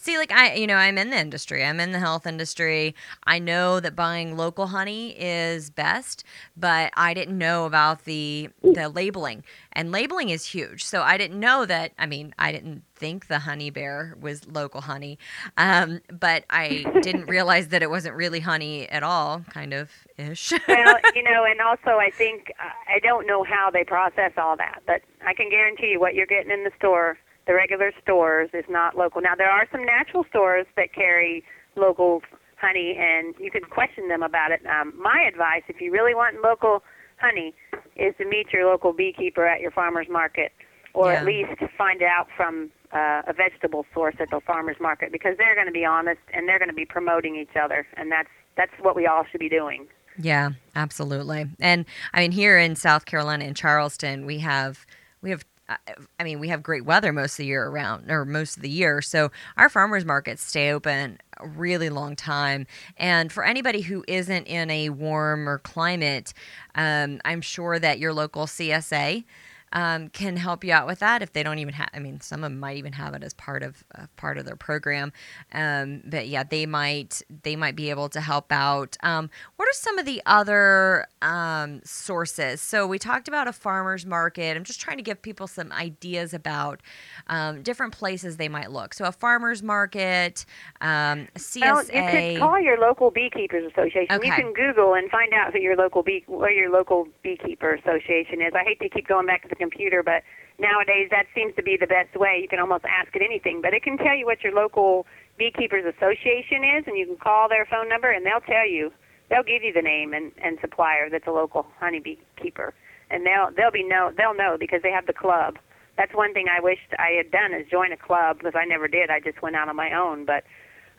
See, 0.00 0.16
like 0.16 0.30
I, 0.30 0.54
you 0.54 0.66
know, 0.68 0.76
I'm 0.76 0.96
in 0.96 1.10
the 1.10 1.18
industry. 1.18 1.64
I'm 1.64 1.80
in 1.80 1.90
the 1.90 1.98
health 1.98 2.24
industry. 2.24 2.94
I 3.24 3.40
know 3.40 3.80
that 3.80 3.96
buying 3.96 4.36
local 4.36 4.68
honey 4.68 5.10
is 5.18 5.70
best, 5.70 6.22
but 6.56 6.92
I 6.96 7.14
didn't 7.14 7.36
know 7.36 7.66
about 7.66 8.04
the 8.04 8.50
the 8.62 8.88
labeling. 8.88 9.42
And 9.72 9.90
labeling 9.90 10.30
is 10.30 10.46
huge. 10.46 10.84
So 10.84 11.02
I 11.02 11.18
didn't 11.18 11.40
know 11.40 11.66
that. 11.66 11.92
I 11.98 12.06
mean, 12.06 12.32
I 12.38 12.52
didn't 12.52 12.84
think 12.94 13.26
the 13.26 13.40
honey 13.40 13.70
bear 13.70 14.16
was 14.20 14.46
local 14.46 14.82
honey, 14.82 15.18
um, 15.56 16.00
but 16.12 16.44
I 16.48 16.86
didn't 17.02 17.26
realize 17.28 17.68
that 17.68 17.82
it 17.82 17.90
wasn't 17.90 18.14
really 18.14 18.40
honey 18.40 18.88
at 18.88 19.02
all. 19.02 19.44
Kind 19.50 19.74
of 19.74 19.90
ish. 20.16 20.52
well, 20.68 20.96
you 21.16 21.24
know, 21.24 21.44
and 21.44 21.60
also 21.60 21.98
I 21.98 22.10
think 22.12 22.52
uh, 22.60 22.70
I 22.88 23.00
don't 23.00 23.26
know 23.26 23.42
how 23.42 23.68
they 23.72 23.82
process 23.82 24.32
all 24.36 24.56
that, 24.58 24.82
but 24.86 25.02
I 25.26 25.34
can 25.34 25.50
guarantee 25.50 25.88
you 25.88 26.00
what 26.00 26.14
you're 26.14 26.26
getting 26.26 26.52
in 26.52 26.62
the 26.62 26.72
store, 26.76 27.18
the 27.48 27.54
regular 27.54 27.90
stores, 28.00 28.50
is 28.52 28.64
not 28.68 28.96
local. 28.96 29.20
Now 29.20 29.34
there 29.34 29.50
are 29.50 29.66
some 29.72 29.84
natural 29.84 30.24
stores 30.28 30.66
that 30.76 30.92
carry 30.94 31.42
local 31.74 32.22
honey, 32.60 32.94
and 32.98 33.34
you 33.40 33.50
can 33.50 33.62
question 33.62 34.08
them 34.08 34.22
about 34.22 34.52
it. 34.52 34.60
Um, 34.66 34.92
my 35.00 35.24
advice, 35.26 35.62
if 35.68 35.80
you 35.80 35.90
really 35.90 36.14
want 36.14 36.42
local 36.42 36.82
honey, 37.20 37.54
is 37.96 38.14
to 38.18 38.24
meet 38.24 38.52
your 38.52 38.66
local 38.70 38.92
beekeeper 38.92 39.46
at 39.46 39.60
your 39.60 39.70
farmer's 39.70 40.08
market, 40.08 40.52
or 40.94 41.12
Yeah. 41.12 41.20
at 41.20 41.24
least 41.24 41.50
find 41.76 42.02
out 42.02 42.28
from 42.36 42.70
uh, 42.92 43.22
a 43.26 43.32
vegetable 43.32 43.84
source 43.94 44.14
at 44.20 44.30
the 44.30 44.40
farmer's 44.46 44.76
market, 44.80 45.10
because 45.12 45.36
they're 45.38 45.54
going 45.54 45.66
to 45.66 45.72
be 45.72 45.84
honest 45.84 46.20
and 46.34 46.48
they're 46.48 46.58
going 46.58 46.70
to 46.70 46.74
be 46.74 46.84
promoting 46.86 47.36
each 47.36 47.56
other, 47.60 47.86
and 47.96 48.10
that's 48.12 48.28
that's 48.56 48.72
what 48.80 48.96
we 48.96 49.06
all 49.06 49.24
should 49.30 49.40
be 49.40 49.48
doing. 49.48 49.86
Yeah, 50.18 50.50
absolutely. 50.74 51.46
And 51.60 51.84
I 52.12 52.22
mean, 52.22 52.32
here 52.32 52.58
in 52.58 52.74
South 52.74 53.04
Carolina, 53.04 53.44
in 53.44 53.54
Charleston, 53.54 54.26
we 54.26 54.38
have 54.40 54.84
we 55.22 55.30
have. 55.30 55.44
I 55.68 56.24
mean, 56.24 56.40
we 56.40 56.48
have 56.48 56.62
great 56.62 56.84
weather 56.84 57.12
most 57.12 57.32
of 57.32 57.38
the 57.38 57.46
year 57.46 57.66
around, 57.66 58.10
or 58.10 58.24
most 58.24 58.56
of 58.56 58.62
the 58.62 58.70
year. 58.70 59.02
So 59.02 59.30
our 59.56 59.68
farmers 59.68 60.04
markets 60.04 60.42
stay 60.42 60.72
open 60.72 61.18
a 61.36 61.46
really 61.46 61.90
long 61.90 62.16
time. 62.16 62.66
And 62.96 63.30
for 63.30 63.44
anybody 63.44 63.82
who 63.82 64.04
isn't 64.08 64.46
in 64.46 64.70
a 64.70 64.88
warmer 64.88 65.58
climate, 65.58 66.32
um, 66.74 67.20
I'm 67.24 67.40
sure 67.40 67.78
that 67.78 67.98
your 67.98 68.12
local 68.12 68.46
CSA 68.46 69.24
um, 69.72 70.08
can 70.08 70.36
help 70.36 70.64
you 70.64 70.72
out 70.72 70.86
with 70.86 71.00
that 71.00 71.22
if 71.22 71.32
they 71.32 71.42
don't 71.42 71.58
even 71.58 71.74
have. 71.74 71.88
I 71.92 71.98
mean, 71.98 72.20
some 72.20 72.44
of 72.44 72.50
them 72.50 72.60
might 72.60 72.76
even 72.76 72.92
have 72.92 73.14
it 73.14 73.22
as 73.22 73.34
part 73.34 73.62
of 73.62 73.84
uh, 73.94 74.06
part 74.16 74.38
of 74.38 74.44
their 74.44 74.56
program. 74.56 75.12
Um, 75.52 76.02
but 76.04 76.28
yeah, 76.28 76.44
they 76.44 76.66
might 76.66 77.22
they 77.42 77.56
might 77.56 77.76
be 77.76 77.90
able 77.90 78.08
to 78.10 78.20
help 78.20 78.52
out. 78.52 78.96
Um, 79.02 79.30
what 79.56 79.68
are 79.68 79.72
some 79.72 79.98
of 79.98 80.06
the 80.06 80.22
other 80.26 81.06
um, 81.22 81.80
sources? 81.84 82.60
So 82.60 82.86
we 82.86 82.98
talked 82.98 83.28
about 83.28 83.48
a 83.48 83.52
farmers 83.52 84.06
market. 84.06 84.56
I'm 84.56 84.64
just 84.64 84.80
trying 84.80 84.96
to 84.98 85.02
give 85.02 85.20
people 85.22 85.46
some 85.46 85.72
ideas 85.72 86.34
about 86.34 86.80
um, 87.28 87.62
different 87.62 87.92
places 87.92 88.36
they 88.36 88.48
might 88.48 88.70
look. 88.70 88.94
So 88.94 89.04
a 89.04 89.12
farmers 89.12 89.62
market, 89.62 90.44
um, 90.80 91.28
CSA. 91.36 91.60
Well, 91.60 91.82
you 91.82 92.32
could 92.32 92.40
call 92.40 92.60
your 92.60 92.78
local 92.78 93.10
beekeepers 93.10 93.70
association. 93.70 94.06
You 94.22 94.32
can 94.32 94.52
Google 94.52 94.94
and 94.94 95.10
find 95.10 95.32
out 95.32 95.52
who 95.52 95.60
your 95.60 95.76
local 95.76 96.02
bee 96.02 96.24
where 96.26 96.52
your 96.52 96.70
local 96.70 97.08
beekeeper 97.22 97.74
association 97.74 98.40
is. 98.40 98.52
I 98.54 98.64
hate 98.64 98.80
to 98.80 98.88
keep 98.88 99.06
going 99.06 99.26
back 99.26 99.42
to 99.42 99.48
the 99.48 99.57
computer, 99.58 100.02
but 100.02 100.22
nowadays 100.58 101.08
that 101.10 101.26
seems 101.34 101.54
to 101.56 101.62
be 101.62 101.76
the 101.76 101.86
best 101.86 102.16
way. 102.16 102.38
You 102.40 102.48
can 102.48 102.58
almost 102.58 102.84
ask 102.84 103.14
it 103.14 103.22
anything, 103.22 103.60
but 103.62 103.74
it 103.74 103.82
can 103.82 103.98
tell 103.98 104.16
you 104.16 104.26
what 104.26 104.42
your 104.42 104.52
local 104.52 105.06
beekeepers 105.38 105.84
association 105.84 106.64
is, 106.78 106.84
and 106.86 106.96
you 106.98 107.06
can 107.06 107.16
call 107.16 107.48
their 107.48 107.66
phone 107.66 107.88
number, 107.88 108.10
and 108.10 108.24
they'll 108.26 108.40
tell 108.40 108.68
you. 108.68 108.92
They'll 109.30 109.44
give 109.44 109.62
you 109.62 109.74
the 109.74 109.82
name 109.82 110.14
and, 110.14 110.32
and 110.42 110.56
supplier 110.62 111.10
that's 111.10 111.26
a 111.26 111.32
local 111.32 111.66
honey 111.78 112.00
beekeeper, 112.00 112.72
and 113.10 113.26
they'll 113.26 113.50
they'll 113.54 113.70
be 113.70 113.84
know 113.84 114.10
they'll 114.16 114.34
know 114.34 114.56
because 114.58 114.80
they 114.82 114.90
have 114.90 115.06
the 115.06 115.12
club. 115.12 115.58
That's 115.98 116.14
one 116.14 116.32
thing 116.32 116.46
I 116.48 116.62
wished 116.62 116.96
I 116.98 117.10
had 117.10 117.30
done 117.30 117.52
is 117.52 117.68
join 117.70 117.92
a 117.92 117.96
club 117.96 118.38
because 118.38 118.54
I 118.56 118.64
never 118.64 118.88
did. 118.88 119.10
I 119.10 119.20
just 119.20 119.42
went 119.42 119.54
out 119.56 119.68
on 119.68 119.76
my 119.76 119.92
own, 119.92 120.24
but. 120.24 120.44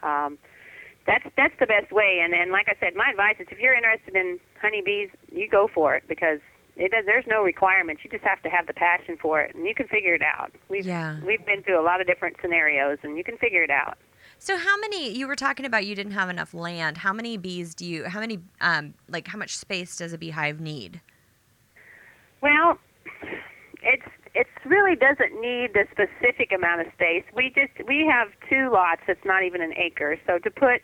Um, 0.02 0.38
that's 1.08 1.26
that's 1.36 1.54
the 1.60 1.66
best 1.66 1.92
way. 1.92 2.22
And 2.24 2.34
and 2.34 2.52
like 2.52 2.68
I 2.70 2.76
said, 2.80 2.96
my 2.96 3.10
advice 3.10 3.36
is 3.40 3.48
if 3.50 3.58
you're 3.58 3.74
interested 3.74 4.16
in 4.16 4.40
honeybees, 4.62 5.10
you 5.32 5.50
go 5.50 5.68
for 5.74 5.96
it 5.96 6.04
because 6.08 6.40
it 6.80 6.92
does, 6.92 7.06
there's 7.06 7.26
no 7.28 7.44
requirements. 7.44 8.02
You 8.04 8.10
just 8.10 8.24
have 8.24 8.42
to 8.44 8.50
have 8.50 8.66
the 8.66 8.74
passion 8.74 9.18
for 9.22 9.42
it, 9.42 9.54
and 9.54 9.66
you 9.66 9.76
can 9.76 9.88
figure 9.88 10.14
it 10.16 10.22
out. 10.22 10.52
We've 10.70 10.86
Yeah. 10.86 11.20
we've 11.26 11.46
been 11.46 11.62
through 11.62 11.80
a 11.80 11.84
lot 11.84 12.00
of 12.02 12.08
different 12.08 12.38
scenarios, 12.42 12.98
and 13.04 13.18
you 13.18 13.24
can 13.24 13.38
figure 13.38 13.62
it 13.64 13.70
out. 13.70 13.98
So 14.38 14.56
how 14.58 14.78
many 14.80 15.12
you 15.12 15.28
were 15.28 15.36
talking 15.36 15.66
about 15.66 15.86
you 15.86 15.96
didn't 15.96 16.14
have 16.14 16.30
enough 16.30 16.54
land. 16.54 16.98
How 17.00 17.12
many 17.12 17.36
bees 17.38 17.76
do 17.76 17.86
you 17.86 18.06
how 18.06 18.22
many 18.22 18.40
um 18.62 18.94
like 19.10 19.28
how 19.28 19.38
much 19.38 19.58
space 19.58 19.98
does 19.98 20.14
a 20.14 20.18
beehive 20.18 20.60
need? 20.62 21.02
Well, 22.42 22.80
it's 23.84 24.08
it's 24.34 24.50
really 24.66 24.96
doesn't 24.96 25.42
need 25.42 25.74
the 25.74 25.86
specific 25.92 26.52
amount 26.56 26.82
of 26.82 26.88
space. 26.94 27.24
We 27.36 27.50
just 27.54 27.86
we 27.88 28.10
have 28.10 28.30
two 28.50 28.70
lots 28.72 29.02
It's 29.10 29.26
not 29.26 29.44
even 29.44 29.62
an 29.62 29.74
acre. 29.76 30.18
So 30.26 30.40
to 30.40 30.50
put 30.50 30.82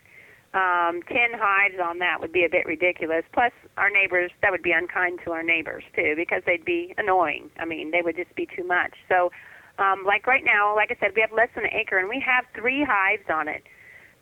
um, 0.56 1.02
ten 1.06 1.36
hives 1.36 1.76
on 1.82 1.98
that 1.98 2.18
would 2.20 2.32
be 2.32 2.44
a 2.44 2.48
bit 2.48 2.64
ridiculous. 2.64 3.24
Plus, 3.32 3.52
our 3.76 3.90
neighbors 3.90 4.30
that 4.40 4.50
would 4.50 4.62
be 4.62 4.72
unkind 4.72 5.20
to 5.24 5.32
our 5.32 5.42
neighbors 5.42 5.84
too 5.94 6.14
because 6.16 6.42
they'd 6.46 6.64
be 6.64 6.94
annoying. 6.96 7.50
I 7.60 7.66
mean, 7.66 7.90
they 7.90 8.00
would 8.00 8.16
just 8.16 8.34
be 8.34 8.48
too 8.56 8.64
much. 8.64 8.94
So, 9.06 9.30
um, 9.78 10.04
like 10.06 10.26
right 10.26 10.44
now, 10.44 10.74
like 10.74 10.90
I 10.90 10.96
said, 10.98 11.12
we 11.14 11.20
have 11.20 11.32
less 11.32 11.50
than 11.54 11.64
an 11.64 11.74
acre 11.74 11.98
and 11.98 12.08
we 12.08 12.24
have 12.24 12.46
three 12.54 12.82
hives 12.88 13.28
on 13.28 13.48
it. 13.48 13.64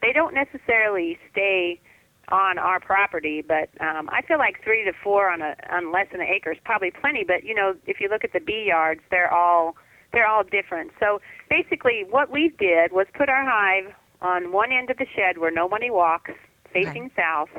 They 0.03 0.12
don't 0.12 0.35
necessarily 0.35 1.16
stay 1.30 1.80
on 2.28 2.59
our 2.59 2.80
property, 2.80 3.41
but 3.47 3.70
um, 3.80 4.09
I 4.11 4.22
feel 4.26 4.39
like 4.39 4.57
three 4.64 4.85
to 4.85 4.93
four 5.05 5.30
on 5.30 5.41
a 5.41 5.55
on 5.70 5.93
less 5.93 6.09
than 6.11 6.20
an 6.20 6.26
acre 6.26 6.51
is 6.51 6.59
probably 6.64 6.91
plenty. 6.91 7.22
But 7.22 7.45
you 7.45 7.55
know, 7.55 7.74
if 7.87 8.01
you 8.01 8.09
look 8.09 8.24
at 8.24 8.32
the 8.32 8.41
bee 8.41 8.64
yards, 8.66 9.03
they're 9.11 9.32
all 9.32 9.76
they're 10.12 10.26
all 10.26 10.43
different. 10.43 10.91
So 10.99 11.20
basically, 11.49 12.05
what 12.11 12.28
we 12.30 12.53
did 12.59 12.91
was 12.91 13.07
put 13.14 13.28
our 13.28 13.45
hive 13.45 13.95
on 14.25 14.51
one 14.53 14.72
end 14.72 14.91
of 14.91 14.97
the 14.97 15.07
shed 15.14 15.39
where 15.39 15.51
nobody 15.51 15.91
walks, 15.91 16.33
facing 16.72 17.11
south. 17.14 17.51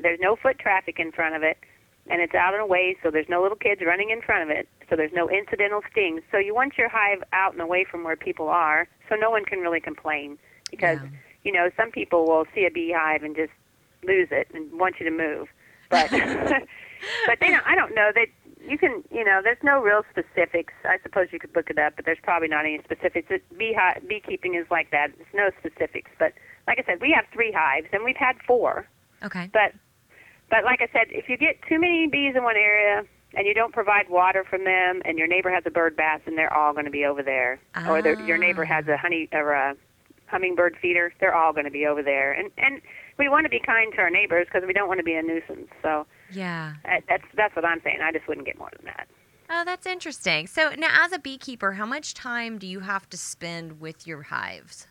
There's 0.00 0.20
no 0.20 0.36
foot 0.36 0.58
traffic 0.58 0.98
in 1.00 1.10
front 1.10 1.34
of 1.34 1.42
it, 1.42 1.58
and 2.08 2.22
it's 2.22 2.34
out 2.34 2.54
and 2.54 2.62
away, 2.62 2.96
so 3.02 3.10
there's 3.10 3.28
no 3.28 3.42
little 3.42 3.56
kids 3.58 3.82
running 3.84 4.10
in 4.10 4.22
front 4.22 4.44
of 4.48 4.56
it. 4.56 4.68
So 4.88 4.94
there's 4.96 5.12
no 5.12 5.28
incidental 5.28 5.82
stings. 5.90 6.22
So 6.30 6.38
you 6.38 6.54
want 6.54 6.78
your 6.78 6.88
hive 6.88 7.22
out 7.32 7.52
and 7.52 7.60
away 7.60 7.84
from 7.84 8.04
where 8.04 8.16
people 8.16 8.48
are, 8.48 8.86
so 9.08 9.16
no 9.16 9.28
one 9.30 9.44
can 9.44 9.58
really 9.58 9.80
complain 9.80 10.38
because 10.70 10.98
Yeah. 11.02 11.08
you 11.44 11.52
know 11.52 11.68
some 11.76 11.90
people 11.90 12.26
will 12.26 12.46
see 12.54 12.64
a 12.64 12.70
beehive 12.70 13.22
and 13.24 13.34
just 13.34 13.52
lose 14.04 14.28
it 14.30 14.48
and 14.54 14.72
want 14.78 15.00
you 15.00 15.04
to 15.04 15.10
move. 15.10 15.48
But 15.90 16.08
but 17.26 17.40
they 17.40 17.50
don't, 17.50 17.66
I 17.66 17.74
don't 17.74 17.94
know 17.94 18.12
that 18.14 18.28
you 18.66 18.78
can 18.78 19.02
you 19.10 19.24
know 19.24 19.40
there's 19.42 19.62
no 19.62 19.80
real 19.80 20.02
specifics. 20.10 20.72
I 20.84 20.98
suppose 21.02 21.28
you 21.32 21.38
could 21.38 21.54
look 21.54 21.70
it 21.70 21.78
up, 21.78 21.94
but 21.96 22.04
there's 22.04 22.18
probably 22.22 22.48
not 22.48 22.64
any 22.64 22.80
specifics. 22.84 23.28
It, 23.30 23.42
bee 23.58 23.74
hi- 23.78 24.00
beekeeping 24.08 24.54
is 24.54 24.66
like 24.70 24.90
that. 24.90 25.08
There's 25.16 25.34
no 25.34 25.50
specifics, 25.60 26.10
but 26.18 26.32
like 26.66 26.78
I 26.78 26.84
said, 26.84 27.00
we 27.00 27.12
have 27.12 27.24
three 27.32 27.52
hives 27.52 27.86
and 27.92 28.04
we've 28.04 28.16
had 28.16 28.36
four. 28.46 28.86
Okay. 29.24 29.48
But 29.52 29.72
but 30.50 30.64
like 30.64 30.80
I 30.80 30.88
said, 30.92 31.08
if 31.10 31.28
you 31.28 31.36
get 31.36 31.60
too 31.68 31.78
many 31.78 32.06
bees 32.08 32.34
in 32.36 32.42
one 32.42 32.56
area 32.56 33.04
and 33.34 33.46
you 33.46 33.52
don't 33.52 33.72
provide 33.74 34.08
water 34.08 34.42
from 34.48 34.64
them, 34.64 35.02
and 35.04 35.18
your 35.18 35.26
neighbor 35.26 35.50
has 35.50 35.62
a 35.66 35.70
bird 35.70 35.94
bath, 35.94 36.22
and 36.26 36.38
they're 36.38 36.52
all 36.52 36.72
going 36.72 36.86
to 36.86 36.90
be 36.90 37.04
over 37.04 37.22
there, 37.22 37.60
or 37.86 38.00
their, 38.00 38.18
your 38.22 38.38
neighbor 38.38 38.62
Ah. 38.64 38.74
has 38.74 38.88
a 38.88 38.96
honey 38.96 39.28
or 39.32 39.52
a 39.52 39.76
hummingbird 40.26 40.76
feeder, 40.80 41.12
they're 41.20 41.34
all 41.34 41.52
going 41.52 41.64
to 41.66 41.70
be 41.70 41.86
over 41.86 42.02
there. 42.02 42.32
And 42.32 42.50
and 42.58 42.80
we 43.18 43.28
want 43.28 43.44
to 43.44 43.50
be 43.50 43.60
kind 43.60 43.92
to 43.94 43.98
our 44.00 44.10
neighbors 44.10 44.46
because 44.50 44.66
we 44.66 44.72
don't 44.72 44.88
want 44.88 44.98
to 44.98 45.04
be 45.04 45.14
a 45.14 45.22
nuisance. 45.22 45.68
So 45.82 46.06
Yeah. 46.30 46.74
uh, 46.84 47.00
that's 47.08 47.24
that's 47.34 47.54
what 47.56 47.64
I'm 47.64 47.80
saying. 47.82 47.98
I 48.02 48.12
just 48.12 48.28
wouldn't 48.28 48.46
get 48.46 48.58
more 48.58 48.70
than 48.76 48.86
that. 48.86 49.08
Oh, 49.50 49.62
that's 49.64 49.86
interesting. 49.86 50.46
So 50.46 50.70
now, 50.76 51.04
as 51.04 51.12
a 51.12 51.18
beekeeper, 51.18 51.72
how 51.72 51.86
much 51.86 52.12
time 52.12 52.58
do 52.58 52.66
you 52.66 52.80
have 52.80 53.08
to 53.10 53.16
spend 53.16 53.80
with 53.80 54.06
your 54.06 54.22
hives? 54.22 54.86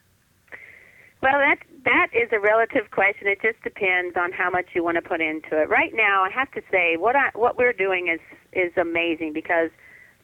Well, 1.21 1.33
that 1.33 1.57
that 1.85 2.07
is 2.13 2.29
a 2.31 2.39
relative 2.39 2.91
question. 2.91 3.27
It 3.27 3.39
just 3.41 3.61
depends 3.63 4.15
on 4.17 4.31
how 4.31 4.49
much 4.49 4.67
you 4.73 4.83
want 4.83 4.95
to 4.95 5.01
put 5.01 5.21
into 5.21 5.61
it. 5.61 5.69
Right 5.69 5.91
now, 5.93 6.23
I 6.23 6.29
have 6.29 6.51
to 6.51 6.61
say 6.71 6.97
what 6.97 7.15
I 7.15 7.29
what 7.33 7.57
we're 7.57 7.73
doing 7.73 8.07
is 8.07 8.19
is 8.53 8.71
amazing 8.77 9.33
because 9.33 9.69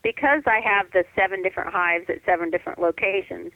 because 0.03 0.43
I 0.45 0.59
have 0.63 0.91
the 0.91 1.03
seven 1.15 1.41
different 1.41 1.71
hives 1.71 2.05
at 2.09 2.17
seven 2.25 2.49
different 2.49 2.79
locations. 2.79 3.51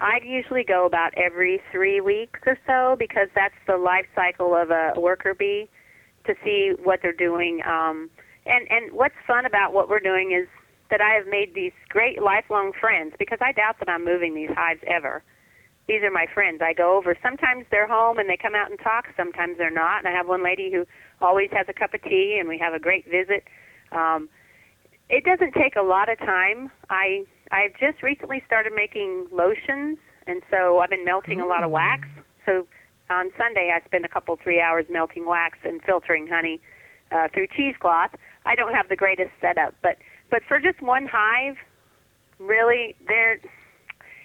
I 0.00 0.18
usually 0.24 0.64
go 0.64 0.86
about 0.86 1.14
every 1.16 1.62
three 1.70 2.00
weeks 2.00 2.40
or 2.46 2.58
so 2.66 2.96
because 2.98 3.28
that's 3.34 3.54
the 3.66 3.76
life 3.76 4.06
cycle 4.14 4.54
of 4.54 4.70
a 4.70 4.92
worker 4.98 5.34
bee 5.34 5.68
to 6.26 6.34
see 6.44 6.72
what 6.82 7.00
they're 7.02 7.12
doing. 7.12 7.60
Um, 7.66 8.10
and 8.46 8.66
and 8.70 8.92
what's 8.92 9.14
fun 9.26 9.46
about 9.46 9.72
what 9.72 9.88
we're 9.88 10.00
doing 10.00 10.32
is 10.32 10.48
that 10.90 11.00
I 11.00 11.14
have 11.14 11.26
made 11.26 11.54
these 11.54 11.72
great 11.88 12.22
lifelong 12.22 12.72
friends 12.78 13.14
because 13.18 13.38
I 13.40 13.52
doubt 13.52 13.76
that 13.80 13.88
I'm 13.88 14.04
moving 14.04 14.34
these 14.34 14.50
hives 14.54 14.80
ever 14.86 15.22
these 15.86 16.02
are 16.02 16.10
my 16.10 16.26
friends. 16.32 16.60
I 16.62 16.72
go 16.72 16.96
over. 16.96 17.16
Sometimes 17.22 17.66
they're 17.70 17.86
home 17.86 18.18
and 18.18 18.28
they 18.28 18.38
come 18.40 18.54
out 18.54 18.70
and 18.70 18.78
talk. 18.78 19.06
Sometimes 19.16 19.58
they're 19.58 19.70
not. 19.70 19.98
And 19.98 20.08
I 20.08 20.12
have 20.12 20.26
one 20.28 20.42
lady 20.42 20.70
who 20.72 20.86
always 21.20 21.50
has 21.52 21.66
a 21.68 21.74
cup 21.74 21.92
of 21.92 22.02
tea, 22.02 22.36
and 22.40 22.48
we 22.48 22.58
have 22.58 22.72
a 22.72 22.78
great 22.78 23.04
visit. 23.04 23.44
Um, 23.92 24.28
it 25.10 25.24
doesn't 25.24 25.52
take 25.52 25.76
a 25.76 25.82
lot 25.82 26.08
of 26.08 26.18
time. 26.18 26.70
I 26.88 27.24
I've 27.50 27.74
just 27.78 28.02
recently 28.02 28.42
started 28.46 28.72
making 28.74 29.26
lotions, 29.30 29.98
and 30.26 30.42
so 30.50 30.78
I've 30.78 30.90
been 30.90 31.04
melting 31.04 31.40
a 31.40 31.46
lot 31.46 31.62
of 31.62 31.70
wax. 31.70 32.08
So 32.46 32.66
on 33.10 33.30
Sunday, 33.36 33.72
I 33.74 33.84
spend 33.86 34.04
a 34.04 34.08
couple 34.08 34.36
three 34.42 34.60
hours 34.60 34.86
melting 34.90 35.26
wax 35.26 35.58
and 35.64 35.82
filtering 35.82 36.26
honey 36.26 36.60
uh, 37.12 37.28
through 37.32 37.48
cheesecloth. 37.56 38.10
I 38.46 38.54
don't 38.54 38.74
have 38.74 38.88
the 38.88 38.96
greatest 38.96 39.30
setup, 39.40 39.74
but 39.82 39.96
but 40.30 40.42
for 40.48 40.58
just 40.58 40.80
one 40.82 41.06
hive, 41.06 41.56
really, 42.38 42.96
there 43.06 43.38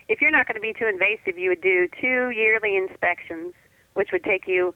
if 0.08 0.22
you're 0.22 0.32
not 0.32 0.48
going 0.48 0.56
to 0.56 0.62
be 0.62 0.74
too 0.74 0.88
invasive, 0.88 1.38
you 1.38 1.50
would 1.50 1.62
do 1.62 1.88
two 2.02 2.32
yearly 2.32 2.76
inspections, 2.76 3.54
which 3.94 4.10
would 4.12 4.24
take 4.24 4.48
you 4.48 4.74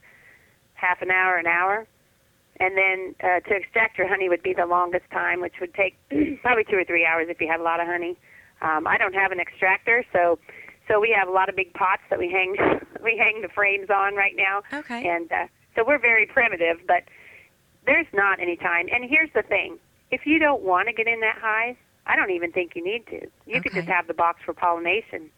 half 0.74 1.02
an 1.02 1.10
hour, 1.10 1.36
an 1.36 1.46
hour. 1.46 1.86
And 2.60 2.76
then 2.78 3.14
uh, 3.18 3.40
to 3.48 3.56
extract 3.56 3.98
your 3.98 4.06
honey 4.06 4.28
would 4.28 4.42
be 4.42 4.54
the 4.54 4.66
longest 4.66 5.10
time, 5.10 5.40
which 5.40 5.54
would 5.60 5.74
take 5.74 5.98
probably 6.42 6.64
two 6.70 6.76
or 6.76 6.84
three 6.84 7.04
hours 7.04 7.26
if 7.28 7.40
you 7.40 7.48
have 7.48 7.60
a 7.60 7.64
lot 7.64 7.80
of 7.80 7.86
honey. 7.88 8.16
Um, 8.62 8.86
I 8.86 8.96
don't 8.96 9.14
have 9.14 9.32
an 9.32 9.40
extractor, 9.40 10.04
so 10.12 10.38
so 10.88 11.00
we 11.00 11.14
have 11.18 11.28
a 11.28 11.32
lot 11.32 11.48
of 11.48 11.56
big 11.56 11.72
pots 11.74 12.02
that 12.10 12.18
we 12.18 12.30
hang 12.30 12.56
we 13.02 13.16
hang 13.16 13.42
the 13.42 13.48
frames 13.48 13.90
on 13.90 14.14
right 14.14 14.34
now. 14.36 14.62
Okay. 14.72 15.08
And 15.08 15.30
uh, 15.32 15.46
so 15.76 15.84
we're 15.86 15.98
very 15.98 16.26
primitive, 16.26 16.78
but 16.86 17.04
there's 17.86 18.06
not 18.12 18.40
any 18.40 18.56
time. 18.56 18.86
And 18.92 19.08
here's 19.08 19.30
the 19.34 19.42
thing: 19.42 19.78
if 20.10 20.22
you 20.26 20.38
don't 20.38 20.62
want 20.62 20.88
to 20.88 20.94
get 20.94 21.06
in 21.06 21.20
that 21.20 21.38
hive, 21.40 21.76
I 22.06 22.16
don't 22.16 22.30
even 22.30 22.52
think 22.52 22.72
you 22.74 22.84
need 22.84 23.06
to. 23.08 23.26
You 23.46 23.60
could 23.60 23.72
just 23.72 23.88
have 23.88 24.06
the 24.06 24.14
box 24.14 24.40
for 24.44 24.52
pollination 24.52 25.30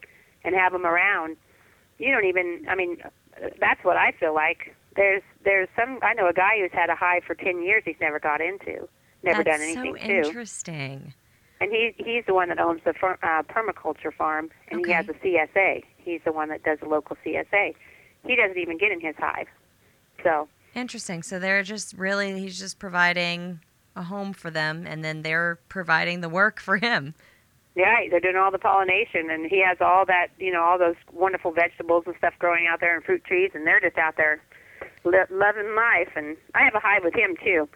and 0.45 0.55
have 0.55 0.73
them 0.73 0.87
around. 0.87 1.37
You 1.99 2.13
don't 2.13 2.27
even. 2.27 2.67
I 2.69 2.75
mean, 2.75 2.99
that's 3.61 3.83
what 3.85 3.97
I 3.97 4.13
feel 4.19 4.35
like. 4.35 4.75
There's 4.95 5.23
there's 5.45 5.69
some. 5.77 5.99
I 6.03 6.15
know 6.15 6.29
a 6.29 6.33
guy 6.33 6.59
who's 6.61 6.73
had 6.73 6.91
a 6.91 6.97
hive 6.97 7.23
for 7.25 7.35
ten 7.35 7.63
years. 7.63 7.83
He's 7.85 8.01
never 8.01 8.19
got 8.19 8.41
into. 8.41 8.89
Never 9.23 9.43
that's 9.43 9.59
done 9.59 9.63
anything 9.63 9.97
so 10.01 10.07
to. 10.07 10.15
interesting. 10.29 11.15
And 11.61 11.71
he 11.73 11.95
he's 11.97 12.25
the 12.27 12.35
one 12.35 12.49
that 12.51 12.59
owns 12.61 12.83
the 12.85 12.93
fir- 12.93 13.19
uh, 13.23 13.43
permaculture 13.45 14.13
farm, 14.13 14.51
and 14.69 14.81
Okay. 14.81 14.91
he 14.91 14.95
has 14.95 15.09
a 15.09 15.15
CSA. 15.15 15.85
He's 15.97 16.21
the 16.25 16.33
one 16.33 16.49
that 16.51 16.63
does 16.63 16.79
the 16.81 16.89
local 16.89 17.17
CSA. 17.25 17.75
He 18.27 18.37
doesn't 18.37 18.59
even 18.59 18.77
get 18.79 18.93
in 18.93 19.01
his 19.01 19.15
hive. 19.19 19.47
So 20.23 20.49
Interesting. 20.75 21.23
So 21.23 21.39
they're 21.39 21.63
just 21.63 21.95
really, 21.97 22.39
he's 22.39 22.59
just 22.59 22.79
providing 22.79 23.61
a 23.95 24.03
home 24.03 24.35
for 24.35 24.51
them, 24.51 24.87
and 24.87 25.03
then 25.03 25.23
they're 25.23 25.59
providing 25.71 26.21
the 26.21 26.29
work 26.29 26.61
for 26.61 26.77
him. 26.77 27.15
yeah, 27.75 27.97
they're 28.11 28.21
doing 28.21 28.37
all 28.37 28.51
the 28.51 28.59
pollination, 28.59 29.31
and 29.31 29.47
he 29.51 29.63
has 29.67 29.79
all 29.81 30.05
that 30.07 30.29
you 30.39 30.53
know 30.53 30.63
all 30.63 30.79
those 30.79 30.97
wonderful 31.13 31.53
vegetables 31.53 32.05
and 32.07 32.15
stuff 32.19 32.35
growing 32.39 32.67
out 32.71 32.81
there, 32.81 32.95
and 32.95 33.03
fruit 33.05 33.25
trees, 33.25 33.53
and 33.55 33.67
they're 33.67 33.81
just 33.81 33.97
out 33.97 34.17
there 34.19 34.43
li- 35.05 35.25
loving 35.31 35.75
life. 35.75 36.11
And 36.15 36.37
I 36.55 36.63
have 36.65 36.75
a 36.75 36.81
hive 36.81 37.03
with 37.05 37.15
him 37.15 37.37
too. 37.43 37.67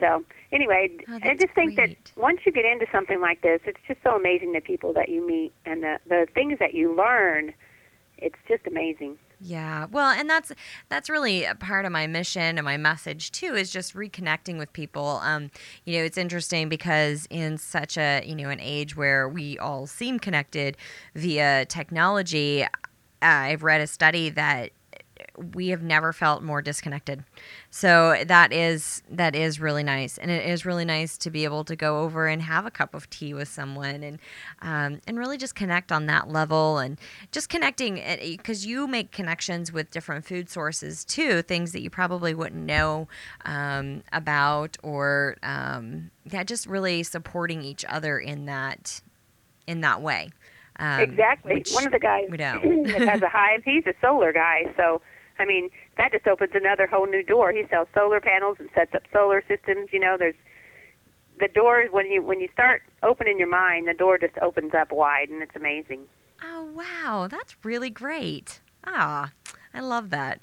So 0.00 0.24
anyway, 0.52 0.90
Oh, 1.08 1.18
I 1.22 1.34
just 1.34 1.54
think 1.54 1.76
great. 1.76 2.04
that 2.04 2.20
once 2.20 2.40
you 2.44 2.52
get 2.52 2.64
into 2.64 2.86
something 2.90 3.20
like 3.20 3.42
this, 3.42 3.60
it's 3.66 3.78
just 3.86 4.02
so 4.02 4.16
amazing 4.16 4.52
the 4.52 4.60
people 4.60 4.92
that 4.94 5.08
you 5.08 5.26
meet 5.26 5.52
and 5.64 5.82
the 5.82 5.98
the 6.08 6.26
things 6.34 6.58
that 6.58 6.74
you 6.74 6.94
learn. 6.94 7.52
It's 8.18 8.38
just 8.48 8.66
amazing. 8.66 9.18
Yeah. 9.42 9.86
Well, 9.90 10.10
and 10.10 10.28
that's 10.28 10.52
that's 10.90 11.08
really 11.08 11.44
a 11.44 11.54
part 11.54 11.86
of 11.86 11.92
my 11.92 12.06
mission 12.06 12.58
and 12.58 12.64
my 12.64 12.76
message 12.76 13.30
too 13.32 13.54
is 13.54 13.70
just 13.70 13.94
reconnecting 13.94 14.58
with 14.58 14.70
people. 14.74 15.20
Um, 15.22 15.50
you 15.86 15.96
know, 15.98 16.04
it's 16.04 16.18
interesting 16.18 16.68
because 16.68 17.26
in 17.30 17.56
such 17.56 17.96
a, 17.96 18.22
you 18.26 18.34
know, 18.34 18.50
an 18.50 18.60
age 18.60 18.96
where 18.96 19.28
we 19.28 19.58
all 19.58 19.86
seem 19.86 20.18
connected 20.18 20.76
via 21.14 21.64
technology, 21.64 22.66
I've 23.22 23.62
read 23.62 23.80
a 23.80 23.86
study 23.86 24.28
that 24.30 24.72
we 25.54 25.68
have 25.68 25.82
never 25.82 26.12
felt 26.12 26.42
more 26.42 26.62
disconnected. 26.62 27.24
So 27.70 28.22
that 28.26 28.52
is 28.52 29.02
that 29.10 29.34
is 29.34 29.60
really 29.60 29.82
nice, 29.82 30.18
and 30.18 30.30
it 30.30 30.46
is 30.46 30.66
really 30.66 30.84
nice 30.84 31.16
to 31.18 31.30
be 31.30 31.44
able 31.44 31.64
to 31.64 31.76
go 31.76 32.00
over 32.00 32.26
and 32.26 32.42
have 32.42 32.66
a 32.66 32.70
cup 32.70 32.94
of 32.94 33.08
tea 33.10 33.34
with 33.34 33.48
someone, 33.48 34.02
and 34.02 34.18
um, 34.62 35.00
and 35.06 35.18
really 35.18 35.36
just 35.36 35.54
connect 35.54 35.92
on 35.92 36.06
that 36.06 36.28
level, 36.28 36.78
and 36.78 36.98
just 37.32 37.48
connecting 37.48 38.02
because 38.20 38.66
you 38.66 38.86
make 38.86 39.12
connections 39.12 39.72
with 39.72 39.90
different 39.90 40.24
food 40.24 40.48
sources 40.48 41.04
too, 41.04 41.42
things 41.42 41.72
that 41.72 41.82
you 41.82 41.90
probably 41.90 42.34
wouldn't 42.34 42.64
know 42.64 43.08
um, 43.44 44.02
about, 44.12 44.76
or 44.82 45.36
um, 45.42 46.10
yeah, 46.24 46.44
just 46.44 46.66
really 46.66 47.02
supporting 47.02 47.62
each 47.62 47.84
other 47.86 48.18
in 48.18 48.46
that 48.46 49.00
in 49.66 49.80
that 49.80 50.02
way. 50.02 50.30
Um, 50.80 51.00
exactly. 51.00 51.62
One 51.72 51.86
of 51.86 51.92
the 51.92 51.98
guys 51.98 52.26
that 52.30 53.08
has 53.08 53.22
a 53.22 53.28
hive, 53.28 53.62
he's 53.64 53.86
a 53.86 53.92
solar 54.00 54.32
guy. 54.32 54.64
So, 54.76 55.02
I 55.40 55.46
mean, 55.46 55.70
that 55.96 56.12
just 56.12 56.26
opens 56.26 56.52
another 56.54 56.86
whole 56.86 57.06
new 57.06 57.22
door. 57.22 57.50
He 57.52 57.64
sells 57.70 57.88
solar 57.94 58.20
panels 58.20 58.58
and 58.60 58.68
sets 58.74 58.94
up 58.94 59.02
solar 59.12 59.42
systems. 59.48 59.88
You 59.92 60.00
know, 60.00 60.16
there's 60.18 60.34
the 61.40 61.48
door 61.48 61.86
when 61.90 62.10
you 62.10 62.22
when 62.22 62.40
you 62.40 62.48
start 62.52 62.82
opening 63.02 63.38
your 63.38 63.48
mind, 63.48 63.88
the 63.88 63.94
door 63.94 64.18
just 64.18 64.36
opens 64.38 64.74
up 64.74 64.92
wide, 64.92 65.30
and 65.30 65.42
it's 65.42 65.56
amazing. 65.56 66.02
Oh, 66.42 66.64
wow. 66.74 67.28
That's 67.30 67.56
really 67.64 67.90
great. 67.90 68.60
Ah, 68.84 69.32
I 69.74 69.80
love 69.80 70.10
that. 70.10 70.40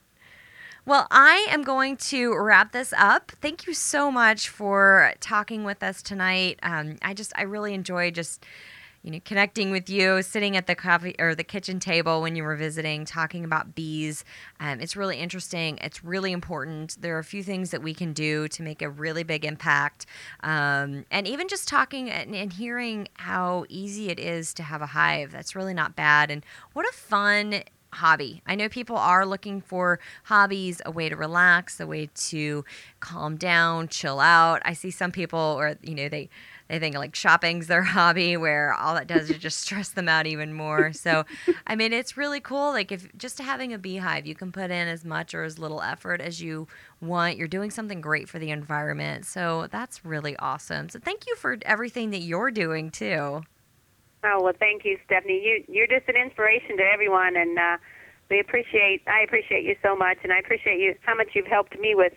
Well, 0.85 1.07
I 1.11 1.45
am 1.49 1.63
going 1.63 1.97
to 1.97 2.33
wrap 2.37 2.71
this 2.71 2.93
up. 2.97 3.31
Thank 3.41 3.67
you 3.67 3.73
so 3.73 4.09
much 4.09 4.47
for 4.47 5.13
talking 5.19 5.63
with 5.65 5.83
us 5.83 6.01
tonight. 6.01 6.59
Um, 6.63 6.95
I 7.01 7.13
just, 7.13 7.33
I 7.35 7.41
really 7.41 7.73
enjoyed 7.73 8.15
just, 8.15 8.45
you 9.07 9.13
know, 9.13 9.21
connecting 9.23 9.71
with 9.71 9.89
you, 9.89 10.21
sitting 10.21 10.57
at 10.57 10.67
the 10.67 10.75
coffee 10.75 11.15
or 11.17 11.33
the 11.33 11.43
kitchen 11.45 11.79
table 11.79 12.21
when 12.21 12.35
you 12.35 12.43
were 12.43 12.57
visiting, 12.57 13.05
talking 13.05 13.45
about 13.45 13.73
bees. 13.73 14.25
Um, 14.59 14.81
it's 14.81 14.97
really 14.97 15.15
interesting. 15.15 15.77
It's 15.81 16.03
really 16.03 16.33
important. 16.33 16.97
There 16.99 17.15
are 17.15 17.19
a 17.19 17.23
few 17.23 17.41
things 17.41 17.71
that 17.71 17.81
we 17.81 17.93
can 17.93 18.11
do 18.11 18.49
to 18.49 18.61
make 18.61 18.81
a 18.81 18.89
really 18.89 19.23
big 19.23 19.45
impact. 19.45 20.07
Um, 20.43 21.05
and 21.09 21.25
even 21.25 21.47
just 21.47 21.69
talking 21.69 22.09
and, 22.09 22.35
and 22.35 22.51
hearing 22.51 23.07
how 23.13 23.63
easy 23.69 24.09
it 24.09 24.19
is 24.19 24.53
to 24.55 24.63
have 24.63 24.81
a 24.81 24.87
hive, 24.87 25.31
that's 25.31 25.55
really 25.55 25.73
not 25.73 25.95
bad. 25.95 26.29
And 26.29 26.45
what 26.73 26.85
a 26.85 26.91
fun 26.91 27.63
hobby. 27.93 28.41
I 28.45 28.55
know 28.55 28.67
people 28.67 28.97
are 28.97 29.25
looking 29.25 29.61
for 29.61 30.01
hobbies, 30.25 30.81
a 30.85 30.91
way 30.91 31.07
to 31.07 31.15
relax, 31.15 31.79
a 31.79 31.87
way 31.87 32.09
to 32.13 32.65
calm 32.99 33.37
down, 33.37 33.87
chill 33.87 34.19
out. 34.19 34.61
I 34.65 34.73
see 34.73 34.91
some 34.91 35.13
people 35.13 35.39
or 35.39 35.77
you 35.81 35.95
know 35.95 36.09
they 36.09 36.29
they 36.67 36.79
think 36.79 36.95
like 36.95 37.15
shopping's 37.15 37.67
their 37.67 37.83
hobby 37.97 38.37
where 38.37 38.73
all 38.73 38.95
that 38.95 39.07
does 39.07 39.29
is 39.29 39.37
just 39.37 39.59
stress 39.59 39.89
them 39.89 40.09
out 40.09 40.27
even 40.27 40.53
more. 40.53 40.93
So, 40.93 41.25
I 41.65 41.75
mean, 41.75 41.93
it's 41.93 42.17
really 42.17 42.39
cool 42.39 42.71
like 42.71 42.91
if 42.91 43.15
just 43.17 43.39
having 43.39 43.73
a 43.73 43.77
beehive, 43.77 44.25
you 44.25 44.35
can 44.35 44.51
put 44.51 44.71
in 44.71 44.87
as 44.87 45.05
much 45.05 45.33
or 45.33 45.43
as 45.43 45.57
little 45.59 45.81
effort 45.81 46.21
as 46.21 46.41
you 46.41 46.67
want. 47.01 47.37
You're 47.37 47.47
doing 47.47 47.71
something 47.71 48.01
great 48.01 48.29
for 48.29 48.39
the 48.39 48.51
environment. 48.51 49.25
So, 49.25 49.67
that's 49.71 50.05
really 50.05 50.35
awesome. 50.37 50.89
So, 50.89 50.99
thank 50.99 51.27
you 51.27 51.35
for 51.35 51.57
everything 51.63 52.11
that 52.11 52.21
you're 52.21 52.51
doing 52.51 52.91
too. 52.91 53.43
Oh 54.23 54.41
well, 54.41 54.53
thank 54.57 54.83
you, 54.83 54.97
Stephanie. 55.05 55.41
You 55.43 55.63
you're 55.67 55.87
just 55.87 56.09
an 56.09 56.15
inspiration 56.15 56.77
to 56.77 56.83
everyone, 56.83 57.35
and 57.37 57.57
uh, 57.57 57.77
we 58.29 58.39
appreciate 58.39 59.03
I 59.07 59.21
appreciate 59.21 59.63
you 59.63 59.75
so 59.81 59.95
much, 59.95 60.17
and 60.23 60.33
I 60.33 60.39
appreciate 60.39 60.79
you 60.79 60.95
how 61.01 61.15
much 61.15 61.29
you've 61.33 61.47
helped 61.47 61.79
me 61.79 61.93
with 61.95 62.13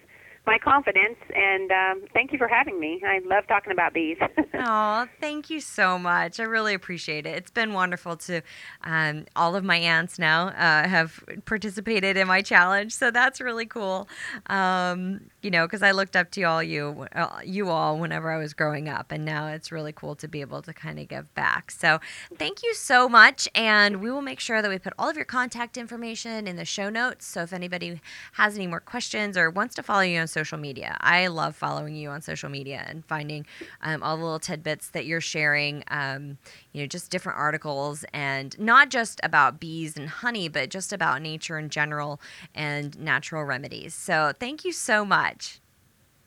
my 0.47 0.59
confidence. 0.59 1.16
And 1.34 1.70
um, 1.70 2.03
thank 2.12 2.32
you 2.32 2.38
for 2.38 2.49
having 2.49 2.80
me. 2.80 3.03
I 3.07 3.20
love 3.24 3.47
talking 3.47 3.72
about 3.72 3.95
bees. 3.95 4.18
Oh, 4.62 5.07
thank 5.22 5.49
you 5.49 5.59
so 5.59 5.99
much. 5.99 6.38
I 6.38 6.43
really 6.43 6.74
appreciate 6.74 7.24
it. 7.24 7.34
It's 7.34 7.51
been 7.51 7.72
wonderful 7.72 8.16
to. 8.18 8.43
Um, 8.84 9.24
all 9.34 9.57
of 9.57 9.64
my 9.64 9.76
aunts 9.76 10.18
now 10.18 10.49
uh, 10.49 10.86
have 10.86 11.24
participated 11.47 12.18
in 12.18 12.28
my 12.28 12.43
challenge, 12.43 12.93
so 12.93 13.11
that's 13.11 13.41
really 13.41 13.64
cool. 13.64 14.07
Um, 14.49 15.22
you 15.41 15.51
know, 15.51 15.66
because 15.66 15.82
I 15.82 15.93
looked 15.93 16.14
up 16.14 16.30
to 16.32 16.43
all 16.43 16.62
you, 16.62 17.07
uh, 17.14 17.41
you 17.43 17.70
all, 17.70 17.99
whenever 17.99 18.30
I 18.30 18.36
was 18.36 18.53
growing 18.53 18.86
up, 18.86 19.12
and 19.12 19.24
now 19.24 19.47
it's 19.47 19.72
really 19.72 19.93
cool 19.93 20.14
to 20.16 20.28
be 20.28 20.43
able 20.43 20.61
to 20.61 20.74
kind 20.74 20.99
of 20.99 21.09
give 21.09 21.32
back. 21.34 21.70
So, 21.70 21.99
thank 22.36 22.62
you 22.62 22.74
so 22.74 23.09
much, 23.09 23.49
and 23.55 24.03
we 24.03 24.11
will 24.11 24.20
make 24.20 24.41
sure 24.41 24.61
that 24.61 24.70
we 24.70 24.78
put 24.78 24.93
all 24.99 25.09
of 25.09 25.16
your 25.16 25.24
contact 25.24 25.78
information 25.78 26.47
in 26.47 26.57
the 26.57 26.66
show 26.66 26.91
notes. 26.91 27.24
So, 27.24 27.43
if 27.43 27.55
anybody 27.55 28.01
has 28.32 28.57
any 28.57 28.66
more 28.66 28.80
questions 28.80 29.38
or 29.38 29.49
wants 29.49 29.74
to 29.76 29.82
follow 29.82 30.03
you 30.03 30.20
on 30.20 30.28
social 30.30 30.58
media, 30.58 30.96
I 31.00 31.26
love 31.26 31.56
following 31.56 31.96
you 31.96 32.10
on 32.10 32.22
social 32.22 32.48
media 32.48 32.84
and 32.86 33.04
finding 33.04 33.46
um, 33.82 34.02
all 34.02 34.16
the 34.16 34.22
little 34.22 34.38
tidbits 34.38 34.88
that 34.90 35.06
you're 35.06 35.20
sharing. 35.20 35.84
Um, 35.88 36.38
you 36.72 36.82
know, 36.82 36.86
just 36.86 37.10
different 37.10 37.38
articles, 37.38 38.04
and 38.12 38.58
not 38.58 38.90
just 38.90 39.20
about 39.22 39.60
bees 39.60 39.96
and 39.96 40.08
honey, 40.08 40.48
but 40.48 40.70
just 40.70 40.92
about 40.92 41.20
nature 41.22 41.58
in 41.58 41.68
general 41.68 42.20
and 42.54 42.98
natural 42.98 43.44
remedies. 43.44 43.94
So, 43.94 44.32
thank 44.38 44.64
you 44.64 44.72
so 44.72 45.04
much. 45.04 45.60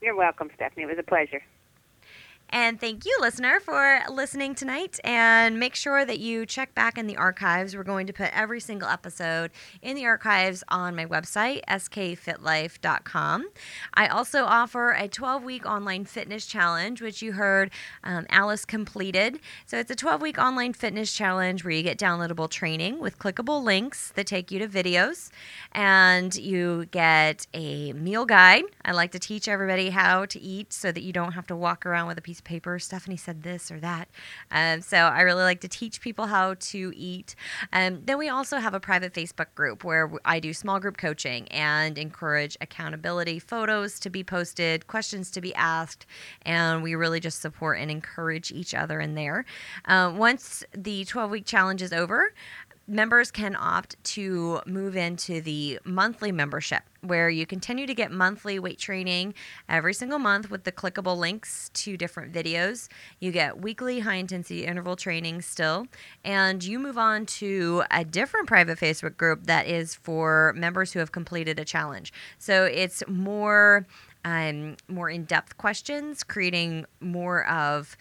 You're 0.01 0.15
welcome, 0.15 0.49
Stephanie. 0.55 0.83
It 0.83 0.89
was 0.89 0.97
a 0.99 1.03
pleasure. 1.03 1.41
And 2.53 2.79
thank 2.79 3.03
you, 3.03 3.17
listener, 3.19 3.59
for 3.59 4.01
listening 4.11 4.53
tonight. 4.53 4.99
And 5.03 5.59
make 5.59 5.73
sure 5.73 6.05
that 6.05 6.19
you 6.19 6.45
check 6.45 6.75
back 6.75 6.99
in 6.99 7.07
the 7.07 7.17
archives. 7.17 7.75
We're 7.75 7.81
going 7.81 8.05
to 8.05 8.13
put 8.13 8.29
every 8.31 8.59
single 8.59 8.87
episode 8.87 9.49
in 9.81 9.95
the 9.95 10.05
archives 10.05 10.63
on 10.67 10.95
my 10.95 11.07
website, 11.07 11.61
skfitlife.com. 11.67 13.47
I 13.95 14.07
also 14.07 14.43
offer 14.43 14.91
a 14.91 15.07
12 15.07 15.43
week 15.43 15.65
online 15.65 16.05
fitness 16.05 16.45
challenge, 16.45 17.01
which 17.01 17.23
you 17.23 17.31
heard 17.31 17.71
um, 18.03 18.27
Alice 18.29 18.65
completed. 18.65 19.39
So 19.65 19.79
it's 19.79 19.89
a 19.89 19.95
12 19.95 20.21
week 20.21 20.37
online 20.37 20.73
fitness 20.73 21.11
challenge 21.11 21.63
where 21.63 21.73
you 21.73 21.81
get 21.81 21.97
downloadable 21.97 22.51
training 22.51 22.99
with 22.99 23.17
clickable 23.17 23.63
links 23.63 24.11
that 24.11 24.27
take 24.27 24.51
you 24.51 24.59
to 24.59 24.67
videos. 24.67 25.31
And 25.71 26.35
you 26.35 26.85
get 26.91 27.47
a 27.55 27.93
meal 27.93 28.27
guide. 28.27 28.65
I 28.85 28.91
like 28.91 29.09
to 29.13 29.19
teach 29.19 29.47
everybody 29.47 29.89
how 29.89 30.25
to 30.25 30.39
eat 30.39 30.71
so 30.71 30.91
that 30.91 31.01
you 31.01 31.11
don't 31.11 31.31
have 31.31 31.47
to 31.47 31.55
walk 31.55 31.87
around 31.87 32.05
with 32.05 32.19
a 32.19 32.21
piece 32.21 32.42
paper. 32.43 32.79
Stephanie 32.79 33.17
said 33.17 33.43
this 33.43 33.71
or 33.71 33.79
that. 33.79 34.09
Um, 34.51 34.81
so 34.81 34.97
I 34.97 35.21
really 35.21 35.43
like 35.43 35.61
to 35.61 35.67
teach 35.67 36.01
people 36.01 36.27
how 36.27 36.55
to 36.55 36.93
eat. 36.95 37.35
Um, 37.71 38.01
then 38.05 38.17
we 38.17 38.29
also 38.29 38.57
have 38.57 38.73
a 38.73 38.79
private 38.79 39.13
Facebook 39.13 39.53
group 39.55 39.83
where 39.83 40.11
I 40.25 40.39
do 40.39 40.53
small 40.53 40.79
group 40.79 40.97
coaching 40.97 41.47
and 41.49 41.97
encourage 41.97 42.57
accountability 42.61 43.39
photos 43.39 43.99
to 44.01 44.09
be 44.09 44.23
posted, 44.23 44.87
questions 44.87 45.31
to 45.31 45.41
be 45.41 45.53
asked, 45.55 46.05
and 46.43 46.83
we 46.83 46.95
really 46.95 47.19
just 47.19 47.41
support 47.41 47.79
and 47.79 47.89
encourage 47.89 48.51
each 48.51 48.73
other 48.73 48.99
in 48.99 49.15
there. 49.15 49.45
Uh, 49.85 50.13
once 50.15 50.63
the 50.75 51.05
12 51.05 51.31
week 51.31 51.45
challenge 51.45 51.81
is 51.81 51.93
over, 51.93 52.33
members 52.87 53.31
can 53.31 53.55
opt 53.55 54.01
to 54.03 54.61
move 54.65 54.95
into 54.95 55.41
the 55.41 55.79
monthly 55.85 56.31
membership 56.31 56.83
where 57.01 57.29
you 57.29 57.45
continue 57.45 57.85
to 57.85 57.93
get 57.93 58.11
monthly 58.11 58.59
weight 58.59 58.77
training 58.77 59.33
every 59.67 59.93
single 59.93 60.19
month 60.19 60.49
with 60.49 60.63
the 60.63 60.71
clickable 60.71 61.17
links 61.17 61.69
to 61.73 61.97
different 61.97 62.33
videos. 62.33 62.87
You 63.19 63.31
get 63.31 63.61
weekly 63.61 63.99
high 63.99 64.15
intensity 64.15 64.65
interval 64.65 64.95
training 64.95 65.41
still, 65.41 65.87
and 66.23 66.63
you 66.63 66.79
move 66.79 66.97
on 66.97 67.25
to 67.25 67.83
a 67.91 68.05
different 68.05 68.47
private 68.47 68.79
Facebook 68.79 69.17
group 69.17 69.45
that 69.45 69.67
is 69.67 69.95
for 69.95 70.53
members 70.55 70.93
who 70.93 70.99
have 70.99 71.11
completed 71.11 71.59
a 71.59 71.65
challenge. 71.65 72.13
So 72.37 72.65
it's 72.65 73.03
more 73.07 73.85
um, 74.25 74.77
more 74.87 75.09
in-depth 75.09 75.57
questions, 75.57 76.23
creating 76.23 76.85
more 77.01 77.45
of 77.45 77.97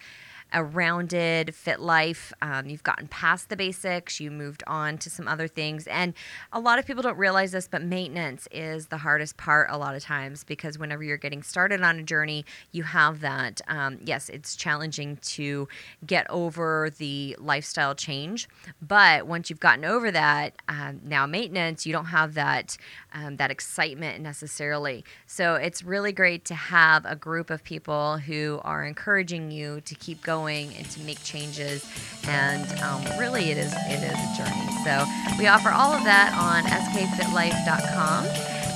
a 0.53 0.63
rounded 0.63 1.53
fit 1.55 1.79
life. 1.79 2.31
Um, 2.41 2.67
you've 2.67 2.83
gotten 2.83 3.07
past 3.07 3.49
the 3.49 3.57
basics, 3.57 4.19
you 4.19 4.31
moved 4.31 4.63
on 4.67 4.97
to 4.99 5.09
some 5.09 5.27
other 5.27 5.47
things. 5.47 5.87
And 5.87 6.13
a 6.51 6.59
lot 6.59 6.79
of 6.79 6.85
people 6.85 7.01
don't 7.01 7.17
realize 7.17 7.51
this, 7.51 7.67
but 7.67 7.81
maintenance 7.81 8.47
is 8.51 8.87
the 8.87 8.97
hardest 8.97 9.37
part 9.37 9.67
a 9.69 9.77
lot 9.77 9.95
of 9.95 10.03
times 10.03 10.43
because 10.43 10.77
whenever 10.77 11.03
you're 11.03 11.17
getting 11.17 11.43
started 11.43 11.81
on 11.81 11.99
a 11.99 12.03
journey, 12.03 12.45
you 12.71 12.83
have 12.83 13.21
that. 13.21 13.61
Um, 13.67 13.99
yes, 14.05 14.29
it's 14.29 14.55
challenging 14.55 15.17
to 15.23 15.67
get 16.05 16.29
over 16.29 16.91
the 16.97 17.35
lifestyle 17.39 17.95
change, 17.95 18.47
but 18.81 19.25
once 19.27 19.49
you've 19.49 19.59
gotten 19.59 19.85
over 19.85 20.11
that, 20.11 20.55
um, 20.69 21.01
now 21.03 21.25
maintenance, 21.25 21.85
you 21.85 21.93
don't 21.93 22.05
have 22.05 22.35
that 22.35 22.77
um, 23.13 23.37
that 23.37 23.51
excitement 23.51 24.21
necessarily. 24.21 25.05
So 25.27 25.55
it's 25.55 25.83
really 25.83 26.11
great 26.11 26.45
to 26.45 26.55
have 26.55 27.05
a 27.05 27.15
group 27.15 27.49
of 27.49 27.63
people 27.63 28.17
who 28.17 28.59
are 28.63 28.83
encouraging 28.83 29.51
you 29.51 29.81
to 29.81 29.95
keep 29.95 30.21
going 30.23 30.42
and 30.51 30.89
to 30.91 30.99
make 31.01 31.21
changes. 31.23 31.85
And 32.27 32.69
um, 32.81 33.03
really, 33.17 33.51
it 33.51 33.57
is 33.57 33.73
it 33.73 34.03
is 34.03 34.13
a 34.13 34.37
journey. 34.37 34.67
So 34.83 35.05
we 35.37 35.47
offer 35.47 35.69
all 35.69 35.93
of 35.93 36.03
that 36.03 36.33
on 36.37 36.63
skfitlife.com. 36.63 38.25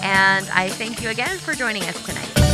And 0.04 0.48
I 0.50 0.70
thank 0.70 1.02
you 1.02 1.10
again 1.10 1.38
for 1.38 1.54
joining 1.54 1.84
us 1.84 2.06
tonight. 2.06 2.47